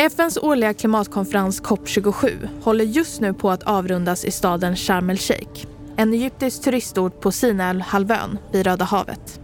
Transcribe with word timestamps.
FNs 0.00 0.38
årliga 0.42 0.74
klimatkonferens 0.74 1.62
COP27 1.62 2.48
håller 2.62 2.84
just 2.84 3.20
nu 3.20 3.34
på 3.34 3.50
att 3.50 3.62
avrundas 3.62 4.24
i 4.24 4.30
staden 4.30 4.76
Sharm 4.76 5.10
el-Sheikh. 5.10 5.66
En 5.96 6.12
egyptisk 6.12 6.62
turistort 6.62 7.20
på 7.20 7.32
Sinai-halvön 7.32 8.38
vid 8.52 8.66
Röda 8.66 8.84
havet. 8.84 9.40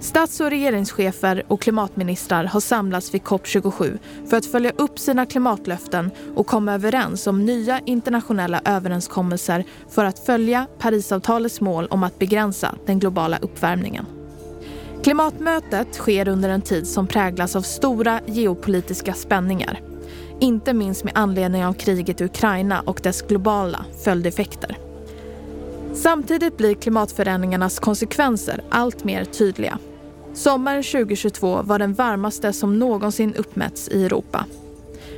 Stats 0.00 0.40
och 0.40 0.50
regeringschefer 0.50 1.42
och 1.48 1.60
klimatministrar 1.60 2.44
har 2.44 2.60
samlats 2.60 3.14
vid 3.14 3.22
COP27 3.22 3.98
för 4.26 4.36
att 4.36 4.46
följa 4.46 4.70
upp 4.70 4.98
sina 4.98 5.26
klimatlöften 5.26 6.10
och 6.36 6.46
komma 6.46 6.74
överens 6.74 7.26
om 7.26 7.44
nya 7.44 7.80
internationella 7.86 8.60
överenskommelser 8.64 9.64
för 9.88 10.04
att 10.04 10.18
följa 10.18 10.66
Parisavtalets 10.78 11.60
mål 11.60 11.86
om 11.90 12.02
att 12.02 12.18
begränsa 12.18 12.74
den 12.86 12.98
globala 12.98 13.38
uppvärmningen. 13.38 14.13
Klimatmötet 15.04 15.94
sker 15.94 16.28
under 16.28 16.48
en 16.48 16.62
tid 16.62 16.86
som 16.86 17.06
präglas 17.06 17.56
av 17.56 17.62
stora 17.62 18.20
geopolitiska 18.26 19.14
spänningar. 19.14 19.80
Inte 20.40 20.74
minst 20.74 21.04
med 21.04 21.12
anledning 21.16 21.64
av 21.64 21.72
kriget 21.72 22.20
i 22.20 22.24
Ukraina 22.24 22.80
och 22.80 23.00
dess 23.02 23.22
globala 23.22 23.84
följdeffekter. 24.04 24.78
Samtidigt 25.94 26.56
blir 26.56 26.74
klimatförändringarnas 26.74 27.78
konsekvenser 27.78 28.62
allt 28.70 29.04
mer 29.04 29.24
tydliga. 29.24 29.78
Sommaren 30.34 30.82
2022 30.82 31.62
var 31.62 31.78
den 31.78 31.94
varmaste 31.94 32.52
som 32.52 32.78
någonsin 32.78 33.34
uppmätts 33.34 33.88
i 33.88 34.04
Europa. 34.04 34.44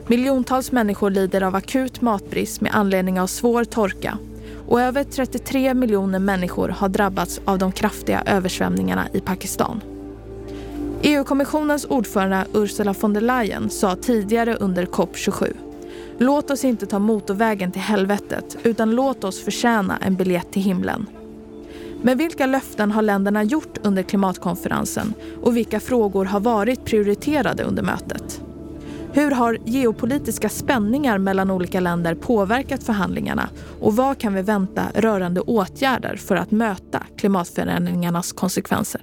Miljontals 0.07 0.73
människor 0.73 1.11
lider 1.11 1.43
av 1.43 1.55
akut 1.55 2.01
matbrist 2.01 2.61
med 2.61 2.75
anledning 2.75 3.21
av 3.21 3.27
svår 3.27 3.65
torka 3.65 4.19
och 4.67 4.81
över 4.81 5.05
33 5.05 5.75
miljoner 5.75 6.19
människor 6.19 6.69
har 6.69 6.89
drabbats 6.89 7.41
av 7.45 7.59
de 7.59 7.73
kraftiga 7.73 8.23
översvämningarna 8.27 9.09
i 9.13 9.21
Pakistan. 9.21 9.81
EU-kommissionens 11.03 11.85
ordförande 11.85 12.47
Ursula 12.55 12.95
von 13.01 13.13
der 13.13 13.21
Leyen 13.21 13.71
sa 13.71 13.97
tidigare 13.97 14.57
under 14.57 14.87
COP27 14.87 15.57
Låt 16.19 16.51
oss 16.51 16.65
inte 16.65 16.87
ta 16.87 16.99
motorvägen 16.99 17.73
till 17.73 17.83
helvetet 17.83 18.57
utan 18.63 18.91
låt 18.91 19.25
oss 19.25 19.45
förtjäna 19.45 19.97
en 19.97 20.15
biljett 20.15 20.53
till 20.53 20.63
himlen. 20.63 21.07
Men 22.03 22.19
vilka 22.19 22.47
löften 22.47 22.91
har 22.91 23.03
länderna 23.03 23.43
gjort 23.43 23.79
under 23.83 24.03
klimatkonferensen 24.03 25.15
och 25.43 25.57
vilka 25.57 25.81
frågor 25.81 26.25
har 26.25 26.41
varit 26.41 26.85
prioriterade 26.85 27.63
under 27.63 27.83
mötet? 27.83 28.41
Hur 29.17 29.31
har 29.31 29.59
geopolitiska 29.65 30.49
spänningar 30.49 31.19
mellan 31.19 31.51
olika 31.51 31.81
länder 31.81 32.15
påverkat 32.15 32.83
förhandlingarna 32.83 33.49
och 33.81 33.97
vad 33.97 34.21
kan 34.21 34.35
vi 34.35 34.43
vänta 34.43 34.83
rörande 34.95 35.41
åtgärder 35.41 36.17
för 36.17 36.37
att 36.37 36.51
möta 36.51 37.03
klimatförändringarnas 37.19 38.33
konsekvenser? 38.33 39.01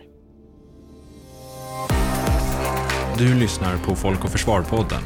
Du 3.17 3.35
lyssnar 3.35 3.77
på 3.77 3.95
Folk 3.95 4.23
och 4.23 4.29
Försvar-podden. 4.29 5.01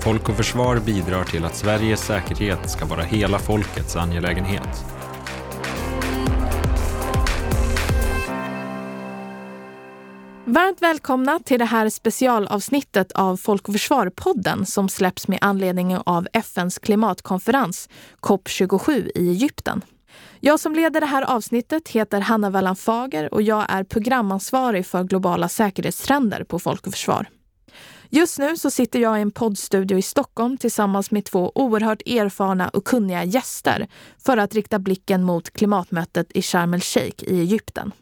Folk 0.00 0.28
och 0.28 0.34
Försvar 0.34 0.80
bidrar 0.86 1.24
till 1.24 1.44
att 1.44 1.56
Sveriges 1.56 2.00
säkerhet 2.00 2.70
ska 2.70 2.84
vara 2.84 3.02
hela 3.02 3.38
folkets 3.38 3.96
angelägenhet. 3.96 4.84
Varmt 10.50 10.82
välkomna 10.82 11.38
till 11.38 11.58
det 11.58 11.64
här 11.64 11.88
specialavsnittet 11.88 13.12
av 13.12 13.36
Folk 13.36 13.68
och 13.68 13.74
Försvar-podden 13.74 14.64
som 14.64 14.88
släpps 14.88 15.28
med 15.28 15.38
anledning 15.40 15.96
av 15.96 16.28
FNs 16.32 16.78
klimatkonferens 16.78 17.88
COP27 18.20 19.10
i 19.14 19.30
Egypten. 19.30 19.82
Jag 20.40 20.60
som 20.60 20.74
leder 20.74 21.00
det 21.00 21.06
här 21.06 21.22
avsnittet 21.22 21.88
heter 21.88 22.20
Hanna 22.20 22.50
Wallan 22.50 22.76
Fager 22.76 23.34
och 23.34 23.42
jag 23.42 23.66
är 23.68 23.84
programansvarig 23.84 24.86
för 24.86 25.04
globala 25.04 25.48
säkerhetstrender 25.48 26.44
på 26.44 26.58
Folk 26.58 26.86
och 26.86 26.92
Försvar. 26.92 27.28
Just 28.08 28.38
nu 28.38 28.56
så 28.56 28.70
sitter 28.70 28.98
jag 28.98 29.18
i 29.18 29.22
en 29.22 29.30
poddstudio 29.30 29.98
i 29.98 30.02
Stockholm 30.02 30.56
tillsammans 30.56 31.10
med 31.10 31.24
två 31.24 31.52
oerhört 31.54 32.02
erfarna 32.06 32.68
och 32.68 32.84
kunniga 32.84 33.24
gäster 33.24 33.88
för 34.24 34.36
att 34.36 34.54
rikta 34.54 34.78
blicken 34.78 35.22
mot 35.22 35.50
klimatmötet 35.50 36.32
i 36.32 36.42
Sharm 36.42 36.74
el-Sheikh 36.74 37.24
i 37.24 37.40
Egypten. 37.40 37.92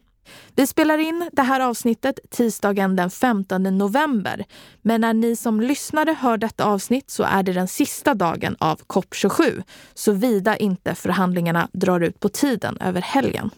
Vi 0.56 0.66
spelar 0.66 0.98
in 0.98 1.30
det 1.32 1.42
här 1.42 1.60
avsnittet 1.60 2.18
tisdagen 2.30 2.96
den 2.96 3.10
15 3.10 3.62
november. 3.62 4.44
Men 4.82 5.00
när 5.00 5.14
ni 5.14 5.36
som 5.36 5.60
lyssnare 5.60 6.16
hör 6.20 6.38
detta 6.38 6.64
avsnitt 6.64 7.10
så 7.10 7.22
är 7.22 7.42
det 7.42 7.52
den 7.52 7.68
sista 7.68 8.14
dagen 8.14 8.56
av 8.58 8.80
COP27, 8.80 9.62
såvida 9.94 10.56
inte 10.56 10.94
förhandlingarna 10.94 11.68
drar 11.72 12.00
ut 12.00 12.20
på 12.20 12.28
tiden 12.28 12.78
över 12.80 13.00
helgen. 13.00 13.50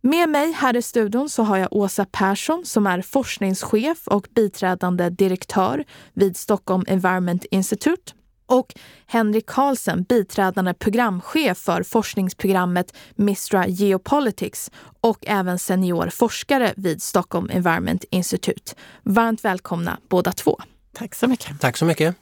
Med 0.00 0.28
mig 0.28 0.52
här 0.52 0.76
i 0.76 0.82
studion 0.82 1.28
så 1.28 1.42
har 1.42 1.56
jag 1.56 1.72
Åsa 1.72 2.06
Persson 2.12 2.62
som 2.64 2.86
är 2.86 3.02
forskningschef 3.02 4.08
och 4.08 4.28
biträdande 4.34 5.10
direktör 5.10 5.84
vid 6.14 6.36
Stockholm 6.36 6.84
Environment 6.88 7.44
Institute 7.50 8.12
och 8.46 8.74
Henrik 9.06 9.46
Karlsen, 9.46 10.02
biträdande 10.02 10.74
programchef 10.74 11.58
för 11.58 11.82
forskningsprogrammet 11.82 12.96
Mistra 13.14 13.66
Geopolitics 13.66 14.70
och 15.00 15.18
även 15.26 15.58
senior 15.58 16.08
forskare 16.08 16.72
vid 16.76 17.02
Stockholm 17.02 17.50
Environment 17.52 18.04
Institute. 18.10 18.74
Varmt 19.02 19.44
välkomna 19.44 19.98
båda 20.08 20.32
två. 20.32 20.60
Tack 20.92 21.14
så 21.14 21.26
mycket. 21.26 21.60
Tack 21.60 21.76
så 21.76 21.84
mycket. 21.84 22.16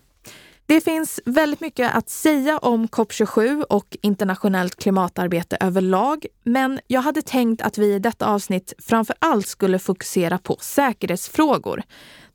Det 0.67 0.81
finns 0.81 1.21
väldigt 1.25 1.61
mycket 1.61 1.95
att 1.95 2.09
säga 2.09 2.59
om 2.59 2.89
COP27 2.89 3.63
och 3.63 3.97
internationellt 4.03 4.77
klimatarbete 4.77 5.57
överlag. 5.61 6.27
Men 6.45 6.81
jag 6.87 7.01
hade 7.01 7.23
tänkt 7.23 7.63
att 7.63 7.79
vi 7.79 7.95
i 7.95 7.99
detta 7.99 8.27
avsnitt 8.27 8.73
framför 8.79 9.17
allt 9.19 9.49
skulle 9.49 9.79
fokusera 9.79 10.39
på 10.39 10.57
säkerhetsfrågor. 10.61 11.83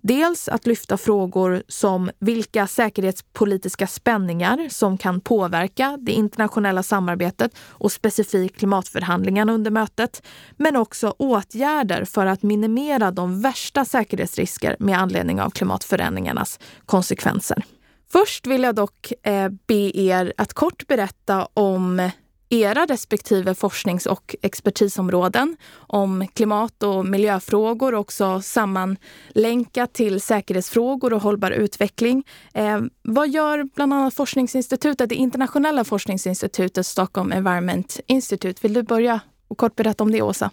Dels 0.01 0.47
att 0.47 0.67
lyfta 0.67 0.97
frågor 0.97 1.63
som 1.67 2.11
vilka 2.19 2.67
säkerhetspolitiska 2.67 3.87
spänningar 3.87 4.67
som 4.69 4.97
kan 4.97 5.21
påverka 5.21 5.97
det 6.01 6.11
internationella 6.11 6.83
samarbetet 6.83 7.51
och 7.59 7.91
specifikt 7.91 8.57
klimatförhandlingarna 8.57 9.53
under 9.53 9.71
mötet. 9.71 10.23
Men 10.57 10.75
också 10.75 11.15
åtgärder 11.17 12.05
för 12.05 12.25
att 12.25 12.43
minimera 12.43 13.11
de 13.11 13.41
värsta 13.41 13.85
säkerhetsrisker 13.85 14.75
med 14.79 14.99
anledning 14.99 15.41
av 15.41 15.49
klimatförändringarnas 15.49 16.59
konsekvenser. 16.85 17.63
Först 18.11 18.47
vill 18.47 18.63
jag 18.63 18.75
dock 18.75 19.13
eh, 19.23 19.49
be 19.67 19.97
er 19.97 20.33
att 20.37 20.53
kort 20.53 20.87
berätta 20.87 21.47
om 21.53 22.09
era 22.49 22.85
respektive 22.85 23.55
forsknings 23.55 24.05
och 24.05 24.35
expertisområden 24.41 25.57
om 25.75 26.27
klimat 26.33 26.83
och 26.83 27.05
miljöfrågor 27.05 27.95
också 27.95 28.41
sammanlänkat 28.41 29.93
till 29.93 30.21
säkerhetsfrågor 30.21 31.13
och 31.13 31.21
hållbar 31.21 31.51
utveckling. 31.51 32.23
Eh, 32.53 32.79
vad 33.01 33.29
gör 33.29 33.63
bland 33.75 33.93
annat 33.93 34.13
forskningsinstitutet, 34.13 35.09
det 35.09 35.15
internationella 35.15 35.83
forskningsinstitutet 35.83 36.85
Stockholm 36.85 37.31
Environment 37.31 37.99
Institute? 38.07 38.59
Vill 38.61 38.73
du 38.73 38.83
börja 38.83 39.19
och 39.47 39.57
kort 39.57 39.75
berätta 39.75 40.03
om 40.03 40.11
det, 40.11 40.21
Åsa? 40.21 40.51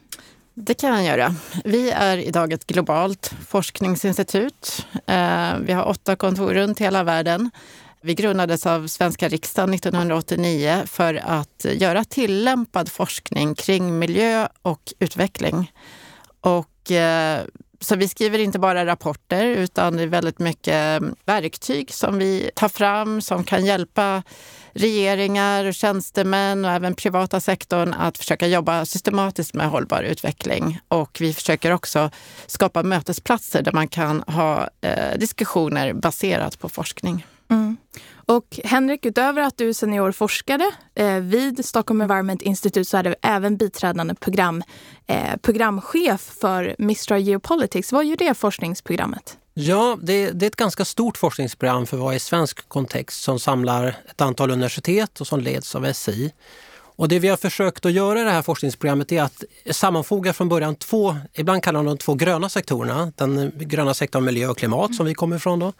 Det 0.58 0.74
kan 0.74 1.04
jag 1.04 1.04
göra. 1.04 1.34
Vi 1.64 1.90
är 1.90 2.16
idag 2.16 2.52
ett 2.52 2.66
globalt 2.66 3.34
forskningsinstitut. 3.48 4.86
Eh, 5.06 5.58
vi 5.60 5.72
har 5.72 5.88
åtta 5.88 6.16
kontor 6.16 6.54
runt 6.54 6.78
hela 6.78 7.04
världen. 7.04 7.50
Vi 8.06 8.14
grundades 8.14 8.66
av 8.66 8.86
svenska 8.86 9.28
riksdagen 9.28 9.74
1989 9.74 10.82
för 10.86 11.14
att 11.14 11.66
göra 11.72 12.04
tillämpad 12.04 12.92
forskning 12.92 13.54
kring 13.54 13.98
miljö 13.98 14.48
och 14.62 14.92
utveckling. 14.98 15.72
Och, 16.40 16.90
eh, 16.90 17.40
så 17.80 17.96
vi 17.96 18.08
skriver 18.08 18.38
inte 18.38 18.58
bara 18.58 18.86
rapporter 18.86 19.44
utan 19.44 19.96
det 19.96 20.02
är 20.02 20.06
väldigt 20.06 20.38
mycket 20.38 21.02
verktyg 21.24 21.92
som 21.92 22.18
vi 22.18 22.50
tar 22.54 22.68
fram 22.68 23.20
som 23.20 23.44
kan 23.44 23.64
hjälpa 23.64 24.22
regeringar, 24.72 25.64
och 25.64 25.74
tjänstemän 25.74 26.64
och 26.64 26.70
även 26.70 26.94
privata 26.94 27.40
sektorn 27.40 27.94
att 27.94 28.18
försöka 28.18 28.46
jobba 28.46 28.84
systematiskt 28.84 29.54
med 29.54 29.70
hållbar 29.70 30.02
utveckling. 30.02 30.78
Och 30.88 31.16
vi 31.20 31.34
försöker 31.34 31.70
också 31.70 32.10
skapa 32.46 32.82
mötesplatser 32.82 33.62
där 33.62 33.72
man 33.72 33.88
kan 33.88 34.22
ha 34.26 34.68
eh, 34.80 35.18
diskussioner 35.18 35.92
baserat 35.92 36.58
på 36.58 36.68
forskning. 36.68 37.24
Och 38.28 38.60
Henrik, 38.64 39.06
utöver 39.06 39.42
att 39.42 39.56
du 39.56 39.68
är 39.68 39.72
seniorforskare 39.72 40.70
eh, 40.94 41.14
vid 41.14 41.64
Stockholm 41.64 42.00
Environment 42.00 42.42
Institute 42.42 42.84
så 42.84 42.96
är 42.96 43.02
du 43.02 43.14
även 43.22 43.56
biträdande 43.56 44.14
program, 44.14 44.62
eh, 45.06 45.36
programchef 45.42 46.20
för 46.40 46.74
Mistra 46.78 47.18
Geopolitics. 47.18 47.92
Vad 47.92 48.04
gör 48.04 48.16
det 48.16 48.34
forskningsprogrammet? 48.34 49.38
Ja, 49.54 49.98
det, 50.02 50.30
det, 50.30 50.46
är 50.46 50.48
ett 50.48 50.56
ganska 50.56 50.84
stort 50.84 51.16
forskningsprogram 51.16 51.86
för 51.86 51.96
att 51.96 52.02
vara 52.02 52.14
i 52.14 52.18
svensk 52.18 52.68
kontext 52.68 53.22
som 53.22 53.38
samlar 53.38 53.96
ett 54.10 54.20
antal 54.20 54.50
universitet 54.50 55.20
och 55.20 55.26
som 55.26 55.40
leds 55.40 55.74
av 55.74 55.92
SI. 55.92 56.32
Och 56.96 57.08
det 57.08 57.18
vi 57.18 57.28
har 57.28 57.36
försökt 57.36 57.86
att 57.86 57.92
göra 57.92 58.20
i 58.20 58.24
det 58.24 58.30
här 58.30 58.42
forskningsprogrammet 58.42 59.12
är 59.12 59.22
att 59.22 59.44
sammanfoga 59.70 60.32
från 60.32 60.48
början 60.48 60.74
två, 60.74 61.16
ibland 61.34 61.62
kallar 61.62 61.78
de 61.78 61.86
de 61.86 61.98
två 61.98 62.14
gröna 62.14 62.48
sektorerna. 62.48 63.12
Den 63.16 63.52
gröna 63.56 63.94
sektorn 63.94 64.24
miljö 64.24 64.48
och 64.48 64.58
klimat 64.58 64.94
som 64.94 65.06
vi 65.06 65.14
kommer 65.14 65.36
ifrån 65.36 65.58
då. 65.58 65.72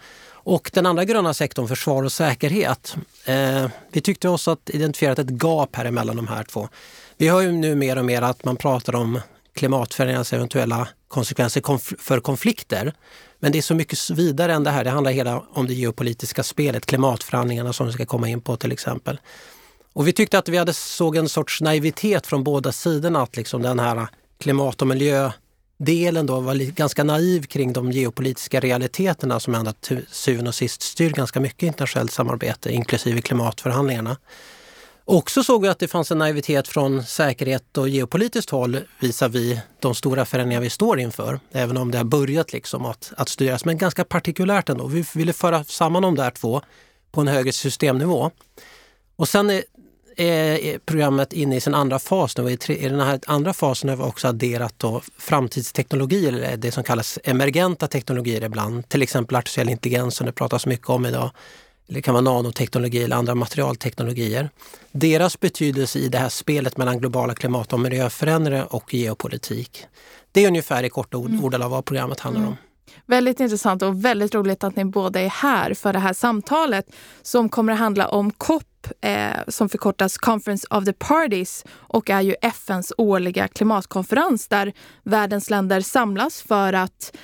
Och 0.48 0.70
den 0.72 0.86
andra 0.86 1.04
gröna 1.04 1.34
sektorn, 1.34 1.68
försvar 1.68 2.02
och 2.02 2.12
säkerhet. 2.12 2.96
Eh, 3.24 3.70
vi 3.92 4.00
tyckte 4.00 4.28
oss 4.28 4.48
att 4.48 4.70
identifierat 4.70 5.18
ett 5.18 5.30
gap 5.30 5.76
här 5.76 5.84
emellan 5.84 6.16
de 6.16 6.26
här 6.26 6.44
två. 6.44 6.68
Vi 7.16 7.28
hör 7.28 7.40
ju 7.40 7.52
nu 7.52 7.74
mer 7.74 7.98
och 7.98 8.04
mer 8.04 8.22
att 8.22 8.44
man 8.44 8.56
pratar 8.56 8.94
om 8.94 9.20
klimatförändringarnas 9.54 10.32
eventuella 10.32 10.88
konsekvenser 11.08 11.60
konf 11.60 11.92
för 11.98 12.20
konflikter. 12.20 12.92
Men 13.38 13.52
det 13.52 13.58
är 13.58 13.62
så 13.62 13.74
mycket 13.74 14.10
vidare 14.10 14.52
än 14.52 14.64
det 14.64 14.70
här. 14.70 14.84
Det 14.84 14.90
handlar 14.90 15.12
hela 15.12 15.42
om 15.52 15.66
det 15.66 15.74
geopolitiska 15.74 16.42
spelet, 16.42 16.86
klimatförhandlingarna 16.86 17.72
som 17.72 17.86
vi 17.86 17.92
ska 17.92 18.06
komma 18.06 18.28
in 18.28 18.40
på 18.40 18.56
till 18.56 18.72
exempel. 18.72 19.20
Och 19.92 20.08
vi 20.08 20.12
tyckte 20.12 20.38
att 20.38 20.48
vi 20.48 20.56
hade 20.56 20.74
såg 20.74 21.16
en 21.16 21.28
sorts 21.28 21.60
naivitet 21.60 22.26
från 22.26 22.44
båda 22.44 22.72
sidorna, 22.72 23.22
att 23.22 23.36
liksom 23.36 23.62
den 23.62 23.78
här 23.78 24.06
klimat 24.38 24.82
och 24.82 24.88
miljö 24.88 25.30
delen 25.78 26.26
då 26.26 26.40
var 26.40 26.54
ganska 26.54 27.04
naiv 27.04 27.42
kring 27.42 27.72
de 27.72 27.92
geopolitiska 27.92 28.60
realiteterna 28.60 29.40
som 29.40 29.54
ändå 29.54 29.72
till 29.72 30.06
syvende 30.10 30.48
och 30.48 30.54
sist 30.54 30.82
styr 30.82 31.10
ganska 31.10 31.40
mycket 31.40 31.62
internationellt 31.62 32.12
samarbete, 32.12 32.72
inklusive 32.72 33.20
klimatförhandlingarna. 33.20 34.16
Också 35.08 35.44
såg 35.44 35.62
vi 35.62 35.68
att 35.68 35.78
det 35.78 35.88
fanns 35.88 36.10
en 36.10 36.18
naivitet 36.18 36.68
från 36.68 37.04
säkerhet 37.04 37.78
och 37.78 37.88
geopolitiskt 37.88 38.50
håll 38.50 38.78
visavi 39.00 39.60
de 39.80 39.94
stora 39.94 40.24
förändringar 40.24 40.60
vi 40.60 40.70
står 40.70 41.00
inför. 41.00 41.40
Även 41.52 41.76
om 41.76 41.90
det 41.90 41.98
har 41.98 42.04
börjat 42.04 42.52
liksom 42.52 42.86
att, 42.86 43.12
att 43.16 43.28
styras, 43.28 43.64
men 43.64 43.78
ganska 43.78 44.04
partikulärt 44.04 44.68
ändå. 44.68 44.86
Vi 44.86 45.04
ville 45.14 45.32
föra 45.32 45.64
samman 45.64 46.02
de 46.02 46.14
där 46.14 46.30
två 46.30 46.62
på 47.12 47.20
en 47.20 47.28
högre 47.28 47.52
systemnivå. 47.52 48.30
Och 49.16 49.28
sen 49.28 49.50
är, 49.50 49.62
är 50.16 50.78
programmet 50.78 51.32
inne 51.32 51.56
i 51.56 51.60
sin 51.60 51.74
andra 51.74 51.98
fas 51.98 52.36
nu. 52.36 52.50
I, 52.50 52.58
I 52.68 52.88
den 52.88 53.00
här 53.00 53.20
andra 53.26 53.52
fasen 53.52 53.90
har 53.90 53.96
vi 53.96 54.02
också 54.02 54.28
adderat 54.28 54.74
då 54.76 55.02
framtidsteknologier, 55.18 56.32
eller 56.32 56.56
det 56.56 56.72
som 56.72 56.84
kallas 56.84 57.18
emergenta 57.24 57.88
teknologier 57.88 58.44
ibland. 58.44 58.88
Till 58.88 59.02
exempel 59.02 59.36
artificiell 59.36 59.68
intelligens 59.68 60.16
som 60.16 60.26
det 60.26 60.32
pratas 60.32 60.66
mycket 60.66 60.88
om 60.90 61.06
idag 61.06 61.30
det 61.88 62.02
kan 62.02 62.14
vara 62.14 62.22
nanoteknologi 62.22 63.02
eller 63.02 63.16
andra 63.16 63.34
materialteknologier. 63.34 64.50
Deras 64.92 65.40
betydelse 65.40 65.98
i 65.98 66.08
det 66.08 66.18
här 66.18 66.28
spelet 66.28 66.76
mellan 66.76 66.98
globala 66.98 67.34
klimat 67.34 67.72
och 67.72 67.80
miljöförändringar 67.80 68.74
och 68.74 68.94
geopolitik. 68.94 69.86
Det 70.32 70.44
är 70.44 70.48
ungefär 70.48 70.82
i 70.82 70.88
korta 70.88 71.16
ord, 71.16 71.30
mm. 71.30 71.44
ordalag 71.44 71.68
vad 71.68 71.84
programmet 71.84 72.20
handlar 72.20 72.46
om. 72.46 72.56
Väldigt 73.06 73.40
intressant 73.40 73.82
och 73.82 74.04
väldigt 74.04 74.34
roligt 74.34 74.64
att 74.64 74.76
ni 74.76 74.84
båda 74.84 75.20
är 75.20 75.28
här 75.28 75.74
för 75.74 75.92
det 75.92 75.98
här 75.98 76.12
samtalet 76.12 76.86
som 77.22 77.48
kommer 77.48 77.72
att 77.72 77.78
handla 77.78 78.08
om 78.08 78.30
COP 78.30 78.86
eh, 79.00 79.30
som 79.48 79.68
förkortas 79.68 80.18
Conference 80.18 80.66
of 80.70 80.84
the 80.84 80.92
Parties 80.92 81.64
och 81.72 82.10
är 82.10 82.20
ju 82.20 82.34
FNs 82.42 82.92
årliga 82.98 83.48
klimatkonferens 83.48 84.48
där 84.48 84.72
världens 85.02 85.50
länder 85.50 85.80
samlas 85.80 86.42
för 86.42 86.72
att 86.72 87.16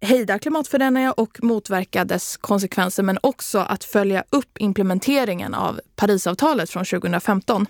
hejda 0.00 0.38
klimatförändringar 0.38 1.20
och 1.20 1.38
motverka 1.42 2.04
dess 2.04 2.36
konsekvenser 2.36 3.02
men 3.02 3.18
också 3.22 3.58
att 3.58 3.84
följa 3.84 4.24
upp 4.30 4.58
implementeringen 4.58 5.54
av 5.54 5.80
Parisavtalet 5.96 6.70
från 6.70 6.84
2015. 6.84 7.66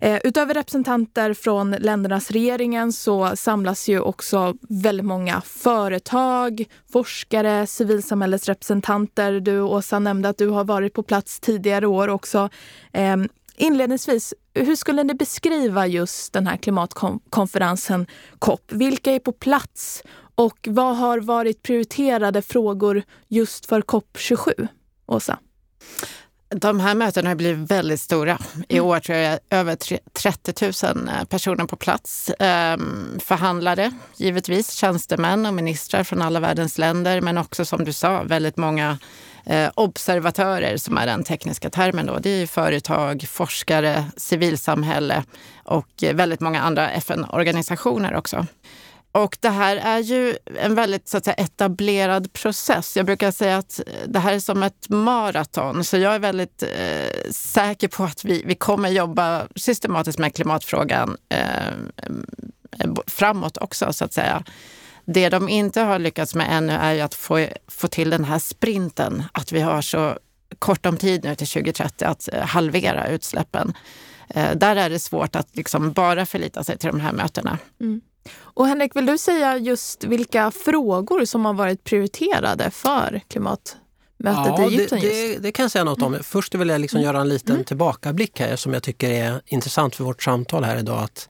Eh, 0.00 0.20
utöver 0.24 0.54
representanter 0.54 1.34
från 1.34 1.70
ländernas 1.70 2.30
regeringen 2.30 2.92
så 2.92 3.36
samlas 3.36 3.88
ju 3.88 4.00
också 4.00 4.54
väldigt 4.68 5.06
många 5.06 5.40
företag, 5.40 6.64
forskare, 6.92 7.66
civilsamhällesrepresentanter. 7.66 9.40
Du 9.40 9.60
Åsa 9.60 9.98
nämnde 9.98 10.28
att 10.28 10.38
du 10.38 10.48
har 10.48 10.64
varit 10.64 10.94
på 10.94 11.02
plats 11.02 11.40
tidigare 11.40 11.86
år 11.86 12.08
också. 12.08 12.48
Ehm, 12.92 13.28
inledningsvis, 13.56 14.34
hur 14.54 14.76
skulle 14.76 15.04
ni 15.04 15.14
beskriva 15.14 15.86
just 15.86 16.32
den 16.32 16.46
här 16.46 16.56
klimatkonferensen 16.56 18.06
COP? 18.38 18.72
Vilka 18.72 19.12
är 19.12 19.18
på 19.18 19.32
plats 19.32 20.02
och 20.34 20.68
vad 20.70 20.96
har 20.96 21.20
varit 21.20 21.62
prioriterade 21.62 22.42
frågor 22.42 23.02
just 23.28 23.66
för 23.66 23.80
COP27? 23.80 24.68
Åsa? 25.06 25.38
De 26.60 26.80
här 26.80 26.94
mötena 26.94 27.30
har 27.30 27.34
blivit 27.34 27.70
väldigt 27.70 28.00
stora. 28.00 28.38
I 28.68 28.76
mm. 28.76 28.90
år 28.90 29.00
tror 29.00 29.18
jag 29.18 29.38
över 29.50 29.76
30 30.12 30.86
000 30.94 31.08
eh, 31.08 31.24
personer 31.24 31.64
på 31.64 31.76
plats. 31.76 32.30
Ehm, 32.38 33.18
förhandlare, 33.24 33.92
givetvis, 34.16 34.72
tjänstemän 34.72 35.46
och 35.46 35.54
ministrar 35.54 36.04
från 36.04 36.22
alla 36.22 36.40
världens 36.40 36.78
länder. 36.78 37.20
Men 37.20 37.38
också 37.38 37.64
som 37.64 37.84
du 37.84 37.92
sa, 37.92 38.22
väldigt 38.22 38.56
många 38.56 38.98
eh, 39.46 39.70
observatörer 39.74 40.76
som 40.76 40.98
är 40.98 41.06
den 41.06 41.24
tekniska 41.24 41.70
termen. 41.70 42.06
Då. 42.06 42.18
Det 42.18 42.30
är 42.30 42.46
företag, 42.46 43.24
forskare, 43.28 44.04
civilsamhälle 44.16 45.24
och 45.64 46.04
väldigt 46.14 46.40
många 46.40 46.62
andra 46.62 46.90
FN-organisationer 46.90 48.14
också. 48.14 48.46
Och 49.16 49.38
det 49.40 49.48
här 49.48 49.76
är 49.76 49.98
ju 49.98 50.36
en 50.60 50.74
väldigt 50.74 51.08
så 51.08 51.16
att 51.16 51.24
säga, 51.24 51.34
etablerad 51.34 52.32
process. 52.32 52.96
Jag 52.96 53.06
brukar 53.06 53.30
säga 53.30 53.56
att 53.56 53.80
det 54.06 54.18
här 54.18 54.32
är 54.32 54.40
som 54.40 54.62
ett 54.62 54.88
maraton. 54.88 55.84
Så 55.84 55.96
jag 55.96 56.14
är 56.14 56.18
väldigt 56.18 56.62
eh, 56.62 57.30
säker 57.30 57.88
på 57.88 58.04
att 58.04 58.24
vi, 58.24 58.42
vi 58.46 58.54
kommer 58.54 58.88
jobba 58.88 59.46
systematiskt 59.56 60.18
med 60.18 60.34
klimatfrågan 60.34 61.16
eh, 61.28 61.66
eh 61.68 62.94
framåt 63.06 63.56
också, 63.56 63.92
så 63.92 64.04
att 64.04 64.12
säga. 64.12 64.44
Det 65.04 65.28
de 65.28 65.48
inte 65.48 65.80
har 65.80 65.98
lyckats 65.98 66.34
med 66.34 66.46
ännu 66.50 66.72
är 66.72 66.92
ju 66.92 67.00
att 67.00 67.14
få, 67.14 67.46
få 67.68 67.88
till 67.88 68.10
den 68.10 68.24
här 68.24 68.38
sprinten. 68.38 69.24
Att 69.32 69.52
vi 69.52 69.60
har 69.60 69.82
så 69.82 70.18
kort 70.58 70.86
om 70.86 70.96
tid 70.96 71.24
nu 71.24 71.34
till 71.34 71.46
2030 71.46 72.04
att 72.04 72.28
eh, 72.32 72.42
halvera 72.42 73.08
utsläppen. 73.08 73.72
Eh, 74.28 74.56
där 74.56 74.76
är 74.76 74.90
det 74.90 74.98
svårt 74.98 75.36
att 75.36 75.56
liksom 75.56 75.92
bara 75.92 76.26
förlita 76.26 76.64
sig 76.64 76.78
till 76.78 76.88
de 76.88 77.00
här 77.00 77.12
mötena. 77.12 77.58
Mm. 77.80 78.00
Och 78.38 78.66
Henrik, 78.66 78.96
vill 78.96 79.06
du 79.06 79.18
säga 79.18 79.58
just 79.58 80.04
vilka 80.04 80.50
frågor 80.50 81.24
som 81.24 81.44
har 81.44 81.52
varit 81.52 81.84
prioriterade 81.84 82.70
för 82.70 83.20
klimatmötet 83.28 83.78
ja, 84.18 84.70
i 84.70 84.74
Egypten? 84.74 85.00
Det, 85.00 85.08
det, 85.08 85.38
det, 85.38 85.52
kan 85.52 85.62
jag 85.64 85.70
säga 85.70 85.84
något 85.84 86.02
om. 86.02 86.14
Mm. 86.14 86.24
Först 86.24 86.54
vill 86.54 86.68
jag 86.68 86.80
liksom 86.80 86.98
mm. 86.98 87.06
göra 87.06 87.20
en 87.20 87.28
liten 87.28 87.54
mm. 87.54 87.64
tillbakablick 87.64 88.40
här 88.40 88.56
som 88.56 88.72
jag 88.72 88.82
tycker 88.82 89.10
är 89.10 89.40
intressant 89.46 89.96
för 89.96 90.04
vårt 90.04 90.22
samtal 90.22 90.64
här 90.64 90.78
idag. 90.78 91.02
Att 91.02 91.28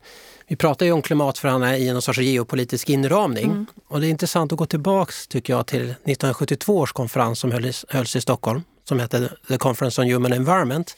vi 0.48 0.56
pratar 0.56 0.86
ju 0.86 0.92
om 0.92 1.02
klimatförhandlingar 1.02 1.74
i 1.74 1.88
en 1.88 2.02
sorts 2.02 2.18
geopolitisk 2.18 2.90
inramning. 2.90 3.44
Mm. 3.44 3.66
Och 3.88 4.00
det 4.00 4.06
är 4.06 4.10
intressant 4.10 4.52
att 4.52 4.58
gå 4.58 4.66
tillbaks 4.66 5.28
tycker 5.28 5.52
jag 5.52 5.66
till 5.66 5.80
1972 5.80 6.78
års 6.78 6.92
konferens 6.92 7.38
som 7.38 7.52
hölls, 7.52 7.84
hölls 7.88 8.16
i 8.16 8.20
Stockholm 8.20 8.62
som 8.88 9.00
hette 9.00 9.32
The 9.48 9.58
Conference 9.58 10.02
on 10.02 10.10
Human 10.10 10.32
Environment 10.32 10.96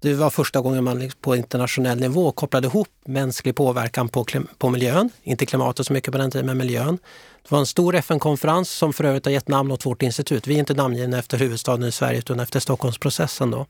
det 0.00 0.14
var 0.14 0.30
första 0.30 0.60
gången 0.60 0.84
man 0.84 0.98
liksom 0.98 1.20
på 1.20 1.36
internationell 1.36 2.00
nivå 2.00 2.32
kopplade 2.32 2.66
ihop 2.66 2.88
mänsklig 3.04 3.54
påverkan 3.54 4.08
på, 4.08 4.26
på 4.58 4.70
miljön, 4.70 5.10
inte 5.22 5.46
klimatet 5.46 5.86
så 5.86 5.92
mycket 5.92 6.12
på 6.12 6.18
den 6.18 6.30
tiden, 6.30 6.46
men 6.46 6.58
miljön. 6.58 6.98
Det 7.42 7.50
var 7.50 7.58
en 7.58 7.66
stor 7.66 7.94
FN-konferens 7.94 8.70
som 8.70 8.92
för 8.92 9.04
övrigt 9.04 9.24
har 9.24 9.32
gett 9.32 9.48
namn 9.48 9.72
åt 9.72 9.86
vårt 9.86 10.02
institut. 10.02 10.46
Vi 10.46 10.54
är 10.54 10.58
inte 10.58 10.74
namngivna 10.74 11.18
efter 11.18 11.38
huvudstaden 11.38 11.88
i 11.88 11.92
Sverige 11.92 12.18
utan 12.18 12.40
efter 12.40 12.60
Stockholmsprocessen. 12.60 13.50
Då. 13.50 13.66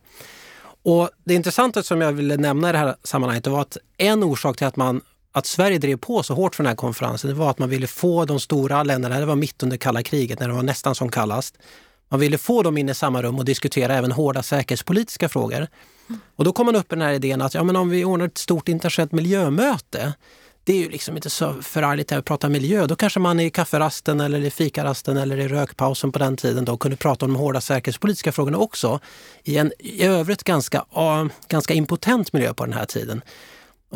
Och 0.83 1.11
det 1.25 1.35
intressanta 1.35 1.83
som 1.83 2.01
jag 2.01 2.13
ville 2.13 2.37
nämna 2.37 2.69
i 2.69 2.73
det 2.73 2.79
här 2.79 2.97
sammanhanget 3.03 3.47
var 3.47 3.61
att 3.61 3.77
en 3.97 4.23
orsak 4.23 4.57
till 4.57 4.67
att 4.67 4.77
man 4.77 5.01
att 5.33 5.47
Sverige 5.47 5.79
drev 5.79 5.97
på 5.97 6.23
så 6.23 6.35
hårt 6.35 6.55
för 6.55 6.65
den 6.65 6.69
här 6.69 6.77
konferensen 6.77 7.31
det 7.31 7.37
var 7.37 7.51
att 7.51 7.59
man 7.59 7.69
ville 7.69 7.87
få 7.87 8.25
de 8.25 8.41
stora 8.41 8.83
länderna, 8.83 9.21
det 9.21 9.27
var 9.27 9.37
mitt 9.37 9.63
under 9.63 9.77
kalla 9.77 10.03
kriget 10.03 10.41
när 10.41 10.49
det 10.49 10.55
var 10.55 10.63
nästan 10.63 10.95
som 10.95 11.11
kallast, 11.11 11.59
man 12.09 12.21
ville 12.21 12.39
få 12.39 12.63
dem 12.63 12.79
in 12.79 12.89
i 12.89 12.95
samma 12.95 13.23
rum 13.23 13.39
och 13.39 13.45
diskutera 13.45 13.95
även 13.95 14.13
hårda 14.13 14.43
säkerhetspolitiska 14.43 15.29
frågor. 15.29 15.67
Och 16.37 16.45
då 16.45 16.53
kom 16.53 16.67
man 16.67 16.77
upp 16.77 16.91
med 16.91 16.99
den 16.99 17.09
här 17.09 17.15
idén 17.15 17.43
att 17.43 17.55
ja, 17.55 17.65
men 17.65 17.77
om 17.77 17.89
vi 17.89 18.05
ordnar 18.05 18.27
ett 18.27 18.39
stort 18.39 18.69
internationellt 18.69 19.13
miljömöte, 19.13 20.15
det 20.65 20.73
är 20.73 20.77
ju 20.77 20.91
liksom 20.91 21.17
inte 21.17 21.31
så 21.31 21.63
förargligt 21.63 22.13
att 22.13 22.25
prata 22.25 22.49
miljö. 22.49 22.87
Då 22.87 22.97
kanske 22.97 23.21
man 23.21 23.41
i 23.41 23.51
kafferasten 23.51 24.21
eller 24.21 24.41
i 24.41 24.51
fikarasten 24.51 25.17
eller 25.17 25.37
i 25.37 25.49
rökpausen 25.49 26.13
på 26.13 26.19
den 26.19 26.37
tiden 26.37 26.65
då 26.65 26.77
kunde 26.77 26.97
prata 26.97 27.27
om 27.27 27.33
de 27.33 27.39
hårda 27.39 27.61
säkerhetspolitiska 27.61 28.33
frågorna 28.33 28.59
också. 28.59 29.01
I 29.45 29.57
en 29.57 29.73
i 29.79 30.03
övrigt 30.03 30.45
ganska, 30.45 30.79
uh, 30.79 31.27
ganska 31.49 31.75
impotent 31.75 32.33
miljö 32.33 32.55
på 32.55 32.65
den 32.65 32.75
här 32.75 32.85
tiden. 32.85 33.23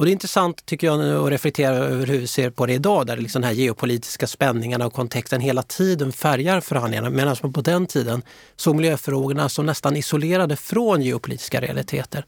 Och 0.01 0.07
det 0.07 0.11
är 0.11 0.13
intressant 0.13 0.67
tycker 0.67 0.87
jag 0.87 1.25
att 1.25 1.31
reflektera 1.31 1.77
över 1.77 2.07
hur 2.07 2.19
vi 2.19 2.27
ser 2.27 2.51
på 2.51 2.67
det 2.67 2.73
idag 2.73 3.07
där 3.07 3.17
liksom 3.17 3.43
de 3.43 3.49
här 3.49 3.55
geopolitiska 3.55 4.27
spänningarna 4.27 4.87
och 4.87 4.93
kontexten 4.93 5.41
hela 5.41 5.63
tiden 5.63 6.13
färgar 6.13 6.61
förhandlingarna 6.61 7.11
medan 7.11 7.37
man 7.43 7.53
på 7.53 7.61
den 7.61 7.87
tiden 7.87 8.23
såg 8.57 8.77
miljöfrågorna 8.77 9.49
som 9.49 9.67
nästan 9.67 9.97
isolerade 9.97 10.57
från 10.57 11.03
geopolitiska 11.03 11.61
realiteter. 11.61 12.25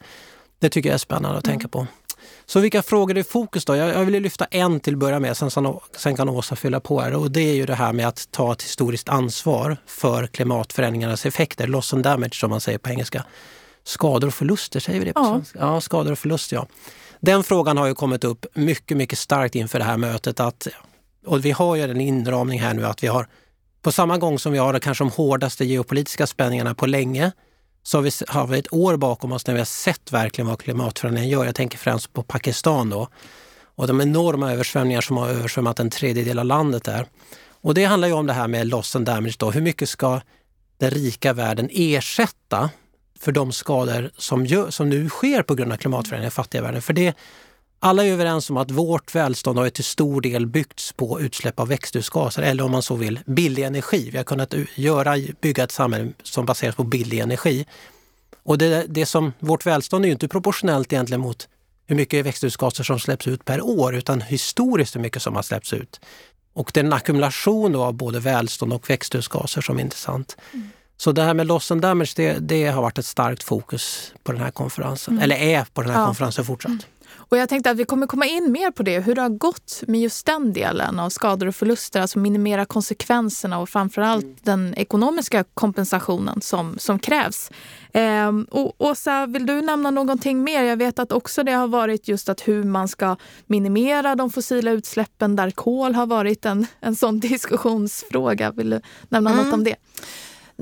Det 0.59 0.69
tycker 0.69 0.89
jag 0.89 0.95
är 0.95 0.99
spännande 0.99 1.39
att 1.39 1.47
mm. 1.47 1.59
tänka 1.59 1.69
på. 1.69 1.87
Så 2.47 2.61
vilka 2.61 2.83
frågor 2.83 3.17
är 3.17 3.21
i 3.21 3.25
fokus 3.25 3.65
då? 3.65 3.77
Jag, 3.77 3.89
jag 3.89 4.05
vill 4.05 4.23
lyfta 4.23 4.45
en 4.45 4.81
till 4.81 4.95
att 4.95 4.99
börja 4.99 5.21
med, 5.21 5.37
sen, 5.37 5.51
sen 5.97 6.17
kan 6.17 6.29
Åsa 6.29 6.57
fylla 6.57 6.81
på 6.81 7.01
här. 7.01 7.15
Och 7.15 7.31
det 7.31 7.51
är 7.51 7.55
ju 7.55 7.67
det 7.67 7.75
här 7.75 7.93
med 7.93 8.09
att 8.09 8.29
ta 8.31 8.53
ett 8.53 8.63
historiskt 8.63 9.09
ansvar 9.09 9.77
för 9.87 10.27
klimatförändringarnas 10.27 11.27
effekter, 11.27 11.67
loss 11.67 11.95
and 11.95 12.05
damage 12.05 12.35
som 12.35 12.51
man 12.51 12.61
säger 12.61 12.79
på 12.79 12.91
engelska. 12.91 13.25
Skador 13.85 14.29
och 14.29 14.35
förluster, 14.35 14.81
säger 14.81 14.99
vi 14.99 15.05
det 15.05 15.13
på 15.13 15.21
ja. 15.21 15.35
svenska? 15.35 15.59
Ja, 15.59 15.81
skador 15.81 16.13
och 16.13 16.19
förluster 16.19 16.57
ja. 16.57 16.67
Den 17.25 17.45
frågan 17.45 17.77
har 17.77 17.87
ju 17.87 17.95
kommit 17.95 18.25
upp 18.25 18.47
mycket, 18.55 18.97
mycket 18.97 19.19
starkt 19.19 19.55
inför 19.55 19.79
det 19.79 19.85
här 19.85 19.97
mötet. 19.97 20.41
Att, 20.41 20.69
och 21.27 21.45
vi 21.45 21.51
har 21.51 21.77
ju 21.77 21.83
en 21.83 22.01
inramning 22.01 22.61
här 22.61 22.75
nu 22.75 22.87
att 22.87 23.03
vi 23.03 23.07
har, 23.07 23.29
på 23.83 23.93
samma 23.93 24.19
gång 24.19 24.39
som 24.39 24.53
vi 24.53 24.59
har 24.59 24.79
kanske 24.79 25.05
de 25.05 25.11
hårdaste 25.11 25.65
geopolitiska 25.65 26.27
spänningarna 26.27 26.75
på 26.75 26.87
länge, 26.87 27.33
så 27.83 27.99
har 27.99 28.03
vi, 28.03 28.11
har 28.29 28.47
vi 28.47 28.59
ett 28.59 28.73
år 28.73 28.97
bakom 28.97 29.33
oss 29.33 29.47
när 29.47 29.55
vi 29.55 29.61
har 29.61 29.65
sett 29.65 30.13
verkligen 30.13 30.49
vad 30.49 30.59
klimatförändringen 30.59 31.31
gör. 31.31 31.45
Jag 31.45 31.55
tänker 31.55 31.79
främst 31.79 32.13
på 32.13 32.23
Pakistan 32.23 32.91
då. 32.91 33.09
Och 33.75 33.87
de 33.87 34.01
enorma 34.01 34.53
översvämningar 34.53 35.01
som 35.01 35.17
har 35.17 35.29
översvämmat 35.29 35.81
en 35.81 35.91
tredjedel 35.91 36.39
av 36.39 36.45
landet 36.45 36.85
där. 36.85 37.07
Och 37.51 37.75
det 37.75 37.85
handlar 37.85 38.09
ju 38.09 38.15
om 38.15 38.27
det 38.27 38.33
här 38.33 38.49
med 38.49 38.67
loss 38.67 38.97
and 38.97 39.07
damage 39.07 39.37
då. 39.39 39.51
Hur 39.51 39.61
mycket 39.61 39.89
ska 39.89 40.21
den 40.79 40.91
rika 40.91 41.33
världen 41.33 41.69
ersätta 41.73 42.71
för 43.23 43.33
de 43.33 43.53
skador 43.53 44.11
som, 44.17 44.47
gör, 44.47 44.71
som 44.71 44.89
nu 44.89 45.09
sker 45.09 45.43
på 45.43 45.55
grund 45.55 45.73
av 45.73 45.77
klimatförändringar 45.77 46.29
i 46.29 46.31
fattiga 46.31 46.63
världen. 46.63 46.83
För 46.83 46.93
det, 46.93 47.15
Alla 47.85 48.05
är 48.05 48.13
överens 48.13 48.51
om 48.51 48.57
att 48.57 48.71
vårt 48.71 49.15
välstånd 49.15 49.59
har 49.59 49.71
till 49.71 49.85
stor 49.85 50.21
del 50.21 50.47
byggts 50.47 50.93
på 50.93 51.21
utsläpp 51.21 51.61
av 51.61 51.69
växthusgaser 51.69 52.43
eller 52.43 52.65
om 52.65 52.71
man 52.71 52.83
så 52.83 52.95
vill 52.95 53.21
billig 53.27 53.63
energi. 53.63 54.11
Vi 54.11 54.17
har 54.17 54.25
kunnat 54.25 54.55
göra, 54.75 55.17
bygga 55.41 55.65
ett 55.65 55.73
samhälle 55.73 56.13
som 56.23 56.47
baseras 56.47 56.75
på 56.75 56.85
billig 56.85 57.19
energi. 57.19 57.67
Och 58.43 58.59
det, 58.59 58.87
det 58.89 59.07
som, 59.07 59.33
vårt 59.39 59.67
välstånd 59.67 60.05
är 60.05 60.07
ju 60.07 60.13
inte 60.13 60.29
proportionellt 60.29 60.93
egentligen 60.93 61.21
mot 61.21 61.49
hur 61.87 61.97
mycket 61.97 62.27
växthusgaser 62.27 62.85
som 62.85 63.01
släpps 63.01 63.27
ut 63.27 63.45
per 63.45 63.63
år 63.63 63.95
utan 63.95 64.21
historiskt 64.21 64.97
hur 64.97 65.01
mycket 65.01 65.23
som 65.23 65.35
har 65.37 65.43
släppts 65.43 65.73
ut. 65.73 66.01
Och 66.53 66.71
det 66.75 66.81
är 66.81 66.85
en 66.85 66.93
ackumulation 66.93 67.77
av 67.77 67.95
både 67.95 68.21
välstånd 68.21 68.73
och 68.73 68.91
växthusgaser 68.91 69.61
som 69.61 69.79
är 69.79 69.83
intressant. 69.83 70.37
Mm. 70.53 70.69
Så 70.97 71.13
det 71.13 71.23
här 71.23 71.35
med 71.35 71.47
loss 71.47 71.71
and 71.71 71.81
damage, 71.81 72.13
det, 72.17 72.39
det, 72.39 72.67
har 72.67 72.83
varit 72.83 72.99
ett 72.99 73.07
starkt 73.07 73.43
fokus 73.43 74.15
på 74.23 74.33
den 74.33 74.41
här 74.41 74.51
konferensen. 74.51 75.15
Mm. 75.15 75.25
Eller 75.25 75.37
är 75.37 75.65
på 75.65 75.83
den 75.83 75.91
här 75.91 76.01
ja. 76.01 76.07
konferensen 76.07 76.45
fortsatt. 76.45 76.71
Mm. 76.71 76.83
Och 77.33 77.39
jag 77.39 77.49
tänkte 77.49 77.71
att 77.71 77.77
vi 77.77 77.85
kommer 77.85 78.07
komma 78.07 78.27
in 78.27 78.53
mer 78.53 78.71
på 78.71 78.83
det, 78.83 79.01
hur 79.01 79.15
det 79.15 79.23
har 79.23 79.29
gått 79.29 79.83
med 79.87 80.01
just 80.01 80.27
den 80.27 80.53
delen 80.53 81.01
av 81.01 81.11
skador 81.11 81.47
och 81.47 81.55
förluster, 81.55 82.01
alltså 82.01 82.19
minimera 82.19 82.65
konsekvenserna 82.65 83.59
och 83.59 83.69
framförallt 83.69 84.25
mm. 84.25 84.37
den 84.43 84.75
ekonomiska 84.75 85.45
kompensationen 85.55 86.41
som, 86.41 86.79
som 86.79 86.99
krävs. 86.99 87.51
Eh, 87.93 88.33
och 88.51 88.75
Åsa, 88.79 89.27
vill 89.27 89.47
du 89.47 89.63
nämna 89.63 89.91
någonting 89.91 90.45
mer? 90.45 90.63
Jag 90.63 90.77
vet 90.77 90.99
att 90.99 91.13
också 91.13 91.43
det 91.43 91.53
har 91.53 91.69
varit 91.69 92.09
just 92.09 92.29
att 92.29 92.49
hur 92.49 92.65
man 92.65 92.89
ska 92.89 93.17
minimera 93.47 94.15
de 94.15 94.31
fossila 94.31 94.71
utsläppen 94.71 95.37
där 95.37 95.51
kol 95.51 95.95
har 95.95 96.07
varit 96.07 96.47
en, 96.47 96.67
en 96.81 96.97
sån 96.97 97.21
diskussionsfråga. 97.31 98.51
Vill 98.51 98.71
du 98.71 98.81
nämna 99.09 99.31
mm. 99.31 99.45
något 99.45 99.55
om 99.55 99.65
det? 99.65 99.77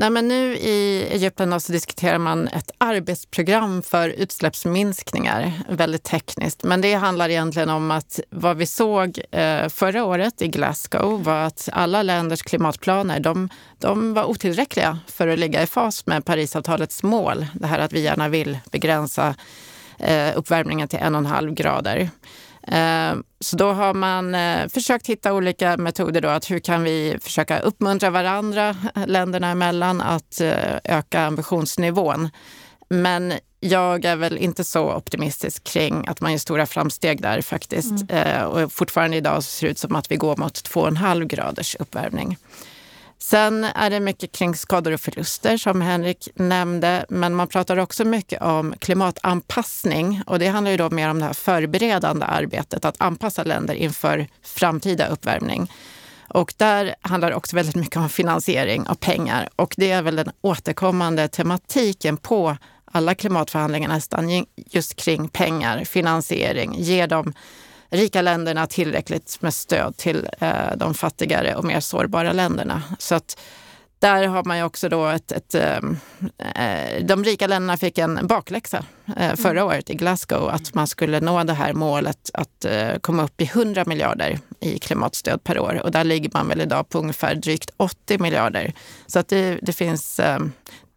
Nej, 0.01 0.11
men 0.11 0.29
nu 0.29 0.57
i 0.57 1.09
Egypten 1.11 1.61
så 1.61 1.73
diskuterar 1.73 2.19
man 2.19 2.49
ett 2.49 2.71
arbetsprogram 2.79 3.83
för 3.83 4.09
utsläppsminskningar. 4.09 5.53
Väldigt 5.69 6.03
tekniskt. 6.03 6.65
Men 6.65 6.81
det 6.81 6.95
handlar 6.95 7.29
egentligen 7.29 7.69
om 7.69 7.91
att 7.91 8.21
vad 8.31 8.57
vi 8.57 8.67
såg 8.67 9.21
eh, 9.31 9.69
förra 9.69 10.05
året 10.05 10.43
i 10.43 10.49
Glasgow 10.49 11.25
var 11.25 11.43
att 11.43 11.69
alla 11.73 12.03
länders 12.03 12.43
klimatplaner 12.43 13.21
de, 13.21 13.49
de 13.79 14.15
var 14.15 14.25
otillräckliga 14.25 14.99
för 15.07 15.29
att 15.29 15.39
ligga 15.39 15.63
i 15.63 15.67
fas 15.67 16.07
med 16.07 16.25
Parisavtalets 16.25 17.03
mål. 17.03 17.47
Det 17.55 17.67
här 17.67 17.79
att 17.79 17.93
vi 17.93 18.01
gärna 18.01 18.29
vill 18.29 18.59
begränsa 18.71 19.35
eh, 19.99 20.39
uppvärmningen 20.39 20.89
till 20.89 20.99
en 20.99 21.15
och 21.15 21.19
en 21.19 21.27
halv 21.27 21.55
grader. 21.55 22.11
Eh, 22.63 23.15
så 23.41 23.57
då 23.57 23.73
har 23.73 23.95
man 23.95 24.35
eh, 24.35 24.69
försökt 24.69 25.07
hitta 25.07 25.33
olika 25.33 25.77
metoder. 25.77 26.21
Då, 26.21 26.29
att 26.29 26.51
hur 26.51 26.59
kan 26.59 26.83
vi 26.83 27.19
försöka 27.23 27.59
uppmuntra 27.59 28.11
varandra, 28.11 28.77
länderna 29.07 29.51
emellan, 29.51 30.01
att 30.01 30.41
eh, 30.41 30.77
öka 30.85 31.21
ambitionsnivån. 31.21 32.29
Men 32.89 33.33
jag 33.61 34.05
är 34.05 34.17
väl 34.17 34.39
inte 34.39 34.65
så 34.65 34.95
optimistisk 34.95 35.65
kring 35.65 36.05
att 36.09 36.21
man 36.21 36.33
gör 36.33 36.39
stora 36.39 36.67
framsteg 36.67 37.23
där 37.23 37.43
faktiskt. 37.43 38.11
Mm. 38.11 38.47
Och 38.47 38.73
fortfarande 38.73 39.17
idag 39.17 39.45
ser 39.45 39.67
det 39.67 39.71
ut 39.71 39.79
som 39.79 39.97
att 39.97 40.11
vi 40.11 40.17
går 40.17 40.37
mot 40.37 40.55
2,5 40.55 41.25
graders 41.25 41.77
uppvärmning. 41.79 42.37
Sen 43.23 43.65
är 43.65 43.91
det 43.91 44.01
mycket 44.01 44.33
kring 44.33 44.55
skador 44.55 44.93
och 44.93 45.01
förluster 45.01 45.57
som 45.57 45.81
Henrik 45.81 46.29
nämnde, 46.35 47.07
men 47.09 47.35
man 47.35 47.49
pratar 47.49 47.77
också 47.77 48.05
mycket 48.05 48.43
om 48.43 48.75
klimatanpassning 48.79 50.23
och 50.27 50.39
det 50.39 50.47
handlar 50.49 50.71
ju 50.71 50.77
då 50.77 50.91
mer 50.91 51.09
om 51.09 51.19
det 51.19 51.25
här 51.25 51.33
förberedande 51.33 52.27
arbetet, 52.27 52.85
att 52.85 52.95
anpassa 52.99 53.45
länder 53.45 53.75
inför 53.75 54.27
framtida 54.43 55.07
uppvärmning. 55.07 55.73
Och 56.29 56.55
där 56.57 56.95
handlar 57.01 57.31
det 57.31 57.37
också 57.37 57.57
väldigt 57.57 57.77
mycket 57.77 57.97
om 57.97 58.09
finansiering 58.09 58.87
och 58.87 59.01
pengar 59.01 59.49
och 59.57 59.75
det 59.77 59.91
är 59.91 60.03
väl 60.03 60.17
den 60.17 60.31
återkommande 60.41 61.29
tematiken 61.29 62.17
på 62.17 62.57
alla 62.85 63.15
klimatförhandlingar 63.15 63.89
nästan, 63.89 64.47
just 64.57 64.97
kring 64.97 65.29
pengar, 65.29 65.85
finansiering, 65.85 66.75
ge 66.79 67.07
dem 67.07 67.33
rika 67.91 68.23
länderna 68.23 68.67
tillräckligt 68.67 69.39
med 69.41 69.55
stöd 69.55 69.97
till 69.97 70.29
eh, 70.41 70.77
de 70.77 70.95
fattigare 70.95 71.55
och 71.55 71.65
mer 71.65 71.81
sårbara 71.81 72.33
länderna. 72.33 72.83
Så 72.99 73.15
att 73.15 73.41
där 73.99 74.27
har 74.27 74.45
man 74.45 74.59
ju 74.59 74.65
också 74.65 74.89
då 74.89 75.07
ett... 75.07 75.33
ett 75.33 75.55
ehm, 75.55 75.97
eh, 76.39 77.05
de 77.05 77.25
rika 77.25 77.47
länderna 77.47 77.77
fick 77.77 77.99
en 77.99 78.27
bakläxa 78.27 78.85
eh, 79.17 79.35
förra 79.37 79.65
året 79.65 79.91
i 79.91 79.95
Glasgow 79.95 80.49
att 80.49 80.75
man 80.75 80.87
skulle 80.87 81.21
nå 81.21 81.45
det 81.45 81.53
här 81.53 81.73
målet 81.73 82.31
att 82.35 82.67
komma 83.01 83.25
upp 83.25 83.41
i 83.41 83.45
100 83.45 83.85
miljarder 83.87 84.39
i 84.61 84.79
klimatstöd 84.79 85.45
per 85.45 85.59
år. 85.59 85.81
Och 85.83 85.91
där 85.91 86.05
ligger 86.05 86.31
man 86.35 86.49
väl 86.49 86.61
idag 86.61 86.89
på 86.89 86.99
ungefär 86.99 87.35
drygt 87.35 87.71
80 87.77 88.19
miljarder. 88.19 88.73
Så 89.07 89.19
att 89.19 89.29
det, 89.29 89.59
det 89.63 89.73
finns... 89.73 90.21
Ehm, 90.21 90.53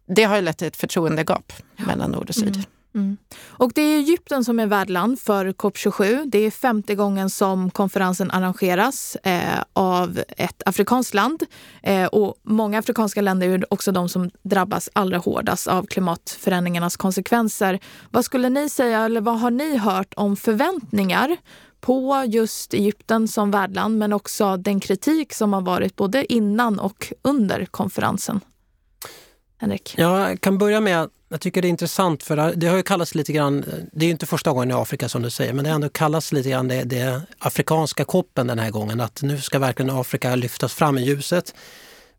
det 0.06 0.24
har 0.24 0.36
ju 0.36 0.42
lett 0.42 0.58
till 0.58 0.68
ett 0.68 0.76
förtroendegap 0.76 1.52
mellan 1.76 2.10
nord 2.10 2.28
och 2.28 2.34
syd. 2.34 2.56
Mm. 2.56 2.64
Mm. 2.94 3.16
Och 3.46 3.72
det 3.74 3.82
är 3.82 3.98
Egypten 3.98 4.44
som 4.44 4.60
är 4.60 4.66
värdland 4.66 5.20
för 5.20 5.52
COP27. 5.52 6.22
Det 6.26 6.38
är 6.38 6.50
femte 6.50 6.94
gången 6.94 7.30
som 7.30 7.70
konferensen 7.70 8.30
arrangeras 8.30 9.16
eh, 9.16 9.62
av 9.72 10.20
ett 10.28 10.62
afrikanskt 10.66 11.14
land. 11.14 11.42
Eh, 11.82 12.06
och 12.06 12.34
många 12.42 12.78
afrikanska 12.78 13.20
länder 13.20 13.48
är 13.48 13.72
också 13.72 13.92
de 13.92 14.08
som 14.08 14.30
drabbas 14.42 14.90
allra 14.92 15.18
hårdast 15.18 15.66
av 15.66 15.86
klimatförändringarnas 15.86 16.96
konsekvenser. 16.96 17.78
Vad 18.10 18.24
skulle 18.24 18.48
ni 18.48 18.68
säga, 18.68 19.04
eller 19.04 19.20
vad 19.20 19.40
har 19.40 19.50
ni 19.50 19.76
hört 19.76 20.14
om 20.16 20.36
förväntningar 20.36 21.36
på 21.80 22.24
just 22.26 22.74
Egypten 22.74 23.28
som 23.28 23.50
värdland, 23.50 23.98
men 23.98 24.12
också 24.12 24.56
den 24.56 24.80
kritik 24.80 25.32
som 25.32 25.52
har 25.52 25.60
varit 25.60 25.96
både 25.96 26.32
innan 26.32 26.78
och 26.78 27.12
under 27.22 27.66
konferensen? 27.66 28.40
Henrik? 29.58 29.94
Jag 29.96 30.40
kan 30.40 30.58
börja 30.58 30.80
med 30.80 31.08
jag 31.34 31.40
tycker 31.40 31.62
det 31.62 31.68
är 31.68 31.70
intressant 31.70 32.22
för 32.22 32.52
det 32.56 32.66
har 32.66 32.76
ju 32.76 32.82
kallats 32.82 33.14
lite 33.14 33.32
grann, 33.32 33.64
det 33.92 34.04
är 34.04 34.06
ju 34.06 34.12
inte 34.12 34.26
första 34.26 34.52
gången 34.52 34.70
i 34.70 34.74
Afrika 34.74 35.08
som 35.08 35.22
du 35.22 35.30
säger, 35.30 35.52
men 35.52 35.64
det 35.64 35.70
har 35.70 35.74
ändå 35.74 35.88
kallats 35.88 36.32
lite 36.32 36.50
grann 36.50 36.68
det, 36.68 36.84
det 36.84 37.22
afrikanska 37.38 38.04
koppen 38.04 38.46
den 38.46 38.58
här 38.58 38.70
gången. 38.70 39.00
Att 39.00 39.22
nu 39.22 39.40
ska 39.40 39.58
verkligen 39.58 39.90
Afrika 39.90 40.34
lyftas 40.34 40.74
fram 40.74 40.98
i 40.98 41.02
ljuset. 41.02 41.54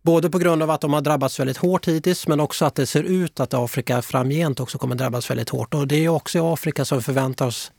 Både 0.01 0.29
på 0.29 0.37
grund 0.37 0.63
av 0.63 0.71
att 0.71 0.81
de 0.81 0.93
har 0.93 1.01
drabbats 1.01 1.39
väldigt 1.39 1.57
hårt 1.57 1.87
hittills 1.87 2.27
men 2.27 2.39
också 2.39 2.65
att 2.65 2.75
det 2.75 2.85
ser 2.85 3.03
ut 3.03 3.39
att 3.39 3.53
Afrika 3.53 4.01
framgent 4.01 4.59
också 4.59 4.77
kommer 4.77 4.95
drabbas 4.95 5.29
väldigt 5.29 5.49
hårt. 5.49 5.73
Och 5.73 5.87
det 5.87 6.05
är 6.05 6.09
också 6.09 6.37
i 6.37 6.41
Afrika 6.41 6.85
som 6.85 6.97
vi 6.97 7.03
förväntar 7.03 7.47
oss 7.47 7.71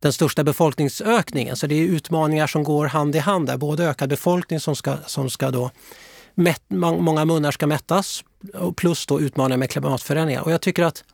den 0.00 0.12
största 0.12 0.44
befolkningsökningen. 0.44 1.56
Så 1.56 1.66
det 1.66 1.74
är 1.74 1.82
utmaningar 1.82 2.46
som 2.46 2.64
går 2.64 2.86
hand 2.86 3.16
i 3.16 3.18
hand 3.18 3.46
där. 3.46 3.56
Både 3.56 3.84
ökad 3.84 4.08
befolkning 4.08 4.60
som 4.60 4.76
ska, 4.76 4.96
som 5.06 5.30
ska 5.30 5.50
då 5.50 5.70
mätt, 6.40 6.62
många 6.68 7.24
munnar 7.24 7.50
ska 7.50 7.66
mättas 7.66 8.24
plus 8.76 9.06
då 9.06 9.20
utmaningar 9.20 9.58
med 9.58 9.70
klimatförändringar. 9.70 10.42
Och 10.42 10.52
jag 10.52 10.60
tycker 10.60 10.82
att 10.82 11.04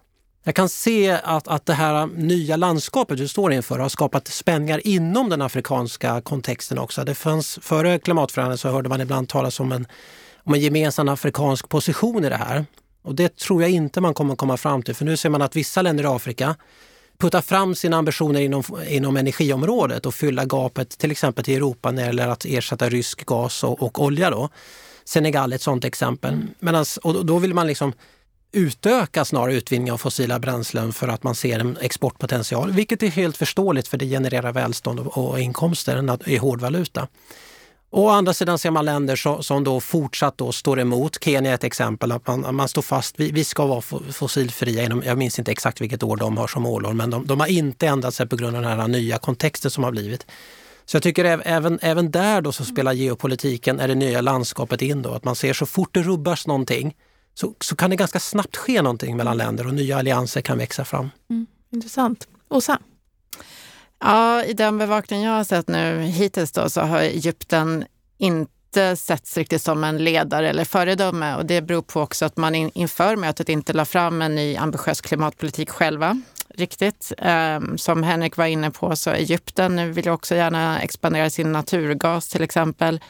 jag 0.44 0.54
kan 0.54 0.68
se 0.68 1.10
att, 1.10 1.48
att 1.48 1.66
det 1.66 1.72
här 1.74 2.06
nya 2.06 2.56
landskapet 2.56 3.20
vi 3.20 3.28
står 3.28 3.52
inför 3.52 3.78
har 3.78 3.88
skapat 3.88 4.28
spänningar 4.28 4.86
inom 4.86 5.28
den 5.28 5.42
afrikanska 5.42 6.20
kontexten 6.20 6.78
också. 6.78 7.04
Det 7.04 7.14
fanns, 7.14 7.58
före 7.62 7.98
klimatförändringen 7.98 8.58
så 8.58 8.68
hörde 8.68 8.88
man 8.88 9.00
ibland 9.00 9.28
talas 9.28 9.60
om 9.60 9.72
en, 9.72 9.86
om 10.44 10.54
en 10.54 10.60
gemensam 10.60 11.08
afrikansk 11.08 11.68
position 11.68 12.24
i 12.24 12.28
det 12.28 12.36
här. 12.36 12.66
Och 13.02 13.14
det 13.14 13.36
tror 13.36 13.62
jag 13.62 13.70
inte 13.70 14.00
man 14.00 14.14
kommer 14.14 14.36
komma 14.36 14.56
fram 14.56 14.82
till 14.82 14.94
för 14.94 15.04
nu 15.04 15.16
ser 15.16 15.28
man 15.28 15.42
att 15.42 15.56
vissa 15.56 15.82
länder 15.82 16.04
i 16.04 16.06
Afrika 16.06 16.56
puttar 17.18 17.40
fram 17.40 17.74
sina 17.74 17.96
ambitioner 17.96 18.40
inom, 18.40 18.62
inom 18.88 19.16
energiområdet 19.16 20.06
och 20.06 20.14
fylla 20.14 20.44
gapet 20.44 20.98
till 20.98 21.10
exempel 21.10 21.44
till 21.44 21.56
Europa 21.56 21.90
när 21.90 22.02
det 22.02 22.06
gäller 22.06 22.28
att 22.28 22.44
ersätta 22.44 22.88
rysk 22.88 23.26
gas 23.26 23.64
och, 23.64 23.82
och 23.82 24.02
olja. 24.02 24.30
Då. 24.30 24.48
Senegal 25.08 25.52
är 25.52 25.56
ett 25.56 25.62
sådant 25.62 25.84
exempel. 25.84 26.34
Mm. 26.34 26.48
Medans, 26.58 26.96
och 26.96 27.26
då 27.26 27.38
vill 27.38 27.54
man 27.54 27.66
liksom 27.66 27.92
utöka 28.52 29.24
snarare 29.24 29.54
utvinning 29.54 29.92
av 29.92 29.98
fossila 29.98 30.38
bränslen 30.38 30.92
för 30.92 31.08
att 31.08 31.22
man 31.22 31.34
ser 31.34 31.58
en 31.58 31.78
exportpotential, 31.80 32.72
vilket 32.72 33.02
är 33.02 33.08
helt 33.08 33.36
förståeligt 33.36 33.88
för 33.88 33.98
det 33.98 34.06
genererar 34.06 34.52
välstånd 34.52 35.00
och 35.00 35.40
inkomster 35.40 36.28
i 36.28 36.36
hårdvaluta. 36.36 37.08
Å 37.90 38.08
andra 38.08 38.34
sidan 38.34 38.58
ser 38.58 38.70
man 38.70 38.84
länder 38.84 39.16
som, 39.16 39.42
som 39.42 39.64
då 39.64 39.80
fortsatt 39.80 40.38
då 40.38 40.52
står 40.52 40.80
emot. 40.80 41.24
Kenya 41.24 41.50
är 41.50 41.54
ett 41.54 41.64
exempel, 41.64 42.12
att 42.12 42.26
man, 42.26 42.54
man 42.54 42.68
står 42.68 42.82
fast, 42.82 43.14
vi, 43.20 43.30
vi 43.30 43.44
ska 43.44 43.66
vara 43.66 43.80
fossilfria 44.12 44.82
inom, 44.82 45.02
jag 45.06 45.18
minns 45.18 45.38
inte 45.38 45.52
exakt 45.52 45.80
vilket 45.80 46.02
år 46.02 46.16
de 46.16 46.36
har 46.36 46.46
som 46.46 46.62
målår, 46.62 46.92
men 46.92 47.10
de, 47.10 47.26
de 47.26 47.40
har 47.40 47.46
inte 47.46 47.86
ändrat 47.86 48.14
sig 48.14 48.26
på 48.26 48.36
grund 48.36 48.56
av 48.56 48.62
den 48.62 48.80
här 48.80 48.88
nya 48.88 49.18
kontexten 49.18 49.70
som 49.70 49.84
har 49.84 49.90
blivit. 49.90 50.26
Så 50.86 50.96
jag 50.96 51.02
tycker 51.02 51.24
även, 51.24 51.78
även 51.82 52.10
där 52.10 52.40
då 52.40 52.52
så 52.52 52.64
spelar 52.64 52.92
geopolitiken, 52.92 53.80
är 53.80 53.88
det 53.88 53.94
nya 53.94 54.20
landskapet 54.20 54.82
in 54.82 55.02
då, 55.02 55.10
att 55.10 55.24
man 55.24 55.36
ser 55.36 55.52
så 55.52 55.66
fort 55.66 55.94
det 55.94 56.02
rubbas 56.02 56.46
någonting 56.46 56.96
så, 57.34 57.54
så 57.60 57.76
kan 57.76 57.90
det 57.90 57.96
ganska 57.96 58.20
snabbt 58.20 58.56
ske 58.56 58.82
någonting 58.82 59.16
mellan 59.16 59.36
länder 59.36 59.66
och 59.66 59.74
nya 59.74 59.98
allianser 59.98 60.40
kan 60.40 60.58
växa 60.58 60.84
fram. 60.84 61.10
Mm, 61.30 61.46
intressant. 61.70 62.28
Åsa? 62.48 62.78
Ja, 63.98 64.44
i 64.44 64.52
den 64.52 64.78
bevakning 64.78 65.22
jag 65.22 65.32
har 65.32 65.44
sett 65.44 65.68
nu 65.68 66.00
hittills 66.00 66.52
då, 66.52 66.70
så 66.70 66.80
har 66.80 67.00
Egypten 67.00 67.84
inte 68.18 68.96
setts 68.96 69.36
riktigt 69.36 69.62
som 69.62 69.84
en 69.84 69.98
ledare 69.98 70.50
eller 70.50 70.64
föredöme 70.64 71.36
och 71.36 71.46
det 71.46 71.62
beror 71.62 71.82
på 71.82 72.00
också 72.00 72.24
att 72.24 72.36
man 72.36 72.54
inför 72.54 73.16
mötet 73.16 73.48
inte 73.48 73.72
la 73.72 73.84
fram 73.84 74.22
en 74.22 74.34
ny 74.34 74.56
ambitiös 74.56 75.00
klimatpolitik 75.00 75.70
själva 75.70 76.22
riktigt. 76.60 77.12
Ehm, 77.18 77.78
som 77.78 78.02
Henrik 78.02 78.36
var 78.36 78.46
inne 78.46 78.70
på 78.70 78.96
så 78.96 79.10
Egypten 79.10 79.92
vill 79.92 80.08
också 80.08 80.34
gärna 80.34 80.80
expandera 80.80 81.30
sin 81.30 81.52
naturgas 81.52 82.28
till 82.28 82.42
exempel. 82.42 83.00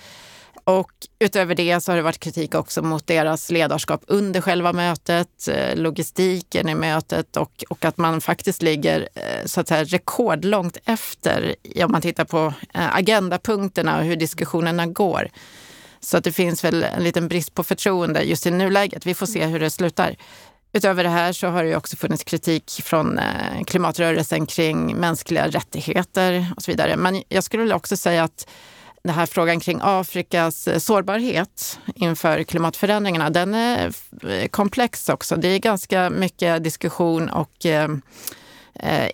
Och 0.64 0.92
utöver 1.18 1.54
det 1.54 1.80
så 1.80 1.92
har 1.92 1.96
det 1.96 2.02
varit 2.02 2.20
kritik 2.20 2.54
också 2.54 2.82
mot 2.82 3.06
deras 3.06 3.50
ledarskap 3.50 4.04
under 4.06 4.40
själva 4.40 4.72
mötet, 4.72 5.48
eh, 5.48 5.76
logistiken 5.76 6.68
i 6.68 6.74
mötet 6.74 7.36
och, 7.36 7.64
och 7.68 7.84
att 7.84 7.96
man 7.96 8.20
faktiskt 8.20 8.62
ligger 8.62 9.08
eh, 9.14 9.44
så 9.44 9.60
att 9.60 9.68
säga, 9.68 9.84
rekordlångt 9.84 10.76
efter 10.84 11.54
om 11.84 11.92
man 11.92 12.02
tittar 12.02 12.24
på 12.24 12.54
eh, 12.74 12.96
agendapunkterna 12.96 13.98
och 13.98 14.04
hur 14.04 14.16
diskussionerna 14.16 14.86
går. 14.86 15.28
Så 16.00 16.16
att 16.16 16.24
det 16.24 16.32
finns 16.32 16.64
väl 16.64 16.82
en 16.82 17.04
liten 17.04 17.28
brist 17.28 17.54
på 17.54 17.64
förtroende 17.64 18.22
just 18.22 18.46
i 18.46 18.50
nuläget. 18.50 19.06
Vi 19.06 19.14
får 19.14 19.26
se 19.26 19.46
hur 19.46 19.60
det 19.60 19.70
slutar. 19.70 20.16
Utöver 20.76 21.04
det 21.04 21.10
här 21.10 21.32
så 21.32 21.46
har 21.46 21.64
det 21.64 21.76
också 21.76 21.96
funnits 21.96 22.24
kritik 22.24 22.80
från 22.84 23.18
eh, 23.18 23.64
klimatrörelsen 23.66 24.46
kring 24.46 24.96
mänskliga 24.96 25.48
rättigheter 25.48 26.46
och 26.56 26.62
så 26.62 26.70
vidare. 26.70 26.96
Men 26.96 27.22
jag 27.28 27.44
skulle 27.44 27.74
också 27.74 27.96
säga 27.96 28.24
att 28.24 28.48
den 29.02 29.14
här 29.14 29.26
frågan 29.26 29.60
kring 29.60 29.80
Afrikas 29.82 30.68
eh, 30.68 30.78
sårbarhet 30.78 31.78
inför 31.94 32.42
klimatförändringarna, 32.42 33.30
den 33.30 33.54
är 33.54 33.92
eh, 34.28 34.48
komplex 34.48 35.08
också. 35.08 35.36
Det 35.36 35.48
är 35.48 35.58
ganska 35.58 36.10
mycket 36.10 36.64
diskussion 36.64 37.30
och 37.30 37.66
eh, 37.66 37.88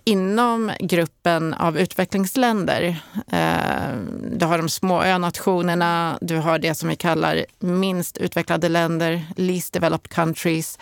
inom 0.04 0.72
gruppen 0.80 1.54
av 1.54 1.78
utvecklingsländer. 1.78 2.96
Eh, 3.32 3.96
du 4.32 4.46
har 4.46 4.58
de 4.58 4.68
små 4.68 5.02
önationerna, 5.02 6.18
du 6.20 6.36
har 6.36 6.58
det 6.58 6.74
som 6.74 6.88
vi 6.88 6.96
kallar 6.96 7.44
minst 7.58 8.18
utvecklade 8.18 8.68
länder, 8.68 9.24
least 9.36 9.72
developed 9.72 10.10
countries 10.10 10.78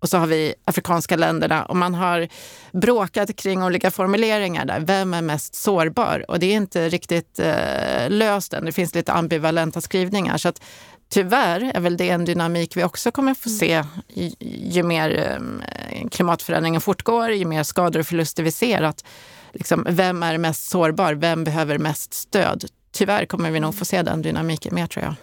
och 0.00 0.08
så 0.08 0.18
har 0.18 0.26
vi 0.26 0.54
afrikanska 0.64 1.16
länderna 1.16 1.64
och 1.64 1.76
man 1.76 1.94
har 1.94 2.28
bråkat 2.72 3.36
kring 3.36 3.62
olika 3.62 3.90
formuleringar 3.90 4.64
där. 4.64 4.80
Vem 4.80 5.14
är 5.14 5.22
mest 5.22 5.54
sårbar? 5.54 6.24
Och 6.28 6.38
det 6.38 6.46
är 6.46 6.56
inte 6.56 6.88
riktigt 6.88 7.38
eh, 7.38 8.08
löst 8.08 8.52
än. 8.52 8.64
Det 8.64 8.72
finns 8.72 8.94
lite 8.94 9.12
ambivalenta 9.12 9.80
skrivningar. 9.80 10.36
Så 10.36 10.48
att, 10.48 10.62
tyvärr 11.08 11.72
är 11.74 11.80
väl 11.80 11.96
det 11.96 12.10
en 12.10 12.24
dynamik 12.24 12.76
vi 12.76 12.84
också 12.84 13.10
kommer 13.10 13.34
få 13.34 13.48
se 13.48 13.84
ju, 14.14 14.30
ju 14.70 14.82
mer 14.82 15.18
eh, 15.18 16.08
klimatförändringen 16.08 16.80
fortgår, 16.80 17.30
ju 17.30 17.44
mer 17.44 17.62
skador 17.62 18.00
och 18.00 18.06
förluster 18.06 18.42
vi 18.42 18.52
ser. 18.52 18.82
Att, 18.82 19.04
liksom, 19.52 19.86
vem 19.88 20.22
är 20.22 20.38
mest 20.38 20.70
sårbar? 20.70 21.14
Vem 21.14 21.44
behöver 21.44 21.78
mest 21.78 22.14
stöd? 22.14 22.64
Tyvärr 23.00 23.26
kommer 23.26 23.50
vi 23.50 23.60
nog 23.60 23.74
få 23.74 23.84
se 23.84 24.02
den 24.02 24.22
dynamiken 24.22 24.74
mer 24.74 24.86
tror 24.86 25.04
jag. 25.04 25.14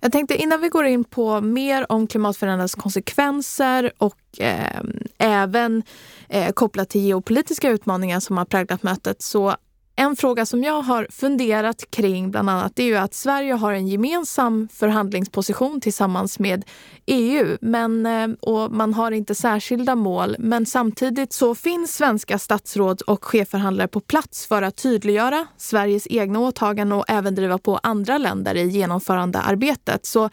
Jag 0.00 0.12
tänkte 0.12 0.36
innan 0.36 0.60
vi 0.60 0.68
går 0.68 0.84
in 0.84 1.04
på 1.04 1.40
mer 1.40 1.92
om 1.92 2.06
klimatförändringens 2.06 2.74
konsekvenser 2.74 3.92
och 3.98 4.18
eh, 4.38 4.80
även 5.18 5.82
eh, 6.28 6.52
kopplat 6.52 6.88
till 6.88 7.00
geopolitiska 7.00 7.70
utmaningar 7.70 8.20
som 8.20 8.36
har 8.38 8.44
präglat 8.44 8.82
mötet 8.82 9.22
så 9.22 9.56
en 9.96 10.16
fråga 10.16 10.46
som 10.46 10.64
jag 10.64 10.82
har 10.82 11.06
funderat 11.10 11.90
kring 11.90 12.30
bland 12.30 12.50
annat 12.50 12.78
är 12.78 12.84
ju 12.84 12.96
att 12.96 13.14
Sverige 13.14 13.52
har 13.52 13.72
en 13.72 13.88
gemensam 13.88 14.68
förhandlingsposition 14.72 15.80
tillsammans 15.80 16.38
med 16.38 16.64
EU 17.06 17.56
men, 17.60 18.06
eh, 18.06 18.28
och 18.40 18.72
man 18.72 18.94
har 18.94 19.12
inte 19.12 19.34
särskilda 19.34 19.94
mål. 19.94 20.36
Men 20.38 20.66
samtidigt 20.66 21.32
så 21.32 21.54
finns 21.54 21.94
svenska 21.94 22.38
statsråd 22.38 23.02
och 23.02 23.24
chefförhandlare 23.24 23.88
på 23.88 24.00
plats 24.00 24.46
för 24.46 24.62
att 24.62 24.76
tydliggöra 24.76 25.46
Sveriges 25.56 26.06
egna 26.10 26.38
åtaganden 26.38 26.98
och 26.98 27.04
även 27.08 27.34
driva 27.34 27.58
på 27.58 27.80
andra 27.82 28.18
länder 28.18 28.54
i 28.54 28.68
genomförandearbetet. 28.68 30.06
Så 30.06 30.30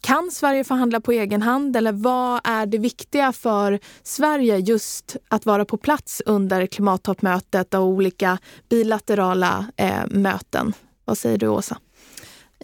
kan 0.00 0.30
Sverige 0.30 0.64
förhandla 0.64 1.00
på 1.00 1.12
egen 1.12 1.42
hand 1.42 1.76
eller 1.76 1.92
vad 1.92 2.40
är 2.44 2.66
det 2.66 2.78
viktiga 2.78 3.32
för 3.32 3.78
Sverige 4.02 4.58
just 4.58 5.16
att 5.28 5.46
vara 5.46 5.64
på 5.64 5.76
plats 5.76 6.22
under 6.26 6.66
klimattoppmötet 6.66 7.74
och 7.74 7.82
olika 7.82 8.38
bilaterala 8.68 9.66
eh, 9.76 10.06
möten? 10.06 10.72
Vad 11.04 11.18
säger 11.18 11.38
du 11.38 11.48
Åsa? 11.48 11.78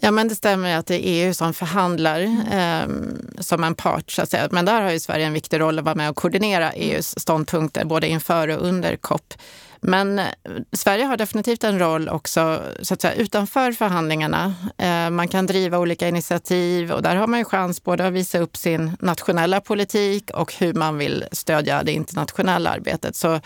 Ja, 0.01 0.11
men 0.11 0.27
det 0.27 0.35
stämmer 0.35 0.77
att 0.77 0.85
det 0.85 0.95
är 0.95 1.27
EU 1.27 1.33
som 1.33 1.53
förhandlar 1.53 2.21
eh, 2.51 2.87
som 3.39 3.63
en 3.63 3.75
part. 3.75 4.11
Så 4.11 4.21
att 4.21 4.29
säga. 4.29 4.47
Men 4.51 4.65
där 4.65 4.81
har 4.81 4.91
ju 4.91 4.99
Sverige 4.99 5.25
en 5.25 5.33
viktig 5.33 5.59
roll 5.59 5.79
att 5.79 5.85
vara 5.85 5.95
med 5.95 6.09
och 6.09 6.15
koordinera 6.15 6.71
EUs 6.71 7.19
ståndpunkter 7.19 7.85
både 7.85 8.07
inför 8.07 8.47
och 8.47 8.67
under 8.67 8.95
COP. 8.95 9.33
Men 9.81 10.19
eh, 10.19 10.25
Sverige 10.71 11.05
har 11.05 11.17
definitivt 11.17 11.63
en 11.63 11.79
roll 11.79 12.09
också 12.09 12.61
så 12.81 12.93
att 12.93 13.01
säga, 13.01 13.13
utanför 13.13 13.71
förhandlingarna. 13.71 14.53
Eh, 14.77 15.09
man 15.09 15.27
kan 15.27 15.45
driva 15.45 15.79
olika 15.79 16.07
initiativ 16.07 16.91
och 16.91 17.01
där 17.01 17.15
har 17.15 17.27
man 17.27 17.39
ju 17.39 17.45
chans 17.45 17.83
både 17.83 18.07
att 18.07 18.13
visa 18.13 18.39
upp 18.39 18.57
sin 18.57 18.97
nationella 18.99 19.61
politik 19.61 20.31
och 20.33 20.53
hur 20.53 20.73
man 20.73 20.97
vill 20.97 21.25
stödja 21.31 21.83
det 21.83 21.91
internationella 21.91 22.69
arbetet. 22.69 23.15
Så 23.15 23.39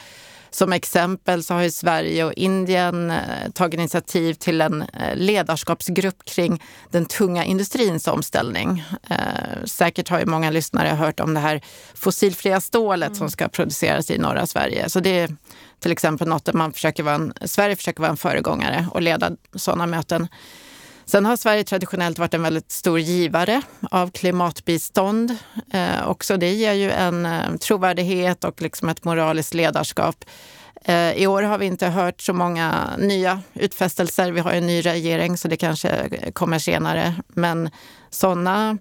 som 0.53 0.73
exempel 0.73 1.43
så 1.43 1.53
har 1.53 1.61
ju 1.61 1.71
Sverige 1.71 2.23
och 2.23 2.33
Indien 2.33 3.11
eh, 3.11 3.51
tagit 3.53 3.79
initiativ 3.79 4.33
till 4.33 4.61
en 4.61 4.85
ledarskapsgrupp 5.13 6.25
kring 6.25 6.63
den 6.89 7.05
tunga 7.05 7.45
industrins 7.45 8.07
omställning. 8.07 8.83
Säkert 9.65 10.09
har 10.09 10.19
ju 10.19 10.25
många 10.25 10.49
lyssnare 10.49 10.87
hört 10.87 11.19
om 11.19 11.33
det 11.33 11.39
här 11.39 11.61
fossilfria 11.93 12.61
stålet 12.61 13.07
mm. 13.07 13.17
som 13.17 13.29
ska 13.29 13.47
produceras 13.47 14.11
i 14.11 14.17
norra 14.17 14.45
Sverige. 14.45 14.89
Så 14.89 14.99
det 14.99 15.31
till 15.81 15.91
exempel 15.91 16.27
något 16.27 16.45
där 16.45 16.53
man 16.53 16.73
försöker 16.73 17.03
vara 17.03 17.15
en, 17.15 17.33
Sverige 17.41 17.75
försöker 17.75 18.01
vara 18.01 18.11
en 18.11 18.17
föregångare 18.17 18.87
och 18.91 19.01
leda 19.01 19.31
sådana 19.55 19.85
möten. 19.85 20.27
Sen 21.05 21.25
har 21.25 21.35
Sverige 21.35 21.63
traditionellt 21.63 22.19
varit 22.19 22.33
en 22.33 22.43
väldigt 22.43 22.71
stor 22.71 22.99
givare 22.99 23.61
av 23.91 24.11
klimatbistånd. 24.11 25.35
Eh, 25.73 26.07
också 26.07 26.37
det 26.37 26.53
ger 26.53 26.73
ju 26.73 26.91
en 26.91 27.25
eh, 27.25 27.55
trovärdighet 27.55 28.43
och 28.43 28.61
liksom 28.61 28.89
ett 28.89 29.03
moraliskt 29.03 29.53
ledarskap. 29.53 30.25
Eh, 30.85 31.11
I 31.11 31.27
år 31.27 31.43
har 31.43 31.57
vi 31.57 31.65
inte 31.65 31.87
hört 31.87 32.21
så 32.21 32.33
många 32.33 32.89
nya 32.97 33.41
utfästelser. 33.53 34.31
Vi 34.31 34.39
har 34.39 34.51
en 34.51 34.67
ny 34.67 34.81
regering 34.81 35.37
så 35.37 35.47
det 35.47 35.57
kanske 35.57 36.09
kommer 36.33 36.59
senare. 36.59 37.15
Men 37.27 37.69
såna, 38.09 38.77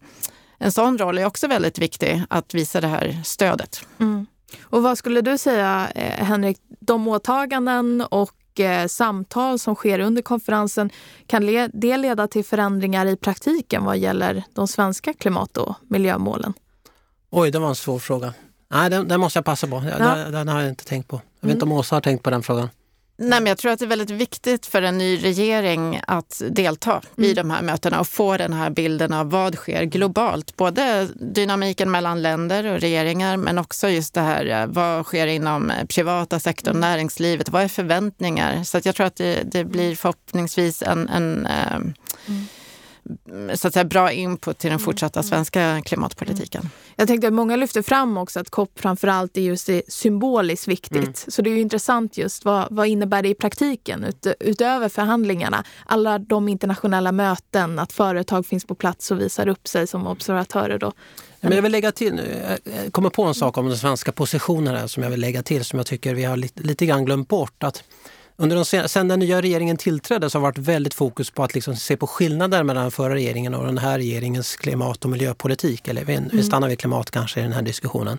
en 0.58 0.72
sån 0.72 0.98
roll 0.98 1.18
är 1.18 1.24
också 1.24 1.48
väldigt 1.48 1.78
viktig, 1.78 2.22
att 2.30 2.54
visa 2.54 2.80
det 2.80 2.88
här 2.88 3.20
stödet. 3.24 3.84
Mm. 4.00 4.26
Och 4.62 4.82
vad 4.82 4.98
skulle 4.98 5.20
du 5.20 5.38
säga, 5.38 5.90
eh, 5.94 6.24
Henrik, 6.24 6.58
de 6.80 7.08
åtaganden 7.08 8.00
och 8.00 8.60
eh, 8.60 8.86
samtal 8.86 9.58
som 9.58 9.74
sker 9.74 10.00
under 10.00 10.22
konferensen, 10.22 10.90
kan 11.26 11.46
det 11.72 11.96
leda 11.96 12.28
till 12.28 12.44
förändringar 12.44 13.06
i 13.06 13.16
praktiken 13.16 13.84
vad 13.84 13.98
gäller 13.98 14.44
de 14.54 14.68
svenska 14.68 15.12
klimat 15.14 15.56
och 15.56 15.74
miljömålen? 15.88 16.54
Oj, 17.30 17.50
det 17.50 17.58
var 17.58 17.68
en 17.68 17.74
svår 17.74 17.98
fråga. 17.98 18.34
Nej, 18.68 18.90
den, 18.90 19.08
den 19.08 19.20
måste 19.20 19.36
jag 19.36 19.44
passa 19.44 19.66
på. 19.66 19.82
Ja. 19.90 19.98
Den, 19.98 20.32
den, 20.32 20.48
har 20.48 20.60
jag 20.60 20.68
inte 20.68 20.84
tänkt 20.84 21.08
på. 21.08 21.20
Jag 21.40 21.46
vet 21.46 21.54
inte 21.54 21.64
om 21.64 21.72
Åsa 21.72 21.96
har 21.96 22.00
tänkt 22.00 22.22
på 22.22 22.30
den 22.30 22.42
frågan. 22.42 22.68
Nej, 23.22 23.40
men 23.40 23.46
jag 23.46 23.58
tror 23.58 23.72
att 23.72 23.78
det 23.78 23.84
är 23.84 23.88
väldigt 23.88 24.10
viktigt 24.10 24.66
för 24.66 24.82
en 24.82 24.98
ny 24.98 25.16
regering 25.16 26.00
att 26.06 26.42
delta 26.50 27.02
mm. 27.16 27.30
i 27.30 27.34
de 27.34 27.50
här 27.50 27.62
mötena 27.62 28.00
och 28.00 28.08
få 28.08 28.36
den 28.36 28.52
här 28.52 28.70
bilden 28.70 29.12
av 29.12 29.30
vad 29.30 29.54
sker 29.54 29.82
globalt. 29.82 30.56
Både 30.56 31.08
dynamiken 31.14 31.90
mellan 31.90 32.22
länder 32.22 32.64
och 32.72 32.80
regeringar 32.80 33.36
men 33.36 33.58
också 33.58 33.88
just 33.88 34.14
det 34.14 34.20
här 34.20 34.46
eh, 34.46 34.66
vad 34.66 35.06
sker 35.06 35.26
inom 35.26 35.70
eh, 35.70 35.86
privata 35.86 36.40
sektorn, 36.40 36.76
mm. 36.76 36.80
näringslivet, 36.80 37.48
vad 37.48 37.62
är 37.62 37.68
förväntningar? 37.68 38.64
Så 38.64 38.80
jag 38.84 38.94
tror 38.94 39.06
att 39.06 39.16
det, 39.16 39.42
det 39.52 39.64
blir 39.64 39.96
förhoppningsvis 39.96 40.82
en, 40.82 41.08
en 41.08 41.46
eh, 41.46 41.76
mm 42.26 42.46
så 43.54 43.68
att 43.68 43.74
säga, 43.74 43.84
bra 43.84 44.12
input 44.12 44.58
till 44.58 44.70
den 44.70 44.76
mm, 44.76 44.84
fortsatta 44.84 45.20
mm. 45.20 45.28
svenska 45.28 45.82
klimatpolitiken. 45.84 46.60
Mm. 46.60 46.72
Jag 46.96 47.08
tänkte 47.08 47.26
att 47.26 47.32
många 47.32 47.56
lyfter 47.56 47.82
fram 47.82 48.16
också 48.16 48.40
att 48.40 48.50
COP 48.50 48.80
framförallt 48.80 49.36
är 49.36 49.40
just 49.40 49.70
symboliskt 49.88 50.68
viktigt. 50.68 50.96
Mm. 50.96 51.14
Så 51.14 51.42
det 51.42 51.50
är 51.50 51.54
ju 51.54 51.60
intressant 51.60 52.16
just 52.16 52.44
vad, 52.44 52.66
vad 52.70 52.86
innebär 52.86 53.22
det 53.22 53.28
i 53.28 53.34
praktiken 53.34 54.04
ut, 54.04 54.26
utöver 54.40 54.88
förhandlingarna? 54.88 55.64
Alla 55.86 56.18
de 56.18 56.48
internationella 56.48 57.12
möten, 57.12 57.78
att 57.78 57.92
företag 57.92 58.46
finns 58.46 58.64
på 58.64 58.74
plats 58.74 59.10
och 59.10 59.20
visar 59.20 59.48
upp 59.48 59.68
sig 59.68 59.86
som 59.86 60.06
observatörer. 60.06 60.78
Då. 60.78 60.92
Men 61.40 61.52
jag 61.52 61.62
vill 61.62 61.72
lägga 61.72 61.92
till, 61.92 62.20
jag 62.84 62.92
kommer 62.92 63.10
på 63.10 63.24
en 63.24 63.34
sak 63.34 63.58
om 63.58 63.68
den 63.68 63.78
svenska 63.78 64.12
positionen 64.12 64.76
här 64.76 64.86
som 64.86 65.02
jag 65.02 65.10
vill 65.10 65.20
lägga 65.20 65.42
till 65.42 65.64
som 65.64 65.78
jag 65.78 65.86
tycker 65.86 66.14
vi 66.14 66.24
har 66.24 66.36
lite, 66.36 66.62
lite 66.62 66.86
grann 66.86 67.04
glömt 67.04 67.28
bort. 67.28 67.62
Att 67.62 67.82
under 68.40 68.56
de, 68.56 68.88
sen 68.88 69.08
den 69.08 69.18
nya 69.18 69.42
regeringen 69.42 69.76
tillträdde 69.76 70.30
så 70.30 70.38
har 70.38 70.40
det 70.40 70.44
varit 70.44 70.68
väldigt 70.68 70.94
fokus 70.94 71.30
på 71.30 71.44
att 71.44 71.54
liksom 71.54 71.76
se 71.76 71.96
på 71.96 72.06
skillnader 72.06 72.62
mellan 72.62 72.82
den 72.82 72.90
förra 72.90 73.14
regeringen 73.14 73.54
och 73.54 73.66
den 73.66 73.78
här 73.78 73.98
regeringens 73.98 74.56
klimat 74.56 75.04
och 75.04 75.10
miljöpolitik. 75.10 75.88
Eller 75.88 76.04
vi, 76.04 76.14
mm. 76.14 76.30
vi 76.32 76.42
stannar 76.42 76.68
vid 76.68 76.78
klimat 76.78 77.10
kanske 77.10 77.40
i 77.40 77.42
den 77.42 77.52
här 77.52 77.62
diskussionen. 77.62 78.18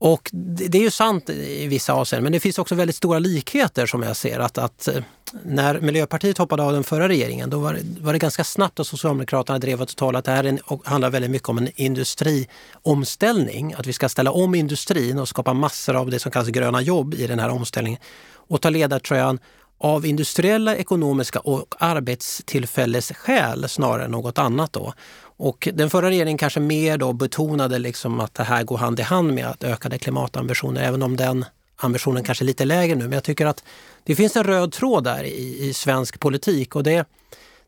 Och 0.00 0.30
det, 0.32 0.78
är 0.78 0.82
ju 0.82 0.90
sant 0.90 1.30
i 1.30 1.66
vissa 1.66 1.92
avseenden 1.92 2.22
men 2.22 2.32
det 2.32 2.40
finns 2.40 2.58
också 2.58 2.74
väldigt 2.74 2.96
stora 2.96 3.18
likheter 3.18 3.86
som 3.86 4.02
jag 4.02 4.16
ser. 4.16 4.38
Att, 4.38 4.58
att 4.58 4.88
eh, 4.88 5.02
när 5.42 5.80
Miljöpartiet 5.80 6.38
hoppade 6.38 6.62
av 6.62 6.72
den 6.72 6.84
förra 6.84 7.08
regeringen 7.08 7.50
då 7.50 7.58
var 7.58 7.74
det, 7.74 7.80
var 8.00 8.12
det 8.12 8.18
ganska 8.18 8.44
snabbt 8.44 8.80
att 8.80 8.86
Socialdemokraterna 8.86 9.58
drev 9.58 9.82
åt 9.82 9.96
tal 9.96 10.16
att 10.16 10.24
det 10.24 10.30
här 10.30 10.44
en, 10.44 10.58
handlar 10.84 11.10
väldigt 11.10 11.30
mycket 11.30 11.48
om 11.48 11.58
en 11.58 11.68
industriomställning. 11.74 13.74
Att 13.74 13.86
vi 13.86 13.92
ska 13.92 14.08
ställa 14.08 14.30
om 14.30 14.54
industrin 14.54 15.18
och 15.18 15.28
skapa 15.28 15.52
massor 15.52 15.96
av 15.96 16.10
det 16.10 16.18
som 16.18 16.32
kallas 16.32 16.48
gröna 16.48 16.80
jobb 16.80 17.14
i 17.14 17.26
den 17.26 17.38
här 17.38 17.48
omställningen 17.48 18.00
och 18.48 18.60
ta 18.60 18.70
ledartröjan 18.70 19.38
av 19.78 20.06
industriella, 20.06 20.76
ekonomiska 20.76 21.40
och 21.40 21.74
arbetstillfällesskäl 21.78 23.68
snarare 23.68 24.04
än 24.04 24.10
något 24.10 24.38
annat. 24.38 24.72
Då. 24.72 24.94
Och 25.20 25.68
den 25.72 25.90
förra 25.90 26.08
regeringen 26.08 26.38
kanske 26.38 26.60
mer 26.60 26.98
då 26.98 27.12
betonade 27.12 27.78
liksom 27.78 28.20
att 28.20 28.34
det 28.34 28.42
här 28.42 28.64
går 28.64 28.78
hand 28.78 29.00
i 29.00 29.02
hand 29.02 29.34
med 29.34 29.46
att 29.46 29.64
ökade 29.64 29.98
klimatambitioner, 29.98 30.82
även 30.82 31.02
om 31.02 31.16
den 31.16 31.44
ambitionen 31.76 32.24
kanske 32.24 32.44
är 32.44 32.46
lite 32.46 32.64
lägre 32.64 32.94
nu. 32.94 33.04
Men 33.04 33.12
jag 33.12 33.24
tycker 33.24 33.46
att 33.46 33.64
det 34.04 34.16
finns 34.16 34.36
en 34.36 34.44
röd 34.44 34.72
tråd 34.72 35.04
där 35.04 35.24
i, 35.24 35.68
i 35.68 35.74
svensk 35.74 36.20
politik 36.20 36.76
och 36.76 36.82
det, 36.82 37.06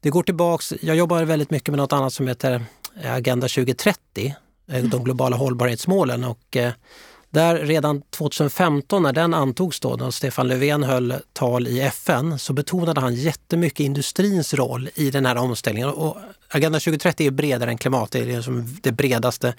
Det 0.00 0.10
går 0.10 0.22
tillbaks, 0.22 0.72
jag 0.80 0.96
jobbar 0.96 1.24
väldigt 1.24 1.50
mycket 1.50 1.68
med 1.68 1.78
något 1.78 1.92
annat 1.92 2.12
som 2.12 2.28
heter 2.28 2.64
Agenda 3.04 3.48
2030, 3.48 4.34
mm. 4.68 4.84
Eh, 4.84 4.90
de 4.90 5.04
globala 5.04 5.36
hållbarhetsmålen. 5.36 6.24
Och 6.24 6.56
eh, 6.56 6.72
där 7.30 7.58
redan 7.58 8.02
2015 8.02 9.02
när 9.02 9.12
den 9.12 9.34
antogs 9.34 9.80
då, 9.80 9.96
när 9.96 10.10
Stefan 10.10 10.48
Löfven 10.48 10.82
höll 10.82 11.14
tal 11.32 11.68
i 11.68 11.80
FN, 11.80 12.38
så 12.38 12.52
betonade 12.52 13.00
han 13.00 13.14
jättemycket 13.14 13.80
industrins 13.80 14.54
roll 14.54 14.90
i 14.94 15.10
den 15.10 15.26
här 15.26 15.36
omställningen. 15.36 15.88
Och 15.88 16.16
Agenda 16.48 16.78
2030 16.78 17.26
är 17.26 17.30
bredare 17.30 17.70
än 17.70 17.78
klimat, 17.78 18.10
det 18.10 18.18
är 18.18 18.26
liksom 18.26 18.78
det 18.82 18.92
bredaste 18.92 19.54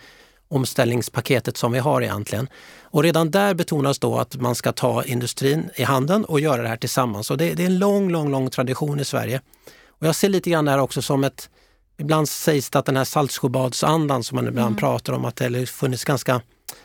omställningspaketet 0.47 1.57
som 1.57 1.71
vi 1.71 1.79
har 1.79 2.01
egentligen. 2.01 2.47
Och 2.81 3.03
redan 3.03 3.31
där 3.31 3.53
betonas 3.53 3.99
då 3.99 4.17
att 4.17 4.35
man 4.35 4.55
ska 4.55 4.71
ta 4.71 5.03
industrin 5.03 5.69
i 5.75 5.83
handen 5.83 6.25
och 6.25 6.39
göra 6.39 6.61
det 6.61 6.67
här 6.67 6.77
tillsammans. 6.77 7.31
Och 7.31 7.37
det, 7.37 7.53
det 7.53 7.63
är 7.63 7.67
en 7.67 7.79
lång, 7.79 8.09
lång, 8.09 8.31
lång 8.31 8.49
tradition 8.49 8.99
i 8.99 9.05
Sverige. 9.05 9.41
Och 9.87 10.07
jag 10.07 10.15
ser 10.15 10.29
lite 10.29 10.49
grann 10.49 10.65
det 10.65 10.71
här 10.71 10.79
också 10.79 11.01
som 11.01 11.23
ett 11.23 11.49
Ibland 11.97 12.29
sägs 12.29 12.69
det 12.69 12.79
att 12.79 12.85
den 12.85 12.97
här 12.97 13.03
Saltsjöbadsandan 13.03 14.23
som 14.23 14.35
man 14.35 14.47
ibland 14.47 14.67
mm. 14.67 14.79
pratar 14.79 15.13
om, 15.13 15.25
att 15.25 15.35
det 15.35 15.43
har 15.43 15.65
funnits 15.65 16.03
ganska 16.03 16.41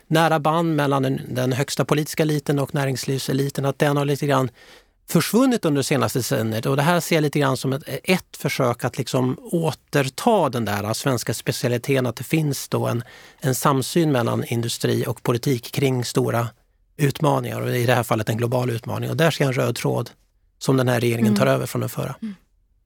nära 0.07 0.39
band 0.39 0.75
mellan 0.75 1.03
den, 1.03 1.21
den 1.29 1.53
högsta 1.53 1.85
politiska 1.85 2.23
eliten 2.23 2.59
och 2.59 2.73
näringslivseliten, 2.73 3.65
att 3.65 3.79
den 3.79 3.97
har 3.97 4.05
lite 4.05 4.27
grann 4.27 4.49
försvunnit 5.09 5.65
under 5.65 5.79
det 5.79 5.83
senaste 5.83 6.19
decenniet. 6.19 6.65
Och 6.65 6.75
det 6.75 6.81
här 6.81 6.99
ser 6.99 7.15
jag 7.15 7.21
lite 7.21 7.39
grann 7.39 7.57
som 7.57 7.73
ett, 7.73 7.83
ett 8.03 8.37
försök 8.37 8.83
att 8.83 8.97
liksom 8.97 9.37
återta 9.51 10.49
den 10.49 10.65
där 10.65 10.93
svenska 10.93 11.33
specialiteten, 11.33 12.05
att 12.05 12.15
det 12.15 12.23
finns 12.23 12.69
då 12.69 12.87
en, 12.87 13.03
en 13.39 13.55
samsyn 13.55 14.11
mellan 14.11 14.43
industri 14.43 15.05
och 15.07 15.23
politik 15.23 15.71
kring 15.71 16.05
stora 16.05 16.47
utmaningar 16.97 17.61
och 17.61 17.75
i 17.75 17.85
det 17.85 17.93
här 17.93 18.03
fallet 18.03 18.29
en 18.29 18.37
global 18.37 18.69
utmaning. 18.69 19.09
Och 19.09 19.17
där 19.17 19.31
ser 19.31 19.43
jag 19.43 19.49
en 19.49 19.61
röd 19.61 19.75
tråd 19.75 20.09
som 20.59 20.77
den 20.77 20.87
här 20.87 20.99
regeringen 20.99 21.35
tar 21.35 21.45
mm. 21.45 21.55
över 21.55 21.65
från 21.65 21.79
den 21.79 21.89
förra. 21.89 22.15
Mm. 22.21 22.35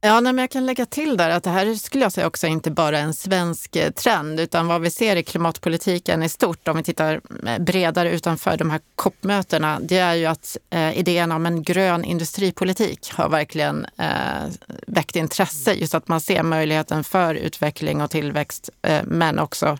Ja, 0.03 0.19
nej, 0.19 0.33
men 0.33 0.43
jag 0.43 0.49
kan 0.51 0.65
lägga 0.65 0.85
till 0.85 1.17
där 1.17 1.29
att 1.29 1.43
det 1.43 1.49
här 1.49 1.75
skulle 1.75 2.03
jag 2.03 2.11
säga 2.11 2.27
också 2.27 2.47
inte 2.47 2.71
bara 2.71 2.99
en 2.99 3.13
svensk 3.13 3.75
eh, 3.75 3.91
trend, 3.91 4.39
utan 4.39 4.67
vad 4.67 4.81
vi 4.81 4.89
ser 4.89 5.15
i 5.15 5.23
klimatpolitiken 5.23 6.23
i 6.23 6.29
stort, 6.29 6.67
om 6.67 6.77
vi 6.77 6.83
tittar 6.83 7.21
eh, 7.47 7.59
bredare 7.59 8.11
utanför 8.11 8.57
de 8.57 8.69
här 8.69 8.81
COP-mötena, 8.95 9.79
det 9.79 9.97
är 9.97 10.13
ju 10.13 10.25
att 10.25 10.57
eh, 10.69 10.99
idén 10.99 11.31
om 11.31 11.45
en 11.45 11.63
grön 11.63 12.03
industripolitik 12.03 13.11
har 13.13 13.29
verkligen 13.29 13.85
eh, 13.97 14.49
väckt 14.87 15.15
intresse. 15.15 15.73
Just 15.73 15.95
att 15.95 16.07
man 16.07 16.21
ser 16.21 16.43
möjligheten 16.43 17.03
för 17.03 17.35
utveckling 17.35 18.01
och 18.01 18.11
tillväxt, 18.11 18.69
eh, 18.81 19.01
men 19.03 19.39
också 19.39 19.77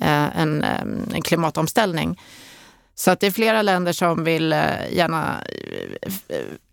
eh, 0.00 0.38
en, 0.38 0.64
eh, 0.64 0.80
en 1.14 1.22
klimatomställning. 1.22 2.20
Så 2.94 3.10
att 3.10 3.20
det 3.20 3.26
är 3.26 3.30
flera 3.30 3.62
länder 3.62 3.92
som 3.92 4.24
vill 4.24 4.50
gärna 4.90 5.36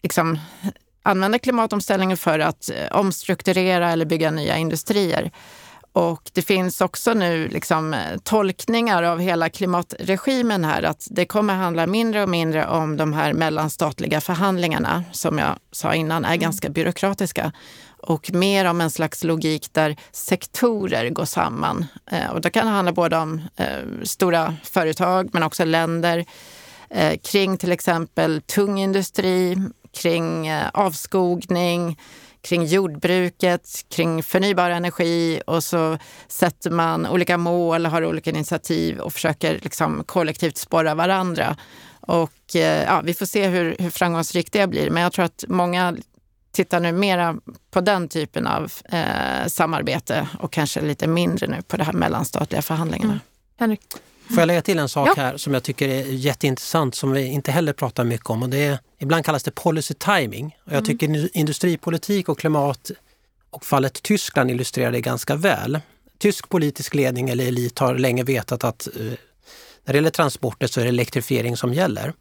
liksom, 0.03 0.39
använda 1.05 1.39
klimatomställningen 1.39 2.17
för 2.17 2.39
att 2.39 2.69
eh, 2.69 2.97
omstrukturera 2.97 3.91
eller 3.91 4.05
bygga 4.05 4.31
nya 4.31 4.57
industrier. 4.57 5.31
Och 5.93 6.31
det 6.33 6.41
finns 6.41 6.81
också 6.81 7.13
nu 7.13 7.47
liksom 7.47 7.93
eh, 7.93 7.99
tolkningar 8.23 9.03
av 9.03 9.19
hela 9.19 9.49
klimatregimen 9.49 10.65
här 10.65 10.83
att 10.83 11.07
det 11.11 11.25
kommer 11.25 11.53
handla 11.53 11.87
mindre 11.87 12.23
och 12.23 12.29
mindre 12.29 12.67
om 12.67 12.97
de 12.97 13.13
här 13.13 13.33
mellanstatliga 13.33 14.21
förhandlingarna 14.21 15.03
som 15.11 15.37
jag 15.37 15.55
sa 15.71 15.93
innan 15.93 16.25
är 16.25 16.29
mm. 16.29 16.39
ganska 16.39 16.69
byråkratiska 16.69 17.51
och 17.97 18.33
mer 18.33 18.65
om 18.65 18.81
en 18.81 18.91
slags 18.91 19.23
logik 19.23 19.69
där 19.71 19.95
sektorer 20.11 21.09
går 21.09 21.25
samman. 21.25 21.85
Eh, 22.11 22.29
och 22.29 22.41
det 22.41 22.49
kan 22.49 22.67
handla 22.67 22.91
både 22.91 23.17
om 23.17 23.41
stora 24.03 24.55
företag 24.63 25.29
men 25.33 25.43
också 25.43 25.65
länder 25.65 26.25
kring 27.23 27.57
till 27.57 27.71
exempel 27.71 28.41
tung 28.41 28.79
industri, 28.79 29.57
kring 29.95 30.47
eh, 30.47 30.69
avskogning, 30.73 31.99
kring 32.41 32.65
jordbruket, 32.65 33.69
kring 33.89 34.23
förnybar 34.23 34.69
energi 34.69 35.41
och 35.47 35.63
så 35.63 35.97
sätter 36.27 36.69
man 36.71 37.07
olika 37.07 37.37
mål, 37.37 37.85
har 37.85 38.05
olika 38.05 38.29
initiativ 38.29 38.99
och 38.99 39.13
försöker 39.13 39.59
liksom 39.61 40.03
kollektivt 40.05 40.57
sporra 40.57 40.95
varandra. 40.95 41.57
Och 41.99 42.55
eh, 42.55 42.83
ja, 42.83 43.01
vi 43.03 43.13
får 43.13 43.25
se 43.25 43.47
hur, 43.47 43.75
hur 43.79 43.89
framgångsrikt 43.89 44.53
det 44.53 44.67
blir. 44.67 44.89
Men 44.89 45.03
jag 45.03 45.13
tror 45.13 45.25
att 45.25 45.43
många 45.47 45.95
tittar 46.51 46.79
nu 46.79 46.91
mera 46.91 47.35
på 47.71 47.81
den 47.81 48.07
typen 48.07 48.47
av 48.47 48.71
eh, 48.85 49.47
samarbete 49.47 50.27
och 50.39 50.51
kanske 50.51 50.81
lite 50.81 51.07
mindre 51.07 51.47
nu 51.47 51.61
på 51.61 51.77
de 51.77 51.83
här 51.83 51.93
mellanstatliga 51.93 52.61
förhandlingarna. 52.61 53.13
Mm. 53.13 53.21
Henrik? 53.59 53.81
Får 54.29 54.39
jag 54.39 54.47
lägga 54.47 54.61
till 54.61 54.79
en 54.79 54.89
sak 54.89 55.09
ja. 55.09 55.13
här 55.17 55.37
som 55.37 55.53
jag 55.53 55.63
tycker 55.63 55.89
är 55.89 56.03
jätteintressant 56.05 56.95
som 56.95 57.11
vi 57.11 57.25
inte 57.25 57.51
heller 57.51 57.73
pratar 57.73 58.03
mycket 58.03 58.29
om 58.29 58.43
och 58.43 58.49
det 58.49 58.63
är, 58.63 58.79
ibland 58.99 59.25
kallas 59.25 59.43
det 59.43 59.51
policy 59.51 59.93
timing. 59.93 60.57
Och 60.63 60.71
jag 60.71 60.77
mm. 60.77 60.85
tycker 60.85 61.37
industripolitik 61.37 62.29
och 62.29 62.39
klimat 62.39 62.91
och 63.49 63.65
fallet 63.65 64.03
Tyskland 64.03 64.51
illustrerar 64.51 64.91
det 64.91 65.01
ganska 65.01 65.35
väl. 65.35 65.79
Tysk 66.17 66.49
politisk 66.49 66.95
ledning 66.95 67.29
eller 67.29 67.47
elit 67.47 67.79
har 67.79 67.95
länge 67.95 68.23
vetat 68.23 68.63
att 68.63 68.87
uh, 68.99 69.13
när 69.85 69.93
det 69.93 69.97
gäller 69.97 70.09
transporter 70.09 70.67
så 70.67 70.79
är 70.79 70.83
det 70.83 70.89
elektrifiering 70.89 71.57
som 71.57 71.73
gäller. 71.73 72.13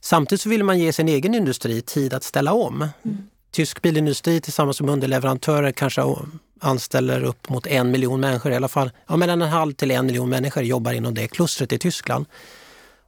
Samtidigt 0.00 0.40
så 0.40 0.48
vill 0.48 0.64
man 0.64 0.78
ge 0.78 0.92
sin 0.92 1.08
egen 1.08 1.34
industri 1.34 1.80
tid 1.80 2.14
att 2.14 2.24
ställa 2.24 2.52
om. 2.52 2.88
Mm. 3.04 3.18
Tysk 3.50 3.82
bilindustri 3.82 4.40
tillsammans 4.40 4.80
med 4.80 4.90
underleverantörer 4.90 5.72
kanske 5.72 6.02
anställer 6.60 7.24
upp 7.24 7.48
mot 7.48 7.66
en 7.66 7.90
miljon 7.90 8.20
människor 8.20 8.52
i 8.52 8.56
alla 8.56 8.68
fall. 8.68 8.90
Ja, 9.06 9.16
mellan 9.16 9.42
en 9.42 9.48
halv 9.48 9.72
till 9.72 9.90
en 9.90 10.06
miljon 10.06 10.28
människor 10.28 10.62
jobbar 10.62 10.92
inom 10.92 11.14
det 11.14 11.28
klustret 11.28 11.72
i 11.72 11.78
Tyskland. 11.78 12.26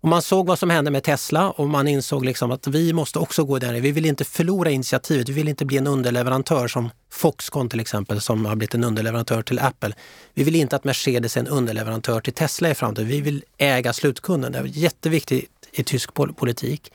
Och 0.02 0.08
man 0.08 0.22
såg 0.22 0.46
vad 0.46 0.58
som 0.58 0.70
hände 0.70 0.90
med 0.90 1.02
Tesla 1.02 1.50
och 1.50 1.68
man 1.68 1.88
insåg 1.88 2.24
liksom 2.24 2.50
att 2.50 2.66
vi 2.66 2.92
måste 2.92 3.18
också 3.18 3.44
gå 3.44 3.58
där. 3.58 3.72
Vi 3.72 3.92
vill 3.92 4.06
inte 4.06 4.24
förlora 4.24 4.70
initiativet. 4.70 5.28
Vi 5.28 5.32
vill 5.32 5.48
inte 5.48 5.64
bli 5.64 5.76
en 5.76 5.86
underleverantör 5.86 6.68
som 6.68 6.90
Foxconn 7.12 7.68
till 7.68 7.80
exempel 7.80 8.20
som 8.20 8.46
har 8.46 8.56
blivit 8.56 8.74
en 8.74 8.84
underleverantör 8.84 9.42
till 9.42 9.58
Apple. 9.58 9.94
Vi 10.34 10.44
vill 10.44 10.56
inte 10.56 10.76
att 10.76 10.84
Mercedes 10.84 11.36
är 11.36 11.40
en 11.40 11.48
underleverantör 11.48 12.20
till 12.20 12.32
Tesla 12.32 12.70
i 12.70 12.74
framtiden. 12.74 13.08
Vi 13.08 13.20
vill 13.20 13.44
äga 13.58 13.92
slutkunden. 13.92 14.52
Det 14.52 14.58
är 14.58 14.64
jätteviktigt 14.64 15.50
i 15.72 15.84
tysk 15.84 16.14
politik. 16.14 16.92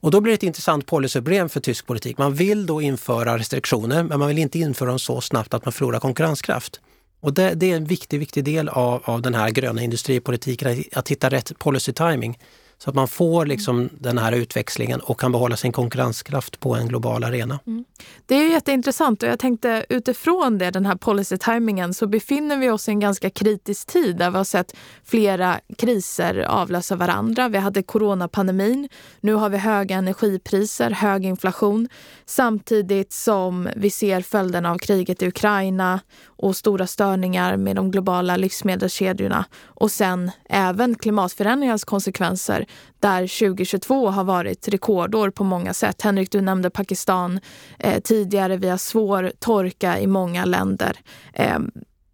Och 0.00 0.10
då 0.10 0.20
blir 0.20 0.32
det 0.32 0.34
ett 0.34 0.42
intressant 0.42 0.86
policyproblem 0.86 1.48
för 1.48 1.60
tysk 1.60 1.86
politik. 1.86 2.18
Man 2.18 2.34
vill 2.34 2.66
då 2.66 2.82
införa 2.82 3.38
restriktioner 3.38 4.02
men 4.02 4.18
man 4.18 4.28
vill 4.28 4.38
inte 4.38 4.58
införa 4.58 4.88
dem 4.88 4.98
så 4.98 5.20
snabbt 5.20 5.54
att 5.54 5.64
man 5.64 5.72
förlorar 5.72 6.00
konkurrenskraft. 6.00 6.80
Och 7.20 7.34
det, 7.34 7.54
det 7.54 7.72
är 7.72 7.76
en 7.76 7.84
viktig, 7.84 8.18
viktig 8.18 8.44
del 8.44 8.68
av, 8.68 9.02
av 9.04 9.22
den 9.22 9.34
här 9.34 9.50
gröna 9.50 9.82
industripolitiken, 9.82 10.84
att 10.92 11.08
hitta 11.08 11.30
rätt 11.30 11.58
policy 11.58 11.92
timing. 11.92 12.38
Så 12.78 12.90
att 12.90 12.96
man 12.96 13.08
får 13.08 13.46
liksom 13.46 13.88
den 13.98 14.18
här 14.18 14.32
utväxlingen 14.32 15.00
och 15.00 15.20
kan 15.20 15.32
behålla 15.32 15.56
sin 15.56 15.72
konkurrenskraft 15.72 16.60
på 16.60 16.74
en 16.74 16.88
global 16.88 17.24
arena. 17.24 17.58
Mm. 17.66 17.84
Det 18.26 18.34
är 18.34 18.50
jätteintressant 18.50 19.22
och 19.22 19.28
jag 19.28 19.38
tänkte 19.38 19.86
utifrån 19.88 20.58
det, 20.58 20.70
den 20.70 20.86
här 20.86 20.94
policy-timingen, 20.94 21.94
så 21.94 22.06
befinner 22.06 22.56
vi 22.56 22.70
oss 22.70 22.88
i 22.88 22.90
en 22.90 23.00
ganska 23.00 23.30
kritisk 23.30 23.86
tid 23.86 24.16
där 24.16 24.30
vi 24.30 24.36
har 24.36 24.44
sett 24.44 24.76
flera 25.04 25.60
kriser 25.78 26.38
avlösa 26.38 26.96
varandra. 26.96 27.48
Vi 27.48 27.58
hade 27.58 27.82
coronapandemin, 27.82 28.88
nu 29.20 29.34
har 29.34 29.48
vi 29.48 29.58
höga 29.58 29.96
energipriser, 29.96 30.90
hög 30.90 31.24
inflation 31.24 31.88
samtidigt 32.24 33.12
som 33.12 33.68
vi 33.76 33.90
ser 33.90 34.20
följderna 34.20 34.70
av 34.70 34.78
kriget 34.78 35.22
i 35.22 35.26
Ukraina 35.26 36.00
och 36.24 36.56
stora 36.56 36.86
störningar 36.86 37.56
med 37.56 37.76
de 37.76 37.90
globala 37.90 38.36
livsmedelskedjorna 38.36 39.44
och 39.76 39.90
sen 39.90 40.30
även 40.48 40.94
klimatförändringarnas 40.94 41.84
konsekvenser 41.84 42.66
där 43.00 43.20
2022 43.20 44.10
har 44.10 44.24
varit 44.24 44.68
rekordår 44.68 45.30
på 45.30 45.44
många 45.44 45.74
sätt. 45.74 46.02
Henrik, 46.02 46.30
du 46.30 46.40
nämnde 46.40 46.70
Pakistan 46.70 47.40
eh, 47.78 48.00
tidigare. 48.00 48.56
Vi 48.56 48.68
har 48.68 48.76
svår 48.76 49.32
torka 49.38 50.00
i 50.00 50.06
många 50.06 50.44
länder. 50.44 50.98
Eh, 51.32 51.58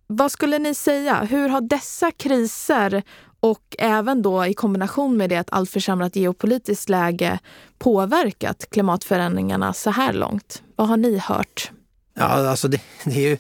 vad 0.07 0.33
skulle 0.33 0.59
ni 0.59 0.75
säga? 0.75 1.25
Hur 1.25 1.48
har 1.48 1.61
dessa 1.61 2.11
kriser 2.11 3.03
och 3.40 3.77
även 3.79 4.22
då 4.22 4.46
i 4.46 4.55
kombination 4.55 5.16
med 5.16 5.31
det 5.31 5.37
ett 5.37 5.48
allt 5.51 5.70
försämrat 5.70 6.16
geopolitiskt 6.16 6.88
läge 6.88 7.38
påverkat 7.79 8.70
klimatförändringarna 8.70 9.72
så 9.72 9.90
här 9.90 10.12
långt? 10.12 10.62
Vad 10.77 10.88
har 10.88 10.96
ni 10.96 11.18
hört? 11.18 11.70
Ja, 12.14 12.25
alltså 12.25 12.68
det, 12.68 12.81
det 13.05 13.25
är 13.25 13.31
ju 13.31 13.38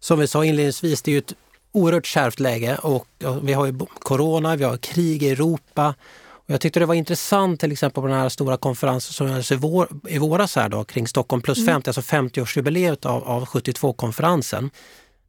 som 0.00 0.18
vi 0.18 0.26
sa 0.26 0.44
inledningsvis, 0.44 1.02
det 1.02 1.10
är 1.10 1.12
ju 1.12 1.18
ett 1.18 1.34
oerhört 1.76 2.06
kärvt 2.06 2.40
läge 2.40 2.76
och 2.76 3.06
vi 3.42 3.52
har 3.52 3.66
ju 3.66 3.78
corona, 3.98 4.56
vi 4.56 4.64
har 4.64 4.76
krig 4.76 5.22
i 5.22 5.30
Europa. 5.30 5.94
Och 6.28 6.50
jag 6.50 6.60
tyckte 6.60 6.80
det 6.80 6.86
var 6.86 6.94
intressant 6.94 7.60
till 7.60 7.72
exempel 7.72 8.02
på 8.02 8.08
den 8.08 8.16
här 8.16 8.28
stora 8.28 8.56
konferensen 8.56 9.12
som 9.12 9.26
hölls 9.26 9.52
i, 9.52 9.56
vår, 9.56 9.88
i 10.08 10.18
våras 10.18 10.56
här 10.56 10.68
då, 10.68 10.84
kring 10.84 11.08
Stockholm 11.08 11.42
plus 11.42 11.58
50, 11.58 11.70
mm. 11.70 11.82
alltså 11.86 12.00
50-årsjubileet 12.00 13.06
av, 13.06 13.24
av 13.24 13.44
72-konferensen. 13.44 14.70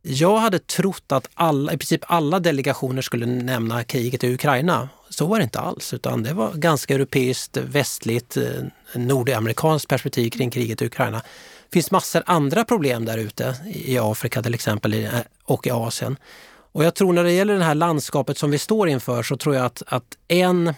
Jag 0.02 0.38
hade 0.38 0.60
trott 0.60 1.12
att 1.12 1.30
alla, 1.34 1.74
i 1.74 1.78
princip 1.78 2.02
alla 2.08 2.40
delegationer 2.40 3.02
skulle 3.02 3.26
nämna 3.26 3.84
kriget 3.84 4.24
i 4.24 4.34
Ukraina. 4.34 4.90
Så 5.10 5.26
var 5.26 5.38
det 5.38 5.44
inte 5.44 5.60
alls, 5.60 5.94
utan 5.94 6.24
det 6.24 6.34
var 6.34 6.54
ganska 6.54 6.96
europeiskt, 6.96 7.58
västligt, 7.58 8.38
eh, 8.38 8.44
nordamerikanskt 8.96 9.88
perspektiv 9.88 10.30
kring 10.30 10.50
kriget 10.50 10.82
i 10.82 10.86
Ukraina. 10.86 11.18
Det 11.70 11.74
finns 11.74 11.92
massor 11.92 12.24
andra 12.26 12.66
problem 12.66 13.06
där 13.06 13.18
ute 13.18 13.56
i 13.66 13.98
Afrika 14.00 14.44
till 14.44 14.54
exempel 14.54 14.94
eh, 14.94 15.10
och 15.44 15.68
i 15.68 15.72
Asien. 15.72 16.18
Och 16.72 16.84
jag 16.84 16.96
tror 16.96 17.14
när 17.14 17.24
det 17.24 17.32
gäller 17.32 17.58
det 17.58 17.64
här 17.64 17.76
landskapet 17.76 18.38
som 18.38 18.52
vi 18.52 18.58
står 18.58 18.90
inför 18.90 19.24
så 19.24 19.38
tror 19.38 19.56
jag 19.56 19.66
att, 19.66 19.84
att 19.88 20.18
en, 20.28 20.74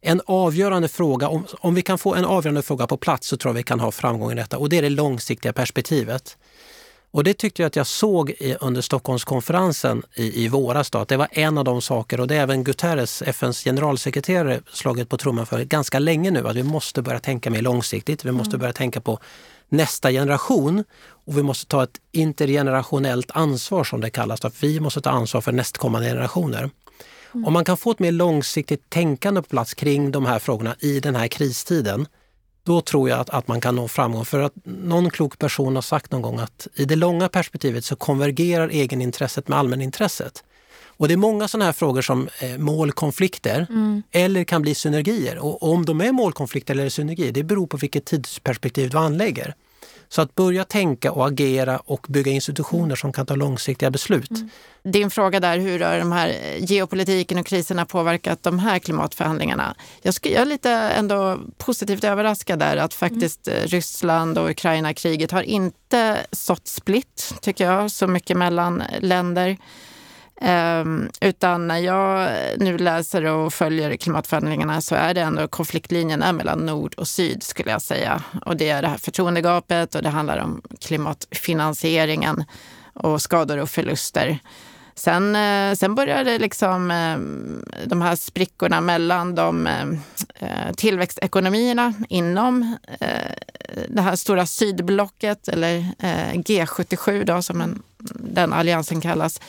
en 0.00 0.20
avgörande 0.26 0.88
fråga, 0.88 1.28
om, 1.28 1.46
om 1.60 1.74
vi 1.74 1.82
kan 1.82 1.98
få 1.98 2.14
en 2.14 2.24
avgörande 2.24 2.62
fråga 2.62 2.86
på 2.86 2.96
plats 2.96 3.28
så 3.28 3.36
tror 3.36 3.50
jag 3.50 3.54
vi 3.54 3.62
kan 3.62 3.80
ha 3.80 3.90
framgång 3.90 4.32
i 4.32 4.34
detta 4.34 4.58
och 4.58 4.68
det 4.68 4.78
är 4.78 4.82
det 4.82 4.90
långsiktiga 4.90 5.52
perspektivet. 5.52 6.36
Och 7.14 7.24
det 7.24 7.34
tyckte 7.34 7.62
jag 7.62 7.66
att 7.66 7.76
jag 7.76 7.86
såg 7.86 8.30
i, 8.30 8.56
under 8.60 8.80
Stockholmskonferensen 8.80 10.02
i, 10.14 10.44
i 10.44 10.48
våras. 10.48 10.90
Då, 10.90 10.98
att 10.98 11.08
det 11.08 11.16
var 11.16 11.28
en 11.30 11.58
av 11.58 11.64
de 11.64 11.82
saker, 11.82 12.20
och 12.20 12.26
det 12.26 12.36
är 12.36 12.40
även 12.40 12.64
Guterres, 12.64 13.22
FNs 13.22 13.64
generalsekreterare, 13.64 14.60
slagit 14.72 15.08
på 15.08 15.16
trumman 15.16 15.46
för 15.46 15.64
ganska 15.64 15.98
länge 15.98 16.30
nu, 16.30 16.48
att 16.48 16.56
vi 16.56 16.62
måste 16.62 17.02
börja 17.02 17.20
tänka 17.20 17.50
mer 17.50 17.62
långsiktigt. 17.62 18.24
Vi 18.24 18.32
måste 18.32 18.50
mm. 18.50 18.60
börja 18.60 18.72
tänka 18.72 19.00
på 19.00 19.18
nästa 19.68 20.10
generation 20.10 20.84
och 21.26 21.38
vi 21.38 21.42
måste 21.42 21.66
ta 21.66 21.82
ett 21.82 22.00
intergenerationellt 22.12 23.30
ansvar 23.30 23.84
som 23.84 24.00
det 24.00 24.10
kallas. 24.10 24.44
Att 24.44 24.62
vi 24.62 24.80
måste 24.80 25.00
ta 25.00 25.10
ansvar 25.10 25.40
för 25.40 25.52
nästkommande 25.52 26.08
generationer. 26.08 26.70
Mm. 27.34 27.44
Om 27.44 27.52
man 27.52 27.64
kan 27.64 27.76
få 27.76 27.90
ett 27.90 27.98
mer 27.98 28.12
långsiktigt 28.12 28.90
tänkande 28.90 29.42
på 29.42 29.48
plats 29.48 29.74
kring 29.74 30.10
de 30.10 30.26
här 30.26 30.38
frågorna 30.38 30.76
i 30.80 31.00
den 31.00 31.16
här 31.16 31.28
kristiden, 31.28 32.06
då 32.64 32.80
tror 32.80 33.08
jag 33.08 33.20
att, 33.20 33.30
att 33.30 33.48
man 33.48 33.60
kan 33.60 33.76
nå 33.76 33.88
framgång. 33.88 34.24
För 34.24 34.40
att 34.40 34.52
någon 34.64 35.10
klok 35.10 35.38
person 35.38 35.74
har 35.74 35.82
sagt 35.82 36.12
någon 36.12 36.22
gång 36.22 36.38
att 36.38 36.68
i 36.74 36.84
det 36.84 36.96
långa 36.96 37.28
perspektivet 37.28 37.84
så 37.84 37.96
konvergerar 37.96 38.68
egenintresset 38.68 39.48
med 39.48 39.58
allmänintresset. 39.58 40.44
Och 40.96 41.08
det 41.08 41.14
är 41.14 41.18
många 41.18 41.48
sådana 41.48 41.64
här 41.64 41.72
frågor 41.72 42.02
som 42.02 42.28
eh, 42.40 42.58
målkonflikter 42.58 43.66
mm. 43.70 44.02
eller 44.10 44.44
kan 44.44 44.62
bli 44.62 44.74
synergier. 44.74 45.38
Och 45.38 45.62
om 45.62 45.84
de 45.84 46.00
är 46.00 46.12
målkonflikter 46.12 46.74
eller 46.74 46.88
synergier, 46.88 47.32
det 47.32 47.42
beror 47.42 47.66
på 47.66 47.76
vilket 47.76 48.04
tidsperspektiv 48.04 48.90
du 48.90 48.98
anlägger. 48.98 49.54
Så 50.14 50.22
att 50.22 50.34
börja 50.34 50.64
tänka 50.64 51.12
och 51.12 51.26
agera 51.26 51.78
och 51.78 52.06
bygga 52.08 52.32
institutioner 52.32 52.96
som 52.96 53.12
kan 53.12 53.26
ta 53.26 53.34
långsiktiga 53.34 53.90
beslut. 53.90 54.30
Mm. 54.30 54.50
Din 54.82 55.10
fråga 55.10 55.40
där, 55.40 55.58
hur 55.58 55.80
har 55.80 55.98
de 55.98 56.12
här 56.12 56.36
geopolitiken 56.58 57.38
och 57.38 57.46
kriserna 57.46 57.86
påverkat 57.86 58.42
de 58.42 58.58
här 58.58 58.78
klimatförhandlingarna? 58.78 59.74
Jag, 60.02 60.14
ska, 60.14 60.28
jag 60.28 60.42
är 60.42 60.46
lite 60.46 60.70
ändå 60.70 61.38
positivt 61.58 62.04
överraskad 62.04 62.58
där 62.58 62.76
att 62.76 62.94
faktiskt 62.94 63.48
mm. 63.48 63.66
Ryssland 63.66 64.38
och 64.38 64.50
Ukraina-kriget 64.50 65.30
har 65.30 65.42
inte 65.42 66.26
sått 66.32 66.66
splitt, 66.66 67.34
tycker 67.40 67.64
jag, 67.64 67.90
så 67.90 68.06
mycket 68.06 68.36
mellan 68.36 68.82
länder. 69.00 69.56
Um, 70.40 71.10
utan 71.20 71.68
när 71.68 71.78
jag 71.78 72.30
nu 72.58 72.78
läser 72.78 73.24
och 73.24 73.54
följer 73.54 73.96
klimatförhandlingarna 73.96 74.80
så 74.80 74.94
är 74.94 75.14
det 75.14 75.20
ändå 75.20 75.48
konfliktlinjen 75.48 76.36
mellan 76.36 76.66
nord 76.66 76.94
och 76.94 77.08
syd 77.08 77.42
skulle 77.42 77.70
jag 77.70 77.82
säga. 77.82 78.22
Och 78.46 78.56
det 78.56 78.68
är 78.68 78.82
det 78.82 78.88
här 78.88 78.96
förtroendegapet 78.96 79.94
och 79.94 80.02
det 80.02 80.08
handlar 80.08 80.38
om 80.38 80.62
klimatfinansieringen 80.80 82.44
och 82.94 83.22
skador 83.22 83.58
och 83.58 83.70
förluster. 83.70 84.38
Sen, 84.94 85.36
eh, 85.36 85.74
sen 85.74 85.94
började 85.94 86.38
liksom 86.38 86.90
eh, 86.90 87.18
de 87.86 88.02
här 88.02 88.16
sprickorna 88.16 88.80
mellan 88.80 89.34
de 89.34 89.66
eh, 89.66 90.72
tillväxtekonomierna 90.76 91.94
inom 92.08 92.76
det 93.88 94.00
här 94.00 94.16
stora 94.16 94.46
sydblocket, 94.46 95.48
eller 95.48 95.78
G77 96.32 97.24
då, 97.24 97.42
som 97.42 97.82
den 98.14 98.52
alliansen 98.52 99.00
kallas, 99.00 99.40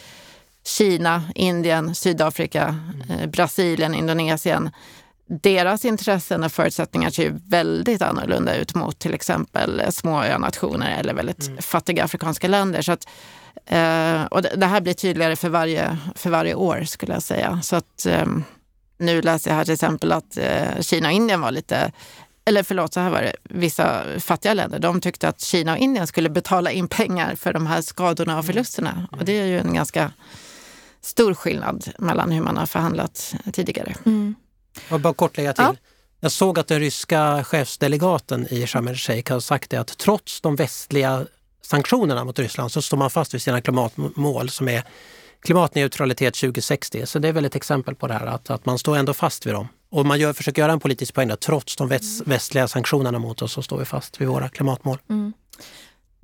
Kina, 0.65 1.23
Indien, 1.36 1.95
Sydafrika, 1.95 2.75
eh, 3.10 3.30
Brasilien, 3.30 3.95
Indonesien. 3.95 4.71
Deras 5.28 5.86
intressen 5.86 6.43
och 6.43 6.51
förutsättningar 6.51 7.10
ser 7.10 7.23
ju 7.23 7.39
väldigt 7.47 8.01
annorlunda 8.01 8.56
ut 8.56 8.75
mot 8.75 8.99
till 8.99 9.13
exempel 9.13 9.82
små 9.91 10.23
önationer 10.23 10.99
eller 10.99 11.13
väldigt 11.13 11.47
mm. 11.47 11.62
fattiga 11.62 12.04
afrikanska 12.04 12.47
länder. 12.47 12.82
Så 12.82 12.91
att, 12.91 13.08
eh, 13.65 14.23
och 14.23 14.41
det 14.41 14.65
här 14.65 14.82
blir 14.82 14.93
tydligare 14.93 15.36
för 15.36 15.49
varje, 15.49 15.97
för 16.15 16.30
varje 16.30 16.56
år 16.56 16.84
skulle 16.84 17.13
jag 17.13 17.23
säga. 17.23 17.60
Så 17.63 17.75
att, 17.75 18.06
eh, 18.06 18.25
nu 18.97 19.21
läser 19.21 19.51
jag 19.51 19.58
här 19.58 19.65
till 19.65 19.73
exempel 19.73 20.12
att 20.12 20.38
eh, 20.38 20.82
Kina 20.82 21.08
och 21.08 21.13
Indien 21.13 21.41
var 21.41 21.51
lite 21.51 21.91
eller 22.45 22.63
förlåt, 22.63 22.93
så 22.93 22.99
här 22.99 23.10
var 23.10 23.21
det. 23.21 23.36
Vissa 23.43 24.04
fattiga 24.19 24.54
länder 24.54 24.80
de 24.80 25.01
tyckte 25.01 25.28
att 25.28 25.41
Kina 25.41 25.71
och 25.71 25.78
Indien 25.78 26.08
skulle 26.08 26.30
betala 26.30 26.71
in 26.71 26.88
pengar 26.88 27.36
för 27.36 27.54
de 27.54 27.67
här 27.67 27.82
skadorna 27.82 28.34
och 28.34 28.43
mm. 28.43 28.54
förlusterna. 28.54 29.08
Och 29.12 29.25
det 29.25 29.32
är 29.32 29.45
ju 29.45 29.60
en 29.60 29.73
ganska 29.73 30.12
stor 31.06 31.34
skillnad 31.34 31.91
mellan 31.98 32.32
hur 32.32 32.41
man 32.41 32.58
har 32.58 32.65
förhandlat 32.65 33.36
tidigare. 33.54 33.96
Mm. 34.06 34.36
Jag 34.89 35.02
bara 35.02 35.13
kort 35.13 35.38
lägga 35.38 35.54
till. 35.54 35.63
Ja. 35.63 35.76
Jag 36.20 36.32
såg 36.32 36.60
att 36.60 36.68
den 36.68 36.80
ryska 36.80 37.44
chefsdelegaten 37.44 38.48
i 38.50 38.68
Sharm 38.68 38.88
el-Sheikh 38.88 39.34
har 39.34 39.39
sagt 39.39 39.70
det 39.70 39.78
att 39.78 39.98
trots 39.98 40.41
de 40.41 40.56
västliga 40.56 41.26
sanktionerna 41.62 42.24
mot 42.24 42.39
Ryssland 42.39 42.72
så 42.72 42.82
står 42.82 42.98
man 42.98 43.10
fast 43.10 43.34
vid 43.34 43.41
sina 43.41 43.62
klimatmål 43.62 44.50
som 44.50 44.70
är 44.70 44.84
klimatneutralitet 45.41 46.34
2060. 46.34 47.06
Så 47.06 47.20
det 47.20 47.28
är 47.28 47.34
väl 47.34 47.46
ett 47.46 47.56
exempel 47.56 47.96
på 47.96 48.08
det 48.08 48.13
här 48.13 48.26
att, 48.26 48.50
att 48.50 48.65
man 48.65 48.80
står 48.80 48.98
ändå 48.98 49.13
fast 49.13 49.46
vid 49.46 49.54
dem. 49.54 49.68
Och 49.89 50.06
man 50.06 50.20
gör, 50.20 50.34
försöker 50.34 50.62
göra 50.62 50.72
en 50.72 50.80
politisk 50.80 51.13
poäng 51.13 51.28
där, 51.28 51.36
trots 51.36 51.76
de 51.76 51.88
väst, 51.88 52.28
västliga 52.28 52.68
sanktionerna 52.68 53.20
mot 53.20 53.41
oss 53.41 53.52
så 53.52 53.62
står 53.62 53.78
vi 53.78 53.86
fast 53.86 54.22
vid 54.22 54.28
våra 54.28 54.50
klimatmål. 54.50 54.98
Mm. 55.10 55.34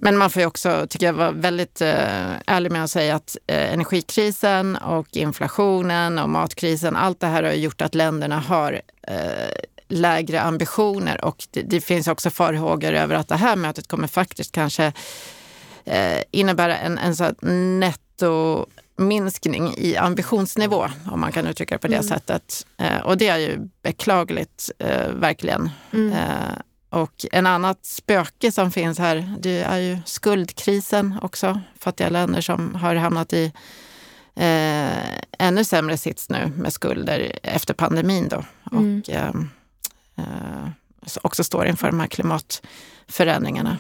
Men 0.03 0.17
man 0.17 0.29
får 0.29 0.39
ju 0.39 0.45
också, 0.45 0.87
tycker 0.89 1.05
jag, 1.05 1.13
vara 1.13 1.31
väldigt 1.31 1.81
eh, 1.81 2.31
ärlig 2.47 2.71
med 2.71 2.83
att 2.83 2.91
säga 2.91 3.15
att 3.15 3.37
eh, 3.47 3.73
energikrisen 3.73 4.75
och 4.75 5.07
inflationen 5.11 6.19
och 6.19 6.29
matkrisen, 6.29 6.95
allt 6.95 7.19
det 7.19 7.27
här 7.27 7.43
har 7.43 7.51
gjort 7.51 7.81
att 7.81 7.95
länderna 7.95 8.39
har 8.39 8.81
eh, 9.07 9.15
lägre 9.87 10.41
ambitioner 10.41 11.25
och 11.25 11.47
det, 11.51 11.61
det, 11.61 11.81
finns 11.81 12.07
också 12.07 12.29
farhågor 12.29 12.93
över 12.93 13.15
att 13.15 13.27
det 13.27 13.35
här 13.35 13.55
mötet 13.55 13.87
kommer 13.87 14.07
faktiskt 14.07 14.51
kanske 14.51 14.93
eh, 15.85 16.19
innebära 16.31 16.77
en, 16.77 16.97
en 16.97 17.15
så 17.15 17.33
netto 17.41 18.65
minskning 18.97 19.73
i 19.77 19.97
ambitionsnivå, 19.97 20.87
om 21.11 21.19
man 21.19 21.31
kan 21.31 21.47
uttrycka 21.47 21.75
det 21.75 21.79
på 21.79 21.87
det 21.87 21.93
mm. 21.93 22.07
sättet. 22.07 22.65
Eh, 22.77 22.97
och 22.97 23.17
det 23.17 23.27
är 23.27 23.37
ju 23.37 23.69
beklagligt, 23.83 24.71
eh, 24.79 25.07
verkligen. 25.07 25.69
Mm. 25.93 26.13
Och 26.91 27.25
en 27.31 27.47
annat 27.47 27.85
spöke 27.85 28.51
som 28.51 28.71
finns 28.71 28.99
här, 28.99 29.35
det 29.39 29.61
är 29.61 29.77
ju 29.77 29.97
skuldkrisen 30.05 31.19
också. 31.21 31.61
Fattiga 31.79 32.09
länder 32.09 32.41
som 32.41 32.75
har 32.75 32.95
hamnat 32.95 33.33
i 33.33 33.53
eh, 34.35 35.19
ännu 35.39 35.63
sämre 35.63 35.97
sits 35.97 36.29
nu 36.29 36.51
med 36.55 36.73
skulder 36.73 37.39
efter 37.43 37.73
pandemin 37.73 38.27
då. 38.29 38.43
Mm. 38.71 38.99
Och 38.99 39.09
eh, 39.09 39.33
eh, 40.15 40.69
också 41.21 41.43
står 41.43 41.67
inför 41.67 41.87
de 41.87 41.99
här 41.99 42.07
klimatförändringarna. 42.07 43.77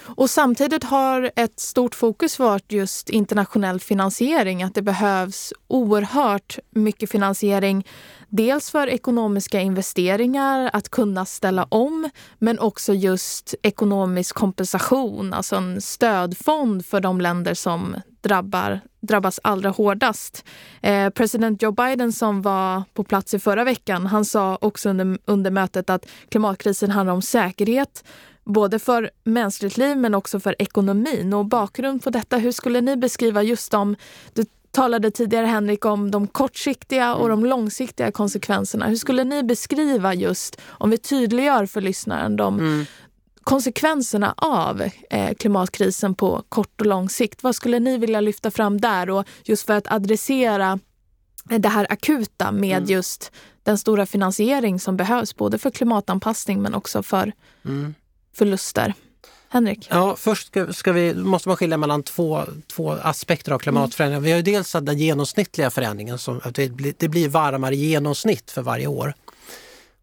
Och 0.00 0.30
samtidigt 0.30 0.84
har 0.84 1.30
ett 1.36 1.60
stort 1.60 1.94
fokus 1.94 2.38
varit 2.38 2.72
just 2.72 3.10
internationell 3.10 3.80
finansiering, 3.80 4.62
att 4.62 4.74
det 4.74 4.82
behövs 4.82 5.52
oerhört 5.68 6.58
mycket 6.70 7.10
finansiering 7.10 7.86
Dels 8.34 8.70
för 8.70 8.86
ekonomiska 8.86 9.60
investeringar, 9.60 10.70
att 10.72 10.88
kunna 10.88 11.24
ställa 11.24 11.64
om, 11.64 12.10
men 12.38 12.58
också 12.58 12.94
just 12.94 13.54
ekonomisk 13.62 14.34
kompensation, 14.34 15.32
alltså 15.32 15.56
en 15.56 15.80
stödfond 15.80 16.86
för 16.86 17.00
de 17.00 17.20
länder 17.20 17.54
som 17.54 17.96
drabbar, 18.20 18.80
drabbas 19.00 19.40
allra 19.42 19.70
hårdast. 19.70 20.44
Eh, 20.82 21.10
president 21.10 21.62
Joe 21.62 21.72
Biden 21.72 22.12
som 22.12 22.42
var 22.42 22.82
på 22.94 23.04
plats 23.04 23.34
i 23.34 23.38
förra 23.38 23.64
veckan, 23.64 24.06
han 24.06 24.24
sa 24.24 24.58
också 24.60 24.88
under, 24.88 25.18
under 25.24 25.50
mötet 25.50 25.90
att 25.90 26.06
klimatkrisen 26.28 26.90
handlar 26.90 27.14
om 27.14 27.22
säkerhet, 27.22 28.04
både 28.44 28.78
för 28.78 29.10
mänskligt 29.24 29.76
liv 29.76 29.96
men 29.96 30.14
också 30.14 30.40
för 30.40 30.56
ekonomin. 30.58 31.32
Och 31.32 31.44
bakgrund 31.44 32.04
på 32.04 32.10
detta, 32.10 32.36
hur 32.36 32.52
skulle 32.52 32.80
ni 32.80 32.96
beskriva 32.96 33.42
just 33.42 33.72
de, 33.72 33.96
talade 34.72 35.10
tidigare 35.10 35.46
Henrik 35.46 35.84
om 35.84 36.10
de 36.10 36.26
kortsiktiga 36.26 37.14
och 37.14 37.28
de 37.28 37.46
långsiktiga 37.46 38.12
konsekvenserna. 38.12 38.86
Hur 38.86 38.96
skulle 38.96 39.24
ni 39.24 39.42
beskriva 39.42 40.14
just, 40.14 40.60
om 40.66 40.90
vi 40.90 40.98
tydliggör 40.98 41.66
för 41.66 41.80
lyssnaren, 41.80 42.36
de 42.36 42.58
mm. 42.58 42.84
konsekvenserna 43.42 44.34
av 44.36 44.82
eh, 45.10 45.34
klimatkrisen 45.34 46.14
på 46.14 46.42
kort 46.48 46.80
och 46.80 46.86
lång 46.86 47.08
sikt? 47.08 47.42
Vad 47.42 47.54
skulle 47.54 47.80
ni 47.80 47.98
vilja 47.98 48.20
lyfta 48.20 48.50
fram 48.50 48.80
där? 48.80 49.10
Och 49.10 49.26
just 49.44 49.66
för 49.66 49.74
att 49.74 49.92
adressera 49.92 50.78
det 51.44 51.68
här 51.68 51.86
akuta 51.92 52.52
med 52.52 52.76
mm. 52.76 52.90
just 52.90 53.32
den 53.62 53.78
stora 53.78 54.06
finansiering 54.06 54.80
som 54.80 54.96
behövs 54.96 55.36
både 55.36 55.58
för 55.58 55.70
klimatanpassning 55.70 56.62
men 56.62 56.74
också 56.74 57.02
för 57.02 57.32
mm. 57.64 57.94
förluster. 58.34 58.94
Henrik? 59.52 59.88
Ja, 59.90 60.16
först 60.16 60.46
ska, 60.46 60.72
ska 60.72 60.92
vi, 60.92 61.14
måste 61.14 61.48
man 61.48 61.56
skilja 61.56 61.76
mellan 61.76 62.02
två, 62.02 62.42
två 62.66 62.90
aspekter 62.90 63.52
av 63.52 63.58
klimatförändringar. 63.58 64.18
Mm. 64.18 64.24
Vi 64.24 64.30
har 64.30 64.36
ju 64.36 64.42
dels 64.42 64.72
den 64.72 64.98
genomsnittliga 64.98 65.70
förändringen, 65.70 66.18
som, 66.18 66.40
att 66.44 66.54
det, 66.54 66.68
blir, 66.68 66.94
det 66.98 67.08
blir 67.08 67.28
varmare 67.28 67.76
genomsnitt 67.76 68.50
för 68.50 68.62
varje 68.62 68.86
år. 68.86 69.14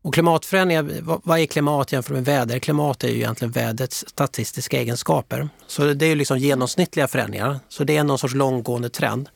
Och 0.01 0.13
klimatförändringar, 0.13 0.89
vad 1.01 1.39
är 1.39 1.45
klimat 1.45 1.91
jämfört 1.91 2.13
med 2.13 2.25
väder? 2.25 2.59
Klimat 2.59 3.03
är 3.03 3.07
ju 3.07 3.15
egentligen 3.15 3.51
vädrets 3.51 4.05
statistiska 4.07 4.77
egenskaper. 4.79 5.49
Så 5.67 5.93
det 5.93 6.05
är 6.05 6.09
ju 6.09 6.15
liksom 6.15 6.38
genomsnittliga 6.38 7.07
förändringar. 7.07 7.59
Så 7.69 7.83
det 7.83 7.97
är 7.97 8.03
någon 8.03 8.17
sorts 8.17 8.35
långgående 8.35 8.89
trend. 8.89 9.29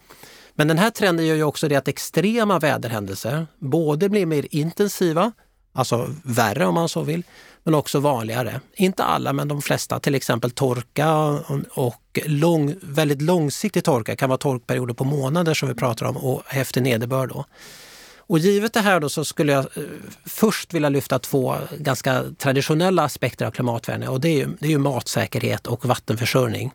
Men 0.56 0.67
den 0.67 0.78
här 0.78 0.89
trenden 0.89 1.26
gör 1.26 1.36
ju 1.36 1.43
också 1.43 1.67
det 1.67 1.76
att 1.76 1.88
extrema 1.88 2.60
väderhändelser 2.60 3.47
både 3.60 4.10
blir 4.10 4.26
mer 4.26 4.47
intensiva, 4.52 5.32
alltså 5.73 6.09
värre 6.23 6.65
om 6.65 6.73
man 6.73 6.89
så 6.89 7.01
vill, 7.01 7.23
men 7.63 7.75
också 7.75 7.99
vanligare. 7.99 8.62
Inte 8.73 9.03
alla, 9.03 9.33
men 9.33 9.47
de 9.47 9.62
flesta. 9.62 9.99
Till 9.99 10.15
exempel 10.15 10.51
torka 10.51 11.15
och 11.73 12.19
lång, 12.25 12.75
väldigt 12.81 13.21
långsiktig 13.21 13.83
torka 13.83 14.12
Det 14.12 14.15
kan 14.15 14.29
vara 14.29 14.38
torkperioder 14.38 14.93
på 14.93 15.03
månader 15.03 15.53
som 15.53 15.69
vi 15.69 15.75
pratar 15.75 16.05
om 16.05 16.17
och 16.17 16.43
häftig 16.45 16.83
nederbörd. 16.83 17.29
Då. 17.29 17.45
Och 18.17 18.39
givet 18.39 18.73
det 18.73 18.79
här 18.79 18.99
då 18.99 19.09
så 19.09 19.25
skulle 19.25 19.51
jag 19.51 19.65
eh, 19.77 19.83
först 20.25 20.73
vilja 20.73 20.89
lyfta 20.89 21.19
två 21.19 21.55
ganska 21.77 22.23
traditionella 22.38 23.03
aspekter 23.03 23.45
av 23.45 23.51
klimatförändringar 23.51 24.12
och 24.12 24.21
det 24.21 24.29
är 24.29 24.38
ju, 24.38 24.47
det 24.59 24.65
är 24.65 24.69
ju 24.71 24.77
matsäkerhet 24.77 25.67
och 25.67 25.86
vattenförsörjning. 25.86 26.71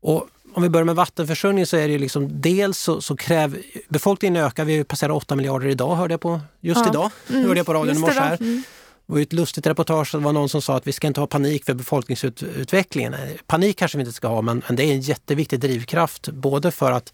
Och 0.00 0.28
om 0.54 0.62
vi 0.62 0.68
börjar 0.68 0.84
med 0.84 0.96
vattenförsörjning 0.96 1.66
så 1.66 1.76
är 1.76 1.86
det 1.86 1.92
ju 1.92 1.98
liksom 1.98 2.40
dels 2.40 2.78
så, 2.78 3.00
så 3.00 3.16
kräver 3.16 3.62
befolkningen 3.88 4.36
ökar, 4.36 4.64
vi 4.64 4.84
passerar 4.84 5.12
8 5.12 5.36
miljarder 5.36 5.68
idag 5.68 5.96
hörde 5.96 6.14
jag 6.14 6.20
på, 6.20 6.40
just 6.60 6.80
ja. 6.84 6.90
idag, 6.90 7.10
mm. 7.28 7.44
hörde 7.46 7.60
jag 7.60 7.66
på 7.66 7.74
radion 7.74 7.96
i 7.96 7.98
morse 7.98 8.20
här. 8.20 8.36
Mm. 8.40 8.62
Det 9.06 9.12
var 9.12 9.20
ett 9.20 9.32
lustigt 9.32 9.66
reportage, 9.66 10.12
det 10.12 10.18
var 10.18 10.32
någon 10.32 10.48
som 10.48 10.62
sa 10.62 10.76
att 10.76 10.86
vi 10.86 10.92
ska 10.92 11.06
inte 11.06 11.20
ha 11.20 11.26
panik 11.26 11.64
för 11.64 11.74
befolkningsutvecklingen. 11.74 13.14
Panik 13.46 13.78
kanske 13.78 13.98
vi 13.98 14.02
inte 14.02 14.12
ska 14.12 14.28
ha, 14.28 14.42
men, 14.42 14.62
men 14.66 14.76
det 14.76 14.84
är 14.84 14.92
en 14.92 15.00
jätteviktig 15.00 15.60
drivkraft 15.60 16.28
både 16.28 16.70
för 16.70 16.92
att 16.92 17.12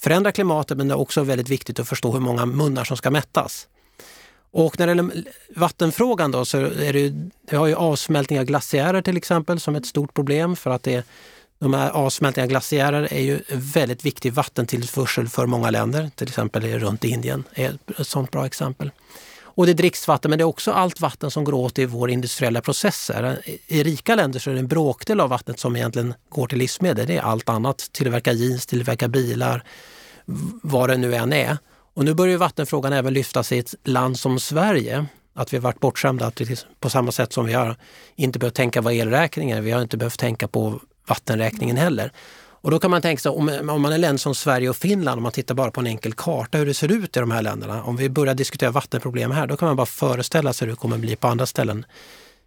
förändra 0.00 0.32
klimatet 0.32 0.78
men 0.78 0.88
det 0.88 0.94
är 0.94 0.98
också 0.98 1.22
väldigt 1.22 1.48
viktigt 1.48 1.80
att 1.80 1.88
förstå 1.88 2.12
hur 2.12 2.20
många 2.20 2.46
munnar 2.46 2.84
som 2.84 2.96
ska 2.96 3.10
mättas. 3.10 3.68
Och 4.50 4.78
när 4.78 4.86
det 4.86 4.90
gäller 4.90 5.24
vattenfrågan 5.56 6.30
då 6.30 6.44
så 6.44 6.58
är 6.58 6.92
det, 6.92 7.12
det 7.50 7.56
har 7.56 7.66
ju 7.66 7.74
avsmältning 7.74 8.38
av 8.38 8.44
glaciärer 8.44 9.02
till 9.02 9.16
exempel 9.16 9.60
som 9.60 9.76
ett 9.76 9.86
stort 9.86 10.14
problem 10.14 10.56
för 10.56 10.70
att 10.70 10.82
det, 10.82 11.06
de 11.58 11.74
här 11.74 11.90
avsmältningarna 11.90 12.46
av 12.46 12.50
glaciärer 12.50 13.12
är 13.12 13.20
ju 13.20 13.40
en 13.48 13.60
väldigt 13.60 14.04
viktig 14.04 14.32
vattentillförsel 14.32 15.28
för 15.28 15.46
många 15.46 15.70
länder, 15.70 16.10
till 16.14 16.28
exempel 16.28 16.78
runt 16.78 17.04
Indien 17.04 17.44
är 17.54 17.78
ett 17.98 18.06
sådant 18.06 18.30
bra 18.30 18.46
exempel. 18.46 18.90
Och 19.56 19.66
det 19.66 19.72
är 19.72 19.74
dricksvatten, 19.74 20.30
men 20.30 20.38
det 20.38 20.42
är 20.42 20.46
också 20.46 20.72
allt 20.72 21.00
vatten 21.00 21.30
som 21.30 21.44
går 21.44 21.54
åt 21.54 21.78
i 21.78 21.86
våra 21.86 22.10
industriella 22.10 22.60
processer. 22.60 23.38
I 23.66 23.82
rika 23.82 24.14
länder 24.14 24.38
så 24.40 24.50
är 24.50 24.54
det 24.54 24.60
en 24.60 24.68
bråkdel 24.68 25.20
av 25.20 25.28
vattnet 25.28 25.58
som 25.58 25.76
egentligen 25.76 26.14
går 26.28 26.46
till 26.46 26.58
livsmedel. 26.58 27.06
Det 27.06 27.16
är 27.16 27.22
allt 27.22 27.48
annat, 27.48 27.88
tillverka 27.92 28.32
jeans, 28.32 28.66
tillverka 28.66 29.08
bilar, 29.08 29.64
vad 30.62 30.90
det 30.90 30.96
nu 30.96 31.14
än 31.14 31.32
är. 31.32 31.58
Och 31.94 32.04
nu 32.04 32.14
börjar 32.14 32.38
vattenfrågan 32.38 32.92
även 32.92 33.14
lyftas 33.14 33.52
i 33.52 33.58
ett 33.58 33.74
land 33.84 34.18
som 34.18 34.40
Sverige. 34.40 35.06
Att 35.34 35.52
vi 35.52 35.56
har 35.56 35.62
varit 35.62 35.80
bortskämda 35.80 36.32
på 36.80 36.90
samma 36.90 37.12
sätt 37.12 37.32
som 37.32 37.46
vi 37.46 37.52
har 37.52 37.76
inte 38.16 38.38
behövt 38.38 38.54
tänka 38.54 38.82
på 38.82 38.92
elräkningar. 38.92 39.60
Vi 39.60 39.70
har 39.70 39.82
inte 39.82 39.96
behövt 39.96 40.18
tänka 40.18 40.48
på 40.48 40.80
vattenräkningen 41.06 41.76
heller. 41.76 42.12
Och 42.64 42.70
då 42.70 42.78
kan 42.78 42.90
man 42.90 43.02
tänka 43.02 43.20
sig, 43.20 43.30
om, 43.30 43.68
om 43.70 43.82
man 43.82 43.92
är 43.92 43.98
länder 43.98 44.18
som 44.18 44.34
Sverige 44.34 44.68
och 44.68 44.76
Finland, 44.76 45.18
om 45.18 45.22
man 45.22 45.32
tittar 45.32 45.54
bara 45.54 45.70
på 45.70 45.80
en 45.80 45.86
enkel 45.86 46.12
karta 46.12 46.58
hur 46.58 46.66
det 46.66 46.74
ser 46.74 46.92
ut 46.92 47.16
i 47.16 47.20
de 47.20 47.30
här 47.30 47.42
länderna. 47.42 47.82
Om 47.82 47.96
vi 47.96 48.08
börjar 48.08 48.34
diskutera 48.34 48.70
vattenproblem 48.70 49.30
här, 49.30 49.46
då 49.46 49.56
kan 49.56 49.66
man 49.66 49.76
bara 49.76 49.86
föreställa 49.86 50.52
sig 50.52 50.66
hur 50.66 50.72
det 50.72 50.76
kommer 50.76 50.98
bli 50.98 51.16
på 51.16 51.28
andra 51.28 51.46
ställen 51.46 51.86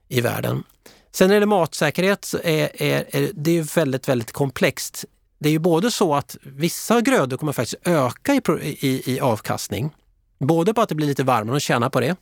i 0.07 0.21
världen. 0.21 0.63
Sen 1.11 1.29
när 1.29 1.39
det 1.39 1.45
matsäkerhet 1.45 2.33
är, 2.43 2.81
är, 2.81 3.05
är 3.09 3.29
det 3.33 3.57
är 3.57 3.75
väldigt, 3.75 4.09
väldigt 4.09 4.31
komplext. 4.31 5.05
Det 5.39 5.49
är 5.49 5.53
ju 5.53 5.59
både 5.59 5.91
så 5.91 6.15
att 6.15 6.37
vissa 6.43 7.01
grödor 7.01 7.37
kommer 7.37 7.53
faktiskt 7.53 7.87
öka 7.87 8.35
i, 8.35 8.41
i, 8.61 9.01
i 9.05 9.19
avkastning. 9.19 9.91
Både 10.39 10.73
på 10.73 10.81
att 10.81 10.89
det 10.89 10.95
blir 10.95 11.07
lite 11.07 11.23
varmare 11.23 11.55
och 11.55 11.61
tjäna 11.61 11.89
på 11.89 11.99
det, 11.99 12.15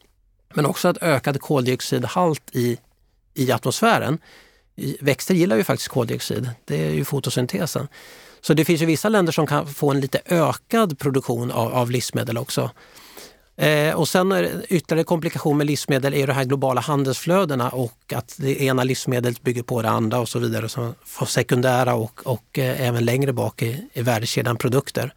men 0.54 0.66
också 0.66 0.88
att 0.88 0.98
ökad 1.02 1.42
koldioxidhalt 1.42 2.44
i, 2.52 2.78
i 3.34 3.52
atmosfären 3.52 4.18
Växter 5.00 5.36
gillar 5.36 5.58
ju 5.58 5.64
faktiskt 5.64 5.90
koldioxid, 5.90 6.50
det 6.66 6.86
är 6.86 6.92
ju 6.92 7.06
fotosyntesen. 7.06 7.88
Så 8.42 8.54
det 8.54 8.66
finns 8.66 8.82
ju 8.82 8.86
vissa 8.86 9.10
länder 9.10 9.32
som 9.32 9.48
kan 9.48 9.68
få 9.68 9.92
en 9.92 10.00
lite 10.00 10.22
ökad 10.26 11.00
produktion 11.00 11.52
av, 11.52 11.74
av 11.74 11.92
livsmedel 11.92 12.38
också. 12.38 12.72
Eh, 13.58 13.96
och 13.96 14.08
sen 14.08 14.32
är 14.32 14.66
ytterligare 14.70 15.04
komplikation 15.04 15.58
med 15.58 15.68
livsmedel 15.68 16.14
är 16.14 16.28
de 16.28 16.34
här 16.34 16.44
globala 16.44 16.82
handelsflödena 16.82 17.70
och 17.70 18.14
att 18.16 18.36
det 18.38 18.62
ena 18.62 18.84
livsmedlet 18.84 19.42
bygger 19.42 19.64
på 19.64 19.82
det 19.82 19.90
andra 19.90 20.20
och 20.20 20.30
så 20.30 20.40
vidare. 20.40 20.70
Så 20.70 20.94
får 21.06 21.26
sekundära 21.26 21.96
och, 21.96 22.22
och 22.28 22.60
eh, 22.60 22.88
även 22.88 23.06
längre 23.06 23.34
bak 23.34 23.62
i, 23.62 23.88
i 23.94 24.02
värdekedjan 24.02 24.58
produkter. 24.58 25.14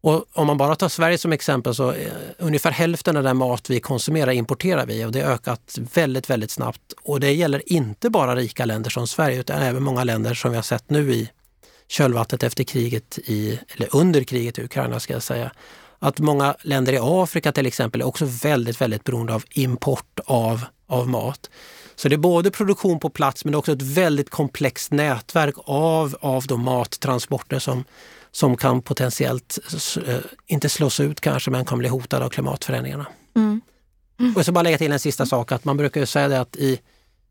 Och 0.00 0.24
om 0.32 0.46
man 0.46 0.56
bara 0.56 0.76
tar 0.76 0.88
Sverige 0.88 1.18
som 1.18 1.32
exempel 1.32 1.74
så 1.74 1.92
eh, 1.92 2.12
ungefär 2.38 2.70
hälften 2.70 3.16
av 3.16 3.22
den 3.22 3.36
mat 3.36 3.70
vi 3.70 3.80
konsumerar 3.80 4.32
importerar 4.32 4.86
vi 4.86 5.04
och 5.04 5.12
det 5.12 5.20
har 5.20 5.32
ökat 5.32 5.78
väldigt, 5.94 6.30
väldigt 6.30 6.50
snabbt. 6.50 6.92
Och 7.02 7.20
det 7.20 7.32
gäller 7.32 7.72
inte 7.72 8.10
bara 8.10 8.36
rika 8.36 8.64
länder 8.64 8.90
som 8.90 9.06
Sverige 9.06 9.40
utan 9.40 9.62
även 9.62 9.82
många 9.82 10.04
länder 10.04 10.34
som 10.34 10.50
vi 10.50 10.56
har 10.56 10.62
sett 10.62 10.90
nu 10.90 11.12
i 11.12 11.30
kölvattnet 11.88 12.42
efter 12.42 12.64
kriget 12.64 13.18
i, 13.18 13.60
eller 13.76 13.96
under 13.96 14.22
kriget 14.22 14.58
i 14.58 14.64
Ukraina 14.64 15.00
ska 15.00 15.12
jag 15.12 15.22
säga. 15.22 15.50
Att 15.98 16.18
många 16.18 16.56
länder 16.62 16.92
i 16.92 16.98
Afrika 17.00 17.52
till 17.52 17.66
exempel 17.66 18.00
är 18.00 18.06
också 18.06 18.24
väldigt, 18.24 18.80
väldigt 18.80 19.04
beroende 19.04 19.34
av 19.34 19.44
import 19.50 20.20
av, 20.26 20.64
av 20.86 21.08
mat. 21.08 21.50
Så 21.96 22.08
det 22.08 22.14
är 22.14 22.18
både 22.18 22.50
produktion 22.50 23.00
på 23.00 23.10
plats 23.10 23.44
men 23.44 23.54
också 23.54 23.72
ett 23.72 23.82
väldigt 23.82 24.30
komplext 24.30 24.92
nätverk 24.92 25.54
av, 25.64 26.16
av 26.20 26.46
de 26.46 26.60
mattransporter 26.60 27.58
som, 27.58 27.84
som 28.36 28.56
kan 28.56 28.82
potentiellt, 28.82 29.58
eh, 30.06 30.18
inte 30.46 30.68
slås 30.68 31.00
ut 31.00 31.20
kanske, 31.20 31.50
men 31.50 31.64
kan 31.64 31.78
bli 31.78 31.88
hotade 31.88 32.24
av 32.24 32.28
klimatförändringarna. 32.28 33.06
Mm. 33.36 33.60
Mm. 34.20 34.36
Och 34.36 34.42
ska 34.42 34.52
bara 34.52 34.62
lägga 34.62 34.78
till 34.78 34.92
en 34.92 34.98
sista 34.98 35.26
sak, 35.26 35.52
att 35.52 35.64
man 35.64 35.76
brukar 35.76 36.04
säga 36.04 36.28
det 36.28 36.40
att 36.40 36.56
i, 36.56 36.80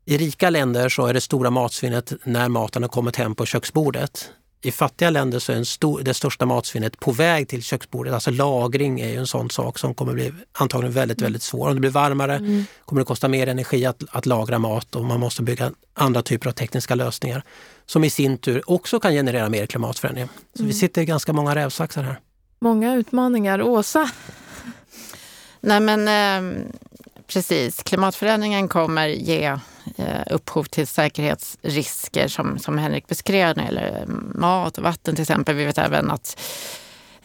i 0.04 0.18
rika 0.18 0.50
länder 0.50 0.88
så 0.88 1.06
är 1.06 1.14
det 1.14 1.20
stora 1.20 1.50
matsvinnet 1.50 2.12
när 2.24 2.48
maten 2.48 2.82
har 2.82 2.88
kommit 2.88 3.16
hem 3.16 3.34
på 3.34 3.46
köksbordet. 3.46 4.30
I 4.62 4.72
fattiga 4.72 5.10
länder 5.10 5.38
så 5.38 5.52
är 5.52 5.64
stor, 5.64 6.00
det 6.02 6.14
största 6.14 6.46
matsvinnet 6.46 7.00
på 7.00 7.12
väg 7.12 7.48
till 7.48 7.62
köksbordet. 7.62 8.14
Alltså 8.14 8.30
lagring 8.30 9.00
är 9.00 9.08
ju 9.08 9.16
en 9.16 9.26
sån 9.26 9.50
sak 9.50 9.78
som 9.78 9.94
kommer 9.94 10.12
bli 10.12 10.32
antagligen 10.52 10.92
väldigt, 10.92 11.22
väldigt 11.22 11.42
svår. 11.42 11.68
Om 11.68 11.74
det 11.74 11.80
blir 11.80 11.90
varmare 11.90 12.36
mm. 12.36 12.64
kommer 12.84 13.00
det 13.00 13.06
kosta 13.06 13.28
mer 13.28 13.46
energi 13.46 13.86
att, 13.86 14.02
att 14.10 14.26
lagra 14.26 14.58
mat 14.58 14.96
och 14.96 15.04
man 15.04 15.20
måste 15.20 15.42
bygga 15.42 15.72
andra 15.94 16.22
typer 16.22 16.48
av 16.48 16.52
tekniska 16.52 16.94
lösningar 16.94 17.42
som 17.86 18.04
i 18.04 18.10
sin 18.10 18.38
tur 18.38 18.70
också 18.70 19.00
kan 19.00 19.12
generera 19.12 19.48
mer 19.48 19.66
klimatförändringar. 19.66 20.28
Så 20.54 20.62
mm. 20.62 20.68
vi 20.68 20.74
sitter 20.74 21.02
i 21.02 21.04
ganska 21.04 21.32
många 21.32 21.54
rävsaxar 21.54 22.02
här. 22.02 22.20
Många 22.58 22.94
utmaningar. 22.94 23.62
Åsa? 23.62 24.10
Nej 25.60 25.80
men 25.80 26.08
eh, 26.08 26.66
precis, 27.26 27.82
klimatförändringen 27.82 28.68
kommer 28.68 29.06
ge 29.06 29.58
eh, 29.96 30.22
upphov 30.30 30.64
till 30.64 30.86
säkerhetsrisker 30.86 32.28
som, 32.28 32.58
som 32.58 32.78
Henrik 32.78 33.06
beskrev 33.06 33.56
när 33.56 33.62
det 33.62 33.68
gäller 33.68 34.06
mat 34.34 34.78
och 34.78 34.84
vatten 34.84 35.14
till 35.14 35.22
exempel. 35.22 35.54
Vi 35.54 35.64
vet 35.64 35.78
även 35.78 36.10
att 36.10 36.40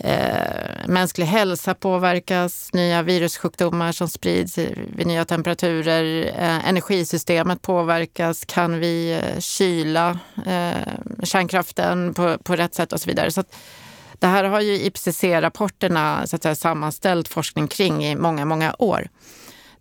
Eh, 0.03 0.87
mänsklig 0.87 1.25
hälsa 1.25 1.73
påverkas, 1.73 2.73
nya 2.73 3.01
virussjukdomar 3.01 3.91
som 3.91 4.09
sprids 4.09 4.57
vid 4.95 5.07
nya 5.07 5.25
temperaturer. 5.25 6.25
Eh, 6.25 6.69
energisystemet 6.69 7.61
påverkas. 7.61 8.45
Kan 8.45 8.79
vi 8.79 9.11
eh, 9.11 9.39
kyla 9.39 10.19
eh, 10.45 11.23
kärnkraften 11.23 12.13
på, 12.13 12.37
på 12.37 12.55
rätt 12.55 12.75
sätt 12.75 12.93
och 12.93 13.01
så 13.01 13.09
vidare. 13.09 13.31
Så 13.31 13.43
det 14.19 14.27
här 14.27 14.43
har 14.43 14.61
ju 14.61 14.73
IPCC-rapporterna 14.73 16.27
så 16.27 16.35
att 16.35 16.43
säga, 16.43 16.55
sammanställt 16.55 17.27
forskning 17.27 17.67
kring 17.67 18.05
i 18.05 18.15
många, 18.15 18.45
många 18.45 18.75
år. 18.79 19.07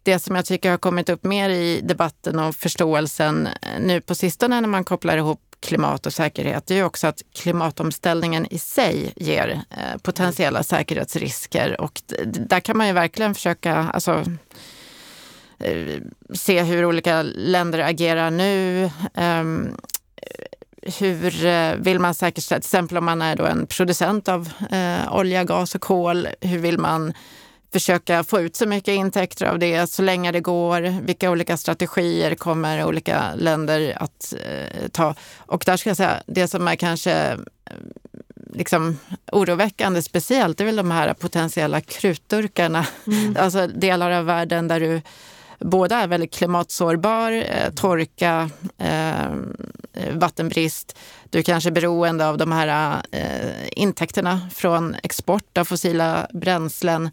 Det 0.03 0.19
som 0.19 0.37
jag 0.37 0.45
tycker 0.45 0.71
har 0.71 0.79
kommit 0.79 1.09
upp 1.09 1.25
mer 1.25 1.51
i 1.51 1.81
debatten 1.81 2.39
och 2.39 2.57
förståelsen 2.57 3.47
eh, 3.47 3.81
nu 3.81 4.01
på 4.01 4.15
sistone 4.15 4.61
när 4.61 4.69
man 4.69 4.85
kopplar 4.85 5.17
ihop 5.17 5.50
klimat 5.61 6.07
och 6.07 6.13
säkerhet, 6.13 6.67
det 6.67 6.79
är 6.79 6.85
också 6.85 7.07
att 7.07 7.23
klimatomställningen 7.35 8.47
i 8.51 8.59
sig 8.59 9.13
ger 9.17 9.61
eh, 9.71 9.99
potentiella 10.03 10.63
säkerhetsrisker. 10.63 11.81
Och 11.81 12.03
där 12.27 12.61
kan 12.61 12.77
man 12.77 12.87
ju 12.87 12.93
verkligen 12.93 13.35
försöka 13.35 13.75
alltså, 13.77 14.25
eh, 15.59 16.01
se 16.35 16.63
hur 16.63 16.85
olika 16.85 17.23
länder 17.23 17.79
agerar 17.79 18.31
nu. 18.31 18.91
Ehm, 19.15 19.77
eh, 20.17 20.45
hur 20.99 21.77
vill 21.77 21.99
man 21.99 22.15
säkerställa, 22.15 22.61
till 22.61 22.67
exempel 22.67 22.99
om 22.99 23.05
man 23.05 23.23
är 23.23 23.37
då 23.37 23.45
en 23.45 23.67
producent 23.67 24.29
av 24.29 24.53
olja, 25.11 25.45
gas 25.45 25.75
och 25.75 25.81
kol, 25.81 26.29
hur 26.41 26.59
vill 26.59 26.79
man 26.79 27.13
försöka 27.73 28.25
få 28.25 28.41
ut 28.41 28.57
så 28.57 28.67
mycket 28.67 28.93
intäkter 28.93 29.47
av 29.47 29.59
det 29.59 29.87
så 29.87 30.03
länge 30.03 30.33
det 30.33 30.41
går. 30.41 31.03
Vilka 31.03 31.31
olika 31.31 31.57
strategier 31.57 32.35
kommer 32.35 32.85
olika 32.85 33.35
länder 33.35 33.97
att 33.97 34.35
eh, 34.45 34.89
ta? 34.89 35.15
Och 35.39 35.63
där 35.67 35.77
ska 35.77 35.91
jag 35.91 35.97
säga, 35.97 36.23
det 36.27 36.49
som 36.49 36.69
är 36.69 36.77
kanske 36.77 37.13
eh, 37.13 37.39
liksom 38.53 38.99
oroväckande 39.33 40.03
speciellt, 40.03 40.59
det 40.59 40.65
är 40.65 40.67
väl 40.67 40.77
de 40.77 40.91
här 40.91 41.15
potentiella 41.15 41.81
krutdurkarna. 41.81 42.87
Mm. 43.07 43.37
Alltså 43.41 43.67
delar 43.67 44.11
av 44.11 44.25
världen 44.25 44.69
där 44.69 44.81
du 44.81 45.03
både 45.61 45.95
är 45.95 46.07
väldigt 46.07 46.35
klimatsårbar, 46.35 47.33
eh, 47.33 47.71
torka, 47.75 48.51
eh, 48.79 49.31
vattenbrist. 50.13 50.99
Du 51.31 51.39
är 51.39 51.43
kanske 51.43 51.71
beroende 51.71 52.29
av 52.29 52.39
de 52.39 52.53
här 52.53 53.03
eh, 53.11 53.69
intäkterna 53.73 54.41
från 54.55 54.97
export 55.03 55.59
av 55.59 55.65
fossila 55.65 56.27
bränslen. 56.33 57.11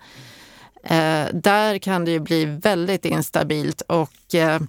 Eh, 0.90 1.28
där 1.34 1.78
kan 1.78 2.06
det 2.06 2.12
ju 2.12 2.20
bli 2.20 2.46
väldigt 2.46 3.06
instabilt 3.06 3.82
och 3.82 4.36
eh, 4.36 4.60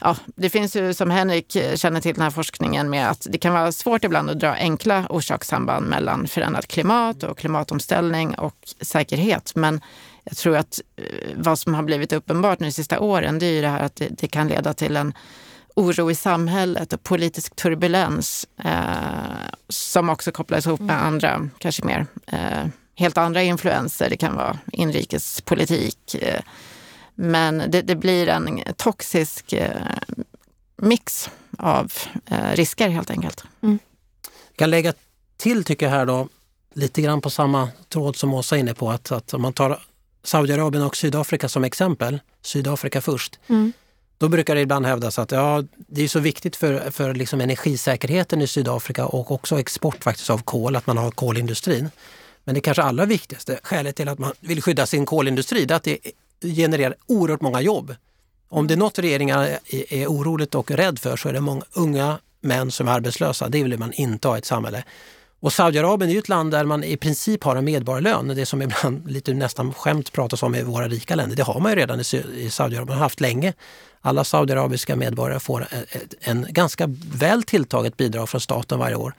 ja, 0.00 0.16
det 0.36 0.50
finns 0.50 0.76
ju 0.76 0.94
som 0.94 1.10
Henrik 1.10 1.56
känner 1.74 2.00
till 2.00 2.14
den 2.14 2.22
här 2.22 2.30
forskningen 2.30 2.90
med 2.90 3.10
att 3.10 3.26
det 3.30 3.38
kan 3.38 3.54
vara 3.54 3.72
svårt 3.72 4.04
ibland 4.04 4.30
att 4.30 4.40
dra 4.40 4.52
enkla 4.52 5.06
orsakssamband 5.10 5.86
mellan 5.86 6.26
förändrat 6.26 6.68
klimat 6.68 7.22
och 7.22 7.38
klimatomställning 7.38 8.34
och 8.34 8.56
säkerhet. 8.80 9.52
Men 9.54 9.80
jag 10.24 10.36
tror 10.36 10.56
att 10.56 10.80
eh, 10.96 11.04
vad 11.36 11.58
som 11.58 11.74
har 11.74 11.82
blivit 11.82 12.12
uppenbart 12.12 12.60
nu 12.60 12.66
de 12.66 12.72
sista 12.72 13.00
åren, 13.00 13.38
det 13.38 13.46
är 13.46 13.52
ju 13.52 13.60
det 13.60 13.68
här 13.68 13.82
att 13.82 13.96
det, 13.96 14.08
det 14.08 14.28
kan 14.28 14.48
leda 14.48 14.74
till 14.74 14.96
en 14.96 15.12
oro 15.76 16.10
i 16.10 16.14
samhället 16.14 16.92
och 16.92 17.02
politisk 17.02 17.56
turbulens 17.56 18.46
eh, 18.64 19.50
som 19.68 20.08
också 20.08 20.32
kopplas 20.32 20.66
ihop 20.66 20.80
med 20.80 21.04
andra, 21.04 21.48
kanske 21.58 21.84
mer 21.84 22.06
eh, 22.26 22.66
helt 22.96 23.18
andra 23.18 23.42
influenser. 23.42 24.10
Det 24.10 24.16
kan 24.16 24.36
vara 24.36 24.58
inrikespolitik. 24.72 26.14
Eh, 26.14 26.40
men 27.14 27.62
det, 27.68 27.82
det 27.82 27.96
blir 27.96 28.28
en 28.28 28.62
toxisk 28.76 29.52
eh, 29.52 29.70
mix 30.76 31.30
av 31.58 31.92
eh, 32.26 32.50
risker 32.52 32.88
helt 32.88 33.10
enkelt. 33.10 33.44
Mm. 33.62 33.78
Jag 34.48 34.56
kan 34.56 34.70
lägga 34.70 34.92
till, 35.36 35.64
tycker 35.64 35.86
jag 35.86 35.90
här 35.90 36.06
då, 36.06 36.28
lite 36.74 37.02
grann 37.02 37.20
på 37.20 37.30
samma 37.30 37.68
tråd 37.88 38.16
som 38.16 38.34
Åsa 38.34 38.56
är 38.56 38.60
inne 38.60 38.74
på, 38.74 38.90
att, 38.90 39.12
att 39.12 39.34
om 39.34 39.42
man 39.42 39.52
tar 39.52 39.82
Saudiarabien 40.22 40.84
och 40.84 40.96
Sydafrika 40.96 41.48
som 41.48 41.64
exempel, 41.64 42.20
Sydafrika 42.42 43.00
först, 43.00 43.38
mm. 43.46 43.72
då 44.18 44.28
brukar 44.28 44.54
det 44.54 44.60
ibland 44.60 44.86
hävdas 44.86 45.18
att 45.18 45.32
ja, 45.32 45.64
det 45.76 46.02
är 46.02 46.08
så 46.08 46.20
viktigt 46.20 46.56
för, 46.56 46.90
för 46.90 47.14
liksom 47.14 47.40
energisäkerheten 47.40 48.42
i 48.42 48.46
Sydafrika 48.46 49.06
och 49.06 49.30
också 49.30 49.60
export 49.60 50.04
faktiskt 50.04 50.30
av 50.30 50.38
kol, 50.38 50.76
att 50.76 50.86
man 50.86 50.98
har 50.98 51.10
kolindustrin. 51.10 51.90
Men 52.46 52.54
det 52.54 52.60
kanske 52.60 52.82
allra 52.82 53.06
viktigaste 53.06 53.60
skälet 53.62 53.96
till 53.96 54.08
att 54.08 54.18
man 54.18 54.32
vill 54.40 54.62
skydda 54.62 54.86
sin 54.86 55.06
kolindustri 55.06 55.62
är 55.62 55.72
att 55.72 55.82
det 55.82 55.98
genererar 56.42 56.94
oerhört 57.06 57.40
många 57.40 57.60
jobb. 57.60 57.94
Om 58.48 58.66
det 58.66 58.74
är 58.74 58.78
något 58.78 58.98
regeringen 58.98 59.38
är 59.88 60.06
oroligt 60.06 60.54
och 60.54 60.70
rädd 60.70 60.98
för 60.98 61.16
så 61.16 61.28
är 61.28 61.32
det 61.32 61.40
många 61.40 61.62
unga 61.72 62.18
män 62.40 62.70
som 62.70 62.88
är 62.88 62.92
arbetslösa. 62.92 63.48
Det 63.48 63.62
vill 63.62 63.78
man 63.78 63.92
inte 63.92 64.28
ha 64.28 64.36
i 64.36 64.38
ett 64.38 64.44
samhälle. 64.44 64.84
Och 65.40 65.52
Saudiarabien 65.52 66.10
är 66.10 66.14
ju 66.14 66.18
ett 66.18 66.28
land 66.28 66.50
där 66.50 66.64
man 66.64 66.84
i 66.84 66.96
princip 66.96 67.44
har 67.44 67.56
en 67.56 67.64
medborgarlön. 67.64 68.28
Det 68.28 68.46
som 68.46 68.62
ibland 68.62 69.10
lite 69.10 69.34
nästan 69.34 69.74
skämt 69.74 70.12
pratas 70.12 70.42
om 70.42 70.54
i 70.54 70.62
våra 70.62 70.88
rika 70.88 71.14
länder. 71.14 71.36
Det 71.36 71.42
har 71.42 71.60
man 71.60 71.72
ju 71.72 71.76
redan 71.76 72.00
i 72.00 72.50
Saudiarabien, 72.50 72.86
man 72.86 72.96
har 72.96 73.04
haft 73.04 73.20
länge. 73.20 73.52
Alla 74.00 74.24
saudiarabiska 74.24 74.96
medborgare 74.96 75.40
får 75.40 75.60
eh, 75.70 76.00
en 76.20 76.46
ganska 76.50 76.86
väl 77.12 77.42
tilltaget 77.42 77.96
bidrag 77.96 78.28
från 78.28 78.40
staten 78.40 78.78
varje 78.78 78.96
år. 78.96 79.14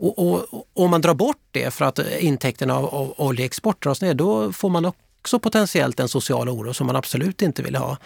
Och, 0.00 0.18
och, 0.18 0.66
om 0.74 0.90
man 0.90 1.00
drar 1.00 1.14
bort 1.14 1.48
det 1.50 1.74
för 1.74 1.84
att 1.84 1.98
intäkterna 2.18 2.74
av, 2.74 2.94
av 2.94 3.14
oljeexport 3.16 3.82
dras 3.82 4.02
ner, 4.02 4.14
då 4.14 4.52
får 4.52 4.68
man 4.68 4.84
också 4.84 5.38
potentiellt 5.38 6.00
en 6.00 6.08
social 6.08 6.48
oro 6.48 6.74
som 6.74 6.86
man 6.86 6.96
absolut 6.96 7.42
inte 7.42 7.62
vill 7.62 7.76
ha. 7.76 7.96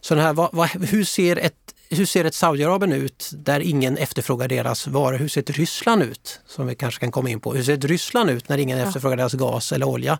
Så 0.00 0.14
den 0.14 0.24
här, 0.24 0.32
vad, 0.32 0.48
vad, 0.52 0.68
hur 0.68 1.04
ser 1.04 1.36
ett 1.36 1.74
hur 1.90 2.06
ser 2.06 2.24
ett 2.24 2.34
Saudiarabien 2.34 2.92
ut 2.92 3.30
där 3.32 3.60
ingen 3.60 3.96
efterfrågar 3.96 4.48
deras 4.48 4.86
varor? 4.86 5.18
Hur 5.18 5.28
ser 5.28 5.40
ett 5.40 5.50
Ryssland 5.50 6.02
ut? 6.02 6.40
Som 6.46 6.66
vi 6.66 6.74
kanske 6.74 7.00
kan 7.00 7.12
komma 7.12 7.30
in 7.30 7.40
på. 7.40 7.54
Hur 7.54 7.62
ser 7.62 7.74
ett 7.74 7.84
Ryssland 7.84 8.30
ut 8.30 8.48
när 8.48 8.58
ingen 8.58 8.78
ja. 8.78 8.86
efterfrågar 8.86 9.16
deras 9.16 9.32
gas 9.32 9.72
eller 9.72 9.88
olja? 9.88 10.18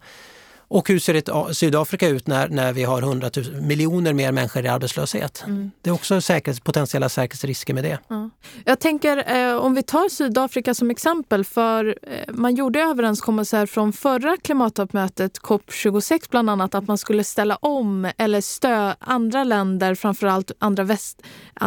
Och 0.68 0.88
hur 0.88 0.98
ser 0.98 1.14
ett 1.14 1.28
Sydafrika 1.52 2.08
ut 2.08 2.26
när, 2.26 2.48
när 2.48 2.72
vi 2.72 2.84
har 2.84 3.02
100 3.02 3.30
000, 3.36 3.62
miljoner 3.62 4.12
mer 4.12 4.32
människor 4.32 4.64
i 4.64 4.68
arbetslöshet? 4.68 5.44
Mm. 5.46 5.70
Det 5.82 5.90
är 5.90 5.94
också 5.94 6.20
säkerhets, 6.20 6.60
potentiella 6.60 7.08
säkerhetsrisker 7.08 7.74
med 7.74 7.84
det. 7.84 7.98
Ja. 8.08 8.30
Jag 8.64 8.80
tänker 8.80 9.36
eh, 9.36 9.56
om 9.56 9.74
vi 9.74 9.82
tar 9.82 10.08
Sydafrika 10.08 10.74
som 10.74 10.90
exempel, 10.90 11.44
för 11.44 11.98
eh, 12.02 12.34
man 12.34 12.54
gjorde 12.54 12.80
överenskommelser 12.80 13.66
från 13.66 13.92
förra 13.92 14.36
klimattoppmötet, 14.36 15.40
COP26 15.40 16.20
bland 16.30 16.50
annat, 16.50 16.74
att 16.74 16.88
man 16.88 16.98
skulle 16.98 17.24
ställa 17.24 17.56
om 17.56 18.10
eller 18.18 18.40
stö 18.40 18.94
andra 18.98 19.44
länder, 19.44 19.94
framförallt 19.94 20.52
andra 20.58 20.84
väst, 20.84 21.22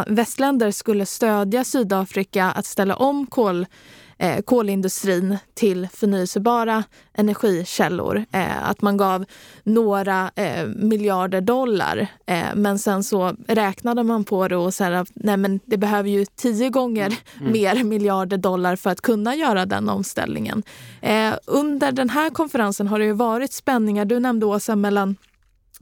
västländer 0.07 0.71
skulle 0.71 1.05
stödja 1.05 1.63
Sydafrika 1.63 2.45
att 2.45 2.65
ställa 2.65 2.95
om 2.95 3.27
kol 3.27 3.65
eh, 4.19 4.41
kolindustrin 4.41 5.37
till 5.53 5.87
förnyelsebara 5.93 6.83
energikällor. 7.13 8.25
Eh, 8.31 8.69
att 8.69 8.81
man 8.81 8.97
gav 8.97 9.25
några 9.63 10.31
eh, 10.35 10.67
miljarder 10.67 11.41
dollar 11.41 12.07
eh, 12.25 12.45
men 12.55 12.79
sen 12.79 13.03
så 13.03 13.35
räknade 13.47 14.03
man 14.03 14.23
på 14.23 14.47
det 14.47 14.55
och 14.55 14.73
sa 14.73 14.85
att 14.85 15.09
nej 15.15 15.37
men 15.37 15.59
det 15.65 15.77
behöver 15.77 16.09
ju 16.09 16.25
tio 16.25 16.69
gånger 16.69 17.05
mm. 17.05 17.17
mm. 17.39 17.51
mer 17.51 17.83
miljarder 17.83 18.37
dollar 18.37 18.75
för 18.75 18.89
att 18.89 19.01
kunna 19.01 19.35
göra 19.35 19.65
den 19.65 19.89
omställningen. 19.89 20.63
Eh, 21.01 21.33
under 21.45 21.91
den 21.91 22.09
här 22.09 22.29
konferensen 22.29 22.87
har 22.87 22.99
det 22.99 23.05
ju 23.05 23.13
varit 23.13 23.53
spänningar, 23.53 24.05
du 24.05 24.19
nämnde 24.19 24.45
Åsa, 24.45 24.75
mellan 24.75 25.15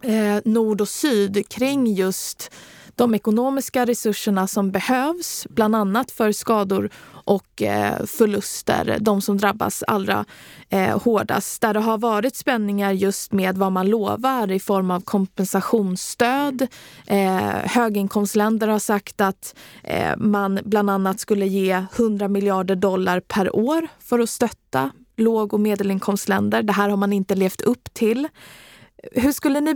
eh, 0.04 0.38
nord 0.46 0.82
och 0.82 0.90
syd 0.90 1.50
kring 1.50 1.94
just 1.94 2.52
de 2.98 3.16
ekonomiska 3.16 3.86
resurserna 3.86 4.48
som 4.48 4.72
behövs, 4.72 5.48
bland 5.50 5.76
annat 5.76 6.12
för 6.12 6.32
skador 6.32 6.90
och 7.08 7.62
eh, 7.62 8.06
förluster, 8.06 8.98
de 9.00 9.22
som 9.22 9.38
drabbas 9.38 9.84
allra 9.88 10.26
eh, 10.70 11.02
hårdast. 11.02 11.62
Där 11.62 11.74
det 11.74 11.80
har 11.80 11.98
varit 11.98 12.36
spänningar 12.36 12.92
just 12.92 13.32
med 13.32 13.58
vad 13.58 13.72
man 13.72 13.90
lovar 13.90 14.52
i 14.52 14.60
form 14.60 14.92
av 14.92 15.02
kompensationsstöd. 15.02 16.68
Eh, 17.08 17.38
höginkomstländer 17.64 18.68
har 18.68 18.80
sagt 18.80 19.22
att 19.22 19.56
eh, 19.84 20.18
man 20.18 20.60
bland 20.64 20.90
annat 20.90 21.20
skulle 21.20 21.46
ge 21.46 21.86
100 21.96 22.28
miljarder 22.28 22.76
dollar 22.76 23.20
per 23.20 23.56
år 23.56 23.88
för 24.00 24.20
att 24.20 24.30
stötta 24.30 24.92
låg 25.18 25.54
och 25.54 25.60
medelinkomstländer. 25.60 26.64
Det 26.64 26.74
här 26.74 26.90
har 26.90 26.98
man 26.98 27.14
inte 27.14 27.36
levt 27.36 27.62
upp 27.62 27.94
till. 27.94 28.28
Hur 29.12 29.32
skulle 29.32 29.62
ni 29.62 29.74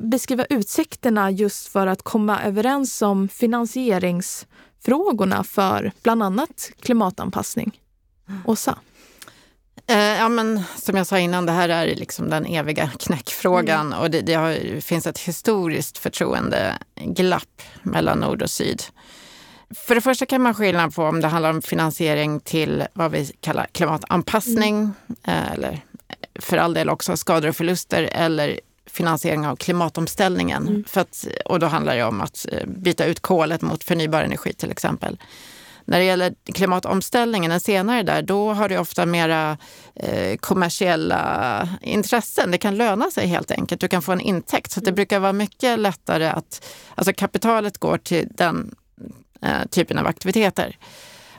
beskriva, 0.00 0.44
utsikterna 0.44 1.30
just 1.30 1.68
för 1.68 1.86
att 1.86 2.02
komma 2.02 2.42
överens 2.42 3.02
om 3.02 3.28
finansieringsfrågorna 3.28 5.44
för 5.44 5.92
bland 6.02 6.22
annat 6.22 6.70
klimatanpassning? 6.80 7.80
Åsa? 8.44 8.78
Eh, 9.86 9.98
ja, 9.98 10.28
men 10.28 10.62
som 10.76 10.96
jag 10.96 11.06
sa 11.06 11.18
innan, 11.18 11.46
det 11.46 11.52
här 11.52 11.68
är 11.68 11.94
liksom 11.94 12.30
den 12.30 12.46
eviga 12.46 12.90
knäckfrågan 12.98 13.86
mm. 13.86 13.98
och 13.98 14.10
det, 14.10 14.20
det 14.20 14.34
har, 14.34 14.80
finns 14.80 15.06
ett 15.06 15.18
historiskt 15.18 15.98
förtroendeglapp 15.98 17.62
mellan 17.82 18.18
nord 18.18 18.42
och 18.42 18.50
syd. 18.50 18.82
För 19.74 19.94
det 19.94 20.00
första 20.00 20.26
kan 20.26 20.42
man 20.42 20.54
skilja 20.54 20.90
på 20.90 21.04
om 21.04 21.20
det 21.20 21.28
handlar 21.28 21.50
om 21.50 21.62
finansiering 21.62 22.40
till 22.40 22.84
vad 22.92 23.10
vi 23.10 23.32
kallar 23.40 23.66
klimatanpassning 23.72 24.76
mm. 24.76 24.94
Eh, 25.24 25.52
eller 25.52 25.80
för 26.40 26.56
all 26.56 26.74
del 26.74 26.90
också 26.90 27.16
skador 27.16 27.48
och 27.48 27.56
förluster 27.56 28.02
eller 28.02 28.60
finansiering 28.92 29.46
av 29.46 29.56
klimatomställningen. 29.56 30.68
Mm. 30.68 30.84
För 30.84 31.00
att, 31.00 31.26
och 31.44 31.58
då 31.58 31.66
handlar 31.66 31.96
det 31.96 32.04
om 32.04 32.20
att 32.20 32.46
eh, 32.52 32.66
byta 32.66 33.04
ut 33.04 33.20
kolet 33.20 33.62
mot 33.62 33.84
förnybar 33.84 34.22
energi 34.22 34.52
till 34.52 34.70
exempel. 34.70 35.18
När 35.84 35.98
det 35.98 36.04
gäller 36.04 36.34
klimatomställningen, 36.54 37.50
den 37.50 37.60
senare 37.60 38.02
där, 38.02 38.22
då 38.22 38.52
har 38.52 38.68
det 38.68 38.78
ofta 38.78 39.06
mera 39.06 39.58
eh, 39.94 40.36
kommersiella 40.36 41.68
intressen. 41.82 42.50
Det 42.50 42.58
kan 42.58 42.76
löna 42.76 43.10
sig 43.10 43.26
helt 43.26 43.50
enkelt. 43.50 43.80
Du 43.80 43.88
kan 43.88 44.02
få 44.02 44.12
en 44.12 44.20
intäkt. 44.20 44.72
Så 44.72 44.80
det 44.80 44.88
mm. 44.88 44.94
brukar 44.94 45.18
vara 45.18 45.32
mycket 45.32 45.78
lättare 45.78 46.26
att... 46.28 46.66
Alltså 46.94 47.12
kapitalet 47.12 47.78
går 47.78 47.98
till 47.98 48.28
den 48.30 48.74
eh, 49.42 49.66
typen 49.70 49.98
av 49.98 50.06
aktiviteter. 50.06 50.76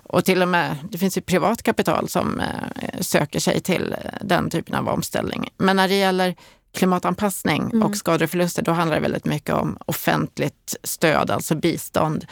Och 0.04 0.26
till 0.26 0.42
och 0.42 0.48
med, 0.48 0.76
det 0.90 0.98
finns 0.98 1.18
ju 1.18 1.22
privat 1.22 1.64
kapital 1.64 2.10
som 2.10 2.40
eh, 2.40 3.00
söker 3.00 3.40
sig 3.40 3.60
till 3.60 3.96
den 4.22 4.50
typen 4.50 4.76
av 4.76 4.90
omställning. 4.90 5.50
Men 5.58 5.76
när 5.76 5.88
det 5.88 5.96
gäller 5.96 6.36
klimatanpassning 6.74 7.62
mm. 7.62 7.84
och 7.84 7.98
skador 7.98 8.24
och 8.24 8.30
förluster, 8.30 8.62
då 8.62 8.72
handlar 8.72 8.96
det 8.96 9.02
väldigt 9.02 9.26
mycket 9.26 9.56
om 9.56 9.78
offentligt 9.86 10.76
stöd, 10.84 11.32
alltså 11.32 11.56
bistånd. 11.56 12.26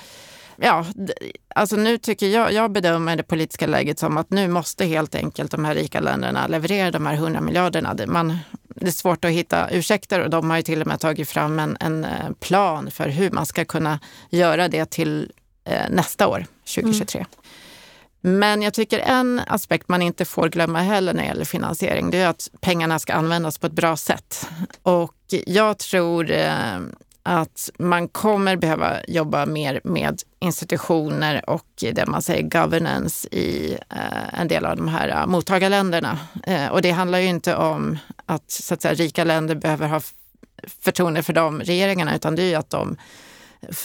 Ja, 0.62 0.86
alltså 1.56 1.76
nu 1.76 1.98
tycker 1.98 2.28
jag, 2.28 2.54
jag 2.54 2.72
bedömer 2.72 3.16
det 3.16 3.24
politiska 3.24 3.68
läget 3.68 4.00
som 4.00 4.18
att 4.18 4.30
nu 4.30 4.48
måste 4.48 4.86
helt 4.86 5.16
enkelt 5.16 5.52
de 5.52 5.66
här 5.66 5.76
rika 5.76 6.00
länderna 6.00 6.48
leverera 6.48 6.92
de 6.92 7.06
här 7.06 7.14
100 7.14 7.42
miljarderna. 7.42 7.96
Man, 8.08 8.38
det 8.76 8.88
är 8.88 8.92
svårt 8.92 9.26
att 9.26 9.32
hitta 9.32 9.70
ursäkter 9.70 10.20
och 10.20 10.30
de 10.30 10.50
har 10.50 10.58
ju 10.58 10.64
till 10.64 10.82
och 10.82 10.88
med 10.88 11.00
tagit 11.00 11.30
fram 11.30 11.60
en, 11.60 11.78
en 11.80 12.06
eh, 12.06 12.32
plan 12.40 12.92
för 12.92 13.10
hur 13.10 13.32
man 13.32 13.46
ska 13.46 13.66
kunna 13.66 14.00
göra 14.30 14.68
det 14.68 14.86
till 14.86 15.32
eh, 15.66 15.90
nästa 15.90 16.28
år, 16.28 16.46
2023. 16.76 17.20
Mm. 17.20 17.30
Men 18.22 18.62
jag 18.62 18.74
tycker 18.74 19.00
en 19.00 19.42
aspekt 19.48 19.90
man 19.90 20.02
inte 20.02 20.26
får 20.26 20.50
glömma 20.50 20.82
heller 20.82 21.14
när 21.14 21.22
det 21.22 21.28
gäller 21.28 21.46
finansiering, 21.46 22.12
det 22.12 22.18
är 22.18 22.28
att 22.28 22.50
pengarna 22.62 23.00
ska 23.00 23.14
användas 23.14 23.58
på 23.58 23.68
ett 23.68 23.74
bra 23.74 23.98
sätt. 23.98 24.50
Och 24.84 25.14
jag 25.46 25.78
tror 25.78 26.32
eh, 26.32 26.80
att 27.24 27.70
man 27.78 28.08
kommer 28.08 28.56
behöva 28.56 28.98
jobba 29.08 29.46
mer 29.46 29.82
med 29.84 30.22
institutioner 30.40 31.50
och 31.50 31.68
det 31.80 32.06
man 32.06 32.22
säger 32.22 32.44
governance 32.44 33.28
i 33.32 33.78
eh, 33.90 34.40
en 34.40 34.48
del 34.48 34.66
av 34.66 34.78
de 34.78 34.88
här 34.88 35.10
eh, 35.10 35.26
mottagarländerna. 35.28 36.20
Och 36.72 36.82
det 36.82 36.92
handlar 36.92 37.20
ju 37.20 37.28
inte 37.28 37.56
om 37.56 37.98
att, 38.26 38.52
så 38.52 38.74
att 38.74 38.82
säga, 38.82 38.94
rika 38.94 39.24
länder 39.24 39.56
behöver 39.56 39.88
ha 39.88 40.02
förtroende 40.82 41.24
för 41.24 41.34
de 41.34 41.62
regeringarna, 41.62 42.16
utan 42.16 42.36
det 42.36 42.44
är 42.44 42.48
ju 42.48 42.56
att 42.56 42.70
de 42.70 42.98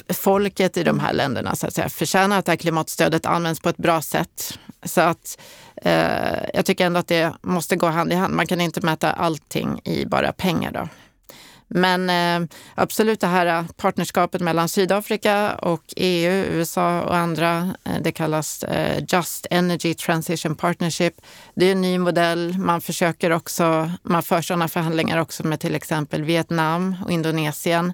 folket 0.09 0.77
i 0.77 0.85
de 0.85 1.01
här 1.01 1.13
länderna 1.13 1.57
så 1.57 1.67
att 1.67 1.75
säga, 1.75 1.89
förtjänar 1.89 2.39
att 2.39 2.45
det 2.45 2.53
här 2.53 2.57
klimatstödet 2.57 3.27
används 3.27 3.61
på 3.61 3.69
ett 3.69 3.77
bra 3.77 4.03
sätt. 4.03 4.59
Så 4.85 5.01
att 5.01 5.39
eh, 5.77 6.45
jag 6.55 6.67
tycker 6.67 6.87
ändå 6.87 7.01
att 7.01 7.09
det 7.09 7.35
måste 7.43 7.77
gå 7.77 7.87
hand 7.87 8.13
i 8.13 8.17
hand. 8.17 8.35
Man 8.35 8.47
kan 8.47 8.61
inte 8.61 8.81
mäta 8.81 9.13
allting 9.13 9.81
i 9.85 10.07
bara 10.07 10.33
pengar. 10.33 10.73
Då. 10.73 10.89
Men 11.69 12.11
eh, 12.11 12.49
absolut 12.75 13.21
det 13.21 13.27
här 13.27 13.65
partnerskapet 13.77 14.41
mellan 14.41 14.69
Sydafrika 14.69 15.55
och 15.55 15.83
EU, 15.97 16.33
USA 16.33 17.03
och 17.03 17.17
andra, 17.17 17.75
eh, 17.85 18.03
det 18.03 18.13
kallas 18.13 18.63
eh, 18.63 19.05
Just 19.09 19.47
Energy 19.51 19.95
Transition 19.95 20.55
Partnership. 20.55 21.15
Det 21.55 21.67
är 21.67 21.73
en 21.73 21.81
ny 21.81 21.99
modell. 21.99 22.59
Man 22.59 22.81
försöker 22.81 23.31
också, 23.31 23.91
man 24.03 24.23
för 24.23 24.43
sådana 24.43 24.69
förhandlingar 24.69 25.19
också 25.19 25.47
med 25.47 25.61
till 25.61 25.75
exempel 25.75 26.25
Vietnam 26.25 26.97
och 27.05 27.11
Indonesien. 27.11 27.93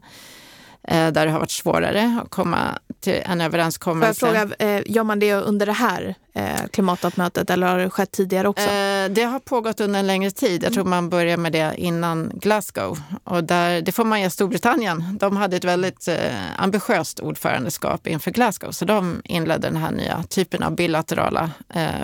Eh, 0.83 1.13
där 1.13 1.27
det 1.27 1.33
har 1.33 1.39
varit 1.39 1.51
svårare 1.51 2.21
att 2.25 2.31
komma 2.31 2.79
till 3.01 3.23
en 3.25 3.41
överenskommelse. 3.41 4.27
Får 4.27 4.35
jag 4.35 4.49
fråga, 4.49 4.77
eh, 4.77 4.83
gör 4.87 5.05
man 5.05 5.19
det 5.19 5.35
under 5.35 5.67
det 5.67 5.73
här 5.73 6.15
eh, 6.35 6.67
klimattoppmötet 6.73 7.51
eller 7.51 7.67
har 7.67 7.79
det 7.79 7.91
skett 7.91 8.11
tidigare 8.11 8.49
också? 8.49 8.67
Det 9.11 9.23
har 9.23 9.39
pågått 9.39 9.81
under 9.81 10.01
en 10.01 10.07
längre 10.07 10.31
tid. 10.31 10.65
Jag 10.65 10.73
tror 10.73 10.85
man 10.85 11.11
börjar 11.11 11.37
med 11.37 11.53
det 11.53 11.75
innan 11.77 12.33
Glasgow. 12.35 12.99
Och 13.25 13.45
där, 13.45 13.83
det 13.83 13.93
får 13.93 14.05
man 14.05 14.21
ge 14.21 14.31
Storbritannien. 14.31 15.19
De 15.21 15.37
hade 15.37 15.57
ett 15.57 15.65
väldigt 15.65 16.09
ambitiöst 16.57 17.21
ordförandeskap 17.21 18.07
inför 18.07 18.31
Glasgow 18.31 18.71
så 18.71 18.85
de 18.85 19.23
inledde 19.25 19.69
den 19.69 19.77
här 19.77 19.91
nya 19.91 20.23
typen 20.23 20.63
av 20.63 20.75
bilaterala 20.75 21.51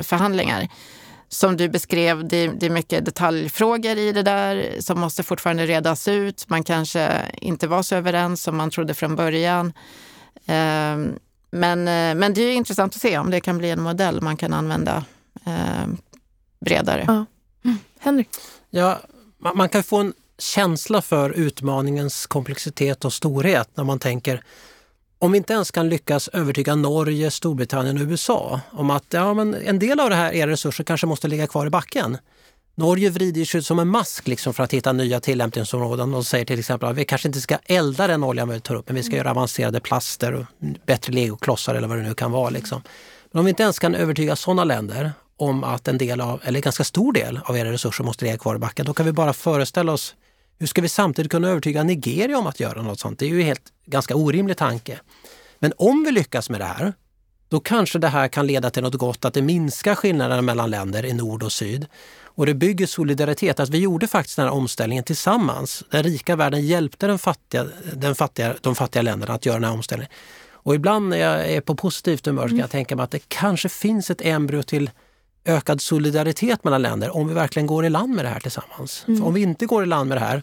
förhandlingar 0.03 0.69
som 1.37 1.57
du 1.57 1.69
beskrev, 1.69 2.29
det, 2.29 2.47
det, 2.49 2.67
är 2.67 2.71
mycket 2.71 3.05
detaljfrågor 3.05 3.99
i 3.99 4.13
det 4.13 4.23
där 4.23 4.77
som 4.81 5.01
måste 5.01 5.23
fortfarande 5.23 5.67
redas 5.67 6.09
ut. 6.09 6.49
Man 6.49 6.65
kanske 6.65 7.23
inte 7.33 7.67
var 7.67 7.83
så 7.83 7.95
överens 7.95 8.43
som 8.43 8.57
man 8.57 8.71
trodde 8.71 8.95
från 8.95 9.17
början. 9.17 9.73
Eh, 10.47 10.97
men, 11.51 11.89
eh, 11.89 12.15
men 12.15 12.35
det 12.35 12.43
är 12.43 12.55
intressant 12.55 12.95
att 12.95 13.01
se 13.01 13.19
om 13.19 13.31
det 13.31 13.41
kan 13.41 13.59
bli 13.59 13.71
en 13.71 13.83
modell 13.83 14.23
man 14.23 14.37
kan 14.37 14.53
använda 14.53 15.05
eh, 15.47 15.87
bredare. 16.61 17.05
Ja. 17.07 17.27
Mm. 17.65 17.79
Henrik? 17.99 18.29
Ja, 18.71 19.01
man, 19.39 19.57
man 19.57 19.69
kan 19.69 19.83
få 19.83 19.97
en 19.97 20.13
känsla 20.39 21.03
för 21.03 21.31
utmaningens 21.31 22.27
komplexitet 22.27 23.05
och 23.05 23.13
storhet 23.13 23.69
när 23.75 23.85
man 23.85 23.99
tänker 23.99 24.43
om 25.19 25.33
vi 25.33 25.39
inte 25.39 25.53
ens 25.53 25.71
kan 25.71 25.89
lyckas 25.89 26.29
övertyga 26.29 26.75
Norge, 26.75 27.31
Storbritannien 27.31 27.97
och 27.97 28.09
USA 28.09 28.61
om 28.71 28.91
att 28.91 29.05
ja, 29.11 29.35
men 29.35 29.55
en 29.55 29.79
del 29.79 30.01
av 30.01 30.11
det 30.11 30.17
här, 30.17 30.33
era 30.33 30.51
resurser 30.51 30.85
kanske 30.85 31.07
måste 31.07 31.29
ligga 31.29 31.47
kvar 31.47 31.67
i 31.67 31.71
backen. 31.71 32.19
Norge 32.75 33.11
vrider 33.11 33.45
sig 33.45 33.63
som 33.63 33.79
en 33.79 33.89
mask 33.89 34.29
liksom 34.29 34.55
för 34.55 34.63
att 34.63 34.73
hitta 34.73 34.93
nya 34.93 35.21
tillämpningsområden 35.21 36.15
och 36.15 36.27
säger 36.27 36.45
till 36.45 36.59
exempel 36.59 36.89
att 36.89 36.97
vi 36.97 37.05
kanske 37.05 37.29
inte 37.29 37.41
ska 37.41 37.59
elda 37.65 38.07
den 38.07 38.25
oljan 38.25 38.49
vi 38.49 38.61
tar 38.61 38.75
upp, 38.75 38.89
men 38.89 38.97
vi 38.97 39.03
ska 39.03 39.13
mm. 39.13 39.19
göra 39.19 39.31
avancerade 39.31 39.81
plaster 39.81 40.35
och 40.35 40.45
bättre 40.87 41.13
legoklossar 41.13 41.75
eller 41.75 41.89
vad 41.89 41.99
det 41.99 42.05
nu 42.05 42.15
kan 42.15 42.33
vara. 42.33 42.51
Liksom. 42.51 42.83
Men 43.33 43.39
om 43.39 43.45
vi 43.45 43.49
inte 43.49 43.63
ens 43.63 43.79
kan 43.79 43.95
övertyga 43.95 44.37
sådana 44.37 44.65
länder 44.65 45.13
om 45.37 45.65
att 45.65 45.89
en 45.89 45.99
del 45.99 46.21
av, 46.21 46.41
eller 46.45 46.59
en 46.59 46.63
ganska 46.63 46.85
stor 46.85 47.13
del 47.13 47.41
av 47.45 47.59
era 47.59 47.73
resurser 47.73 48.05
måste 48.05 48.25
ligga 48.25 48.39
kvar 48.39 48.57
i 48.57 48.59
backen, 48.59 48.87
då 48.87 48.95
kan 48.95 49.07
vi 49.07 49.13
bara 49.13 49.33
föreställa 49.33 49.93
oss 49.93 50.15
hur 50.59 50.67
ska 50.67 50.83
vi 50.83 50.89
samtidigt 50.89 51.31
kunna 51.31 51.49
övertyga 51.49 51.83
Nigeria 51.83 52.39
om 52.39 52.47
att 52.47 52.61
göra 52.61 52.83
något 52.83 53.01
sånt? 53.01 53.19
Det 53.19 53.25
är 53.25 53.29
ju 53.29 53.41
en 53.41 53.47
helt 53.47 53.73
ganska 53.87 54.17
orimlig 54.17 54.57
tanke. 54.57 55.01
Men 55.59 55.73
om 55.77 56.05
vi 56.05 56.13
lyckas 56.13 56.51
med 56.51 56.61
det 56.61 56.65
här, 56.65 56.93
då 57.49 57.61
kanske 57.61 57.99
det 57.99 58.09
här 58.09 58.29
kan 58.29 58.47
leda 58.47 58.71
till 58.71 58.83
något 58.83 58.95
gott, 58.95 59.25
att 59.25 59.35
det 59.35 59.43
minskar 59.43 59.95
skillnaderna 59.95 60.43
mellan 60.43 60.71
länder 60.71 61.07
i 61.07 61.13
nord 61.13 61.43
och 61.43 61.53
syd. 61.53 61.87
Och 62.25 62.47
det 62.47 62.55
bygger 62.55 62.87
solidaritet. 62.87 63.61
Alltså 63.61 63.73
vi 63.73 63.79
gjorde 63.79 64.07
faktiskt 64.07 64.37
den 64.37 64.45
här 64.45 64.53
omställningen 64.53 65.05
tillsammans. 65.05 65.85
Den 65.91 66.03
rika 66.03 66.37
världen 66.37 66.67
hjälpte 66.67 67.07
den 67.07 67.19
fattiga, 67.19 67.67
den 67.95 68.15
fattiga, 68.15 68.55
de 68.61 68.75
fattiga 68.75 69.03
länderna 69.03 69.35
att 69.35 69.47
göra 69.47 69.57
den 69.57 69.65
här 69.65 69.73
omställningen. 69.73 70.13
Och 70.51 70.75
ibland 70.75 71.09
när 71.09 71.17
jag 71.17 71.51
är 71.51 71.61
på 71.61 71.75
positivt 71.75 72.27
humör 72.27 72.49
kan 72.49 72.59
jag 72.59 72.71
tänka 72.71 72.97
mig 72.97 73.05
att 73.05 73.11
det 73.11 73.29
kanske 73.29 73.69
finns 73.69 74.11
ett 74.11 74.21
embryo 74.21 74.63
till 74.63 74.91
ökad 75.47 75.81
solidaritet 75.81 76.65
mellan 76.65 76.83
länder 76.83 77.17
om 77.17 77.29
vi 77.29 77.35
verkligen 77.35 77.67
går 77.67 77.87
i 77.87 77.91
land 77.91 78.15
med 78.15 78.25
det 78.25 78.29
här 78.29 78.41
tillsammans. 78.41 79.05
Mm. 79.09 79.21
För 79.21 79.27
om 79.27 79.35
vi 79.35 79.43
inte 79.43 79.67
går 79.67 79.83
i 79.83 79.87
land 79.87 80.09
med 80.09 80.17
det 80.17 80.25
här, 80.25 80.43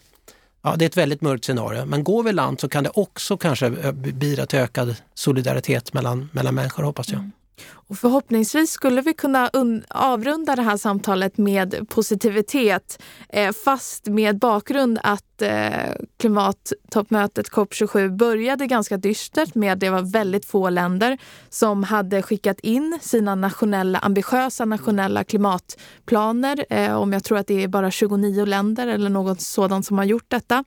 ja, 0.62 0.74
det 0.76 0.84
är 0.84 0.86
ett 0.86 0.96
väldigt 0.96 1.20
mörkt 1.20 1.44
scenario, 1.44 1.84
men 1.84 2.04
går 2.04 2.22
vi 2.22 2.30
i 2.30 2.32
land 2.32 2.60
så 2.60 2.68
kan 2.68 2.84
det 2.84 2.90
också 2.94 3.36
kanske 3.36 3.70
bidra 3.92 4.46
till 4.46 4.58
ökad 4.58 4.96
solidaritet 5.14 5.92
mellan, 5.92 6.30
mellan 6.32 6.54
människor 6.54 6.82
hoppas 6.82 7.08
jag. 7.08 7.18
Mm. 7.18 7.32
Och 7.72 7.98
förhoppningsvis 7.98 8.70
skulle 8.70 9.00
vi 9.00 9.14
kunna 9.14 9.50
avrunda 9.88 10.56
det 10.56 10.62
här 10.62 10.76
samtalet 10.76 11.38
med 11.38 11.88
positivitet 11.88 13.02
eh, 13.28 13.52
fast 13.64 14.06
med 14.06 14.38
bakgrund 14.38 14.98
att 15.02 15.42
eh, 15.42 15.92
klimattoppmötet 16.18 17.50
COP27 17.50 18.16
började 18.16 18.66
ganska 18.66 18.96
dystert 18.96 19.54
med 19.54 19.72
att 19.72 19.80
det 19.80 19.90
var 19.90 20.12
väldigt 20.12 20.44
få 20.44 20.70
länder 20.70 21.18
som 21.48 21.82
hade 21.82 22.22
skickat 22.22 22.60
in 22.60 22.98
sina 23.02 23.34
nationella, 23.34 23.98
ambitiösa 23.98 24.64
nationella 24.64 25.24
klimatplaner. 25.24 26.66
Eh, 26.70 26.94
om 26.94 27.12
jag 27.12 27.24
tror 27.24 27.38
att 27.38 27.46
det 27.46 27.62
är 27.62 27.68
bara 27.68 27.90
29 27.90 28.44
länder 28.44 28.86
eller 28.86 29.10
något 29.10 29.40
sådant 29.40 29.86
som 29.86 29.98
har 29.98 30.04
gjort 30.04 30.30
detta. 30.30 30.64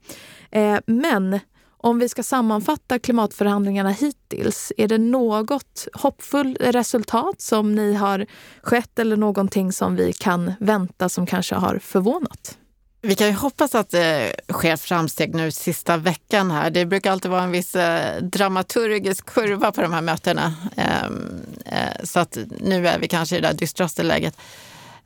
Eh, 0.50 0.78
men 0.86 1.40
om 1.80 1.98
vi 1.98 2.08
ska 2.08 2.22
sammanfatta 2.22 2.98
klimatförhandlingarna 2.98 3.90
hittills, 3.90 4.72
är 4.76 4.88
det 4.88 4.98
något 4.98 5.88
hoppfullt 5.92 6.56
resultat 6.60 7.40
som 7.40 7.74
ni 7.74 7.94
har 7.94 8.26
skett 8.62 8.98
eller 8.98 9.16
någonting 9.16 9.72
som 9.72 9.96
vi 9.96 10.12
kan 10.12 10.52
vänta 10.60 11.08
som 11.08 11.26
kanske 11.26 11.54
har 11.54 11.78
förvånat? 11.78 12.58
Vi 13.00 13.14
kan 13.14 13.26
ju 13.26 13.32
hoppas 13.32 13.74
att 13.74 13.90
det 13.90 14.34
sker 14.52 14.76
framsteg 14.76 15.34
nu 15.34 15.50
sista 15.50 15.96
veckan 15.96 16.50
här. 16.50 16.70
Det 16.70 16.86
brukar 16.86 17.12
alltid 17.12 17.30
vara 17.30 17.42
en 17.42 17.50
viss 17.50 17.76
eh, 17.76 18.22
dramaturgisk 18.22 19.26
kurva 19.26 19.72
på 19.72 19.82
de 19.82 19.92
här 19.92 20.00
mötena. 20.00 20.54
Ehm, 20.76 21.40
eh, 21.66 22.04
så 22.04 22.20
att 22.20 22.38
nu 22.60 22.88
är 22.88 22.98
vi 22.98 23.08
kanske 23.08 23.36
i 23.36 23.40
det 23.40 23.48
där 23.48 23.54
dystraste 23.54 24.02
läget 24.02 24.36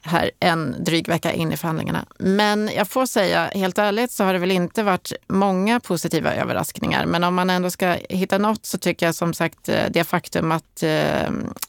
här 0.03 0.31
en 0.41 0.85
dryg 0.85 1.09
vecka 1.09 1.33
in 1.33 1.53
i 1.53 1.57
förhandlingarna. 1.57 2.05
Men 2.19 2.71
jag 2.77 2.89
får 2.89 3.07
säga, 3.07 3.51
helt 3.55 3.79
ärligt 3.79 4.11
så 4.11 4.25
har 4.25 4.33
det 4.33 4.39
väl 4.39 4.51
inte 4.51 4.83
varit 4.83 5.13
många 5.29 5.81
positiva 5.81 6.35
överraskningar. 6.35 7.07
Men 7.07 7.25
om 7.25 7.35
man 7.35 7.51
ändå 7.51 7.71
ska 7.71 7.97
hitta 8.09 8.39
något 8.39 8.67
så 8.67 8.79
tycker 8.79 9.07
jag 9.07 9.15
som 9.15 9.35
sagt 9.35 9.69
eh, 9.69 9.85
det 9.91 10.05
faktum 10.05 10.53
att 10.53 10.83
eh, 10.83 11.27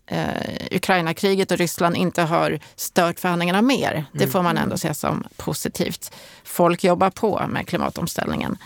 eh, 0.08 0.72
Ukraina-kriget 0.72 1.52
och 1.52 1.58
Ryssland 1.58 1.96
inte 1.96 2.22
har 2.22 2.60
stört 2.76 3.20
förhandlingarna 3.20 3.62
mer. 3.62 4.06
Det 4.12 4.28
får 4.28 4.44
man 4.44 4.58
ändå 4.58 4.78
se 4.78 4.94
som 4.94 5.24
positivt. 5.38 6.12
Folk 6.44 6.84
jobbar 6.84 7.10
på 7.10 7.46
med 7.50 7.68
klimatomställningen. 7.68 8.58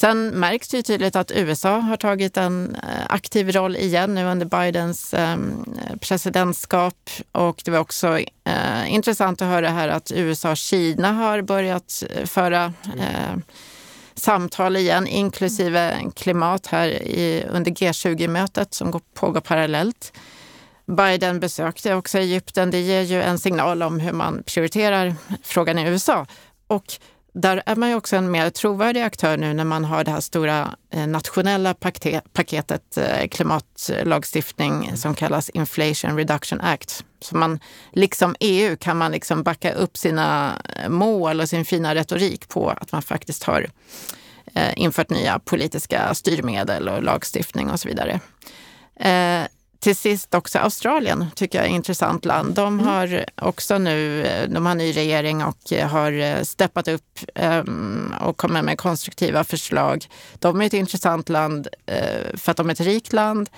Sen 0.00 0.28
märks 0.28 0.68
det 0.68 0.76
ju 0.76 0.82
tydligt 0.82 1.16
att 1.16 1.30
USA 1.30 1.78
har 1.78 1.96
tagit 1.96 2.36
en 2.36 2.74
eh, 2.74 3.06
aktiv 3.08 3.52
roll 3.52 3.76
igen 3.76 4.14
nu 4.14 4.24
under 4.24 4.46
Bidens 4.46 5.14
ehm, 5.14 5.64
presidentskap. 6.00 7.10
Och 7.32 7.62
det 7.64 7.70
var 7.70 7.78
också 7.78 8.18
eh, 8.44 8.94
intressant 8.94 9.42
att 9.42 9.48
höra 9.48 9.68
här 9.68 9.88
att 9.88 10.12
USA 10.14 10.50
och 10.50 10.56
Kina 10.56 11.12
har 11.12 11.42
börjat 11.42 12.04
eh, 12.10 12.24
föra 12.24 12.72
samtal 14.14 14.76
igen, 14.76 15.06
inklusive 15.06 15.96
klimat 16.16 16.66
här 16.66 16.88
i, 16.88 17.44
under 17.50 17.70
G20-mötet 17.70 18.74
som 18.74 19.00
pågår 19.14 19.40
parallellt. 19.40 20.12
Biden 20.86 21.40
besökte 21.40 21.94
också 21.94 22.18
Egypten. 22.18 22.70
Det 22.70 22.80
ger 22.80 23.02
ju 23.02 23.22
en 23.22 23.38
signal 23.38 23.82
om 23.82 24.00
hur 24.00 24.12
man 24.12 24.42
prioriterar 24.46 25.14
frågan 25.42 25.78
i 25.78 25.88
USA. 25.88 26.26
Och 26.66 26.98
där 27.40 27.62
är 27.66 27.76
man 27.76 27.88
ju 27.88 27.94
också 27.94 28.16
en 28.16 28.30
mer 28.30 28.50
trovärdig 28.50 29.02
aktör 29.02 29.36
nu 29.36 29.54
när 29.54 29.64
man 29.64 29.84
har 29.84 30.04
det 30.04 30.10
här 30.10 30.20
stora 30.20 30.74
eh, 30.90 31.06
nationella 31.06 31.74
paketet 32.32 32.96
eh, 32.96 33.28
klimatlagstiftning 33.28 34.96
som 34.96 35.14
kallas 35.14 35.48
Inflation 35.50 36.16
Reduction 36.16 36.60
Act. 36.60 37.04
Så 37.20 37.36
man, 37.36 37.60
liksom 37.92 38.36
EU 38.40 38.76
kan 38.76 38.96
man 38.96 39.12
liksom 39.12 39.42
backa 39.42 39.72
upp 39.72 39.96
sina 39.96 40.58
eh, 40.74 40.88
mål 40.88 41.40
och 41.40 41.48
sin 41.48 41.64
fina 41.64 41.94
retorik 41.94 42.48
på 42.48 42.70
att 42.70 42.92
man 42.92 43.02
faktiskt 43.02 43.44
har 43.44 43.66
infört 44.76 45.10
nya 45.10 45.38
politiska 45.38 46.14
styrmedel 46.14 46.88
och 46.88 47.02
lagstiftning 47.02 47.70
och 47.70 47.80
så 47.80 47.88
vidare 47.88 48.20
till 49.80 49.96
sist 49.96 50.34
också 50.34 50.58
Australien 50.58 51.26
tycker 51.34 51.58
jag 51.58 51.66
är 51.66 51.70
ett 51.70 51.74
intressant 51.74 52.24
land. 52.24 52.54
De 52.54 52.74
mm. 52.74 52.86
har 52.86 53.24
också 53.34 53.78
nu, 53.78 54.26
de 54.48 54.66
har 54.66 54.74
ny 54.74 54.92
regering 54.92 55.44
och 55.44 55.72
har 55.90 56.44
steppat 56.44 56.88
upp 56.88 57.18
um, 57.34 58.14
och 58.20 58.36
kommer 58.36 58.62
med 58.62 58.78
konstruktiva 58.78 59.44
förslag. 59.44 60.06
De 60.38 60.60
är 60.60 60.66
ett 60.66 60.72
intressant 60.72 61.28
land 61.28 61.68
för 62.34 62.50
att 62.50 62.56
de 62.56 62.68
är 62.68 62.72
ett 62.72 62.80
rikt 62.80 63.12
land. 63.12 63.50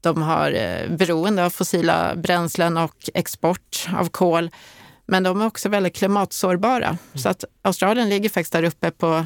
De 0.00 0.22
har 0.22 0.50
beroende 0.96 1.44
av 1.44 1.50
fossila 1.50 2.16
bränslen 2.16 2.76
och 2.76 3.10
export 3.14 3.88
av 3.96 4.08
kol. 4.08 4.50
Men 5.06 5.22
de 5.22 5.40
är 5.40 5.46
också 5.46 5.68
väldigt 5.68 5.96
klimatsårbara. 5.96 6.86
Mm. 6.86 6.98
Så 7.14 7.28
att 7.28 7.44
Australien 7.62 8.08
ligger 8.08 8.28
faktiskt 8.28 8.52
där 8.52 8.62
uppe 8.62 8.90
på 8.90 9.24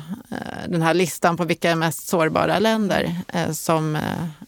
den 0.69 0.83
här 0.83 0.95
listan 0.95 1.37
på 1.37 1.45
vilka 1.45 1.71
är 1.71 1.75
mest 1.75 2.09
sårbara 2.09 2.59
länder 2.59 3.17
som 3.53 3.99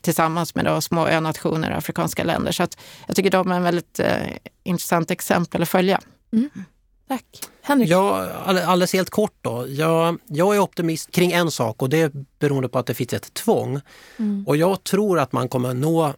tillsammans 0.00 0.54
med 0.54 0.64
då 0.64 0.80
små 0.80 1.06
önationer 1.06 1.70
och 1.70 1.76
afrikanska 1.76 2.24
länder. 2.24 2.52
Så 2.52 2.62
att 2.62 2.78
jag 3.06 3.16
tycker 3.16 3.30
de 3.30 3.50
är 3.50 3.56
en 3.56 3.62
väldigt 3.62 4.00
eh, 4.00 4.16
intressant 4.62 5.10
exempel 5.10 5.62
att 5.62 5.68
följa. 5.68 6.00
Mm. 6.32 6.50
Tack. 7.08 7.24
Henrik? 7.62 7.88
Ja, 7.88 8.28
alldeles 8.46 8.92
helt 8.92 9.10
kort 9.10 9.34
då. 9.40 9.66
Jag, 9.68 10.18
jag 10.26 10.56
är 10.56 10.60
optimist 10.60 11.10
kring 11.10 11.32
en 11.32 11.50
sak 11.50 11.82
och 11.82 11.88
det 11.88 12.00
är 12.00 12.10
beroende 12.38 12.68
på 12.68 12.78
att 12.78 12.86
det 12.86 12.94
finns 12.94 13.12
ett 13.12 13.34
tvång. 13.34 13.80
Mm. 14.16 14.44
Och 14.46 14.56
jag 14.56 14.84
tror 14.84 15.18
att 15.18 15.32
man 15.32 15.48
kommer 15.48 15.74
nå 15.74 16.14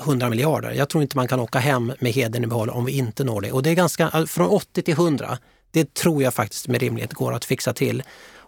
100 0.00 0.28
miljarder. 0.28 0.72
Jag 0.72 0.88
tror 0.88 1.02
inte 1.02 1.16
man 1.16 1.28
kan 1.28 1.40
åka 1.40 1.58
hem 1.58 1.92
med 2.00 2.12
hedern 2.12 2.44
i 2.44 2.46
behåll 2.46 2.70
om 2.70 2.84
vi 2.84 2.92
inte 2.92 3.24
når 3.24 3.40
det. 3.40 3.52
Och 3.52 3.62
det 3.62 3.70
är 3.70 3.74
ganska, 3.74 4.26
från 4.26 4.48
80 4.48 4.82
till 4.82 4.94
100, 4.94 5.38
det 5.70 5.94
tror 5.94 6.22
jag 6.22 6.34
faktiskt 6.34 6.68
med 6.68 6.80
rimlighet 6.80 7.14
går 7.14 7.32
att 7.32 7.44
fixa 7.44 7.72
till. 7.72 8.02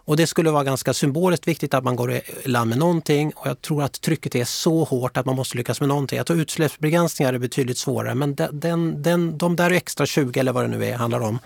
Och 0.05 0.17
det 0.17 0.27
skulle 0.27 0.51
vara 0.51 0.63
ganska 0.63 0.93
symboliskt 0.93 1.47
viktigt 1.47 1.73
att 1.73 1.83
man 1.83 1.95
går 1.95 2.11
i 2.11 2.21
land 2.45 2.69
med 2.69 2.79
någonting 2.79 3.31
och 3.35 3.47
jag 3.47 3.61
tror 3.61 3.83
att 3.83 4.01
trycket 4.01 4.35
är 4.35 4.45
så 4.45 4.83
hårt 4.83 5.17
att 5.17 5.25
man 5.25 5.35
måste 5.35 5.57
lyckas 5.57 5.79
med 5.79 5.89
någonting. 5.89 6.17
Jag 6.17 6.25
tror 6.25 6.39
utsläppsbegränsningar 6.39 7.33
är 7.33 7.37
betydligt 7.37 7.77
svårare 7.77 8.15
men 8.15 8.35
den, 8.35 9.01
den, 9.01 9.37
de 9.37 9.55
där 9.55 9.71
extra 9.71 10.05
20 10.05 10.39
eller 10.39 10.51
vad 10.51 10.63
det 10.63 10.67
nu 10.67 10.85
är 10.85 10.95
handlar 10.95 11.19
om, 11.19 11.39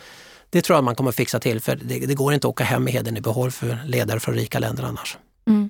det 0.49 0.61
tror 0.61 0.77
jag 0.77 0.83
man 0.83 0.95
kommer 0.95 1.11
fixa 1.11 1.39
till 1.39 1.59
för 1.59 1.75
det, 1.75 1.99
det 1.99 2.15
går 2.15 2.33
inte 2.33 2.47
att 2.47 2.51
åka 2.51 2.63
hem 2.63 2.83
med 2.83 2.93
heden 2.93 3.17
i 3.17 3.21
behåll 3.21 3.51
för 3.51 3.79
ledare 3.85 4.19
från 4.19 4.35
rika 4.35 4.59
länder 4.59 4.83
annars. 4.83 5.17
Mm. 5.47 5.69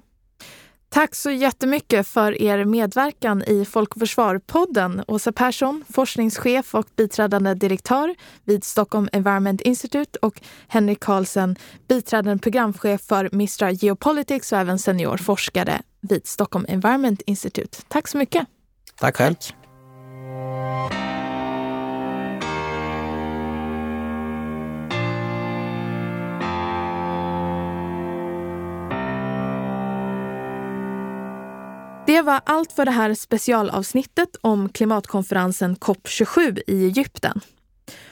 Tack 0.95 1.15
så 1.15 1.31
jättemycket 1.31 2.07
för 2.07 2.41
er 2.41 2.65
medverkan 2.65 3.43
i 3.43 3.65
Folk 3.65 3.95
och 3.95 3.99
Försvar-podden. 3.99 5.03
Åsa 5.07 5.31
Persson, 5.31 5.83
forskningschef 5.89 6.75
och 6.75 6.85
biträdande 6.95 7.53
direktör 7.53 8.15
vid 8.43 8.63
Stockholm 8.63 9.09
Environment 9.11 9.61
Institute 9.61 10.19
och 10.21 10.41
Henrik 10.67 10.99
Karlsen, 10.99 11.55
biträdande 11.87 12.41
programchef 12.41 13.01
för 13.01 13.29
Mistra 13.31 13.71
Geopolitics 13.71 14.51
och 14.51 14.57
även 14.57 14.79
seniorforskare 14.79 15.81
vid 16.01 16.27
Stockholm 16.27 16.65
Environment 16.69 17.21
Institute. 17.25 17.77
Tack 17.87 18.07
så 18.07 18.17
mycket. 18.17 18.47
Tack 18.99 19.17
själv. 19.17 19.35
Det 32.15 32.21
var 32.21 32.41
allt 32.45 32.71
för 32.71 32.85
det 32.85 32.91
här 32.91 33.13
specialavsnittet 33.13 34.29
om 34.41 34.69
klimatkonferensen 34.69 35.75
COP27 35.75 36.61
i 36.67 36.85
Egypten. 36.85 37.41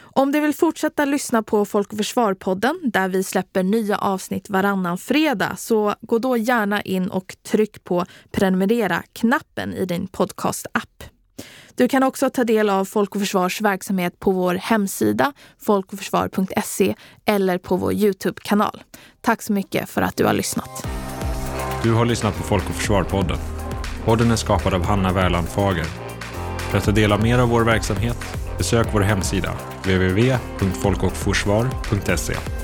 Om 0.00 0.32
du 0.32 0.40
vill 0.40 0.54
fortsätta 0.54 1.04
lyssna 1.04 1.42
på 1.42 1.64
Folk 1.64 1.92
och 1.92 1.98
Försvar-podden 1.98 2.80
där 2.82 3.08
vi 3.08 3.22
släpper 3.22 3.62
nya 3.62 3.98
avsnitt 3.98 4.50
varannan 4.50 4.98
fredag 4.98 5.56
så 5.56 5.94
gå 6.00 6.18
då 6.18 6.36
gärna 6.36 6.82
in 6.82 7.08
och 7.10 7.36
tryck 7.42 7.84
på 7.84 8.04
prenumerera-knappen 8.32 9.74
i 9.74 9.84
din 9.84 10.06
podcast-app. 10.06 11.04
Du 11.74 11.88
kan 11.88 12.02
också 12.02 12.30
ta 12.30 12.44
del 12.44 12.70
av 12.70 12.84
Folk 12.84 13.14
och 13.14 13.20
Försvars 13.20 13.60
verksamhet 13.60 14.18
på 14.18 14.30
vår 14.30 14.54
hemsida 14.54 15.32
folkoförsvar.se 15.60 16.94
eller 17.24 17.58
på 17.58 17.76
vår 17.76 17.92
Youtube-kanal. 17.92 18.82
Tack 19.20 19.42
så 19.42 19.52
mycket 19.52 19.90
för 19.90 20.02
att 20.02 20.16
du 20.16 20.24
har 20.24 20.32
lyssnat. 20.32 20.86
Du 21.82 21.92
har 21.92 22.04
lyssnat 22.04 22.36
på 22.36 22.42
Folk 22.42 22.68
och 22.68 22.74
Försvar-podden. 22.74 23.53
Podden 24.04 24.30
är 24.30 24.36
skapad 24.36 24.74
av 24.74 24.84
Hanna 24.84 25.12
Wärland 25.12 25.48
Fager. 25.48 25.86
För 26.58 26.78
att 26.78 26.84
ta 26.84 26.90
del 26.90 27.12
av 27.12 27.22
mer 27.22 27.38
av 27.38 27.48
vår 27.48 27.64
verksamhet, 27.64 28.18
besök 28.58 28.86
vår 28.92 29.00
hemsida 29.00 29.52
www.folkochforsvar.se 29.82 32.63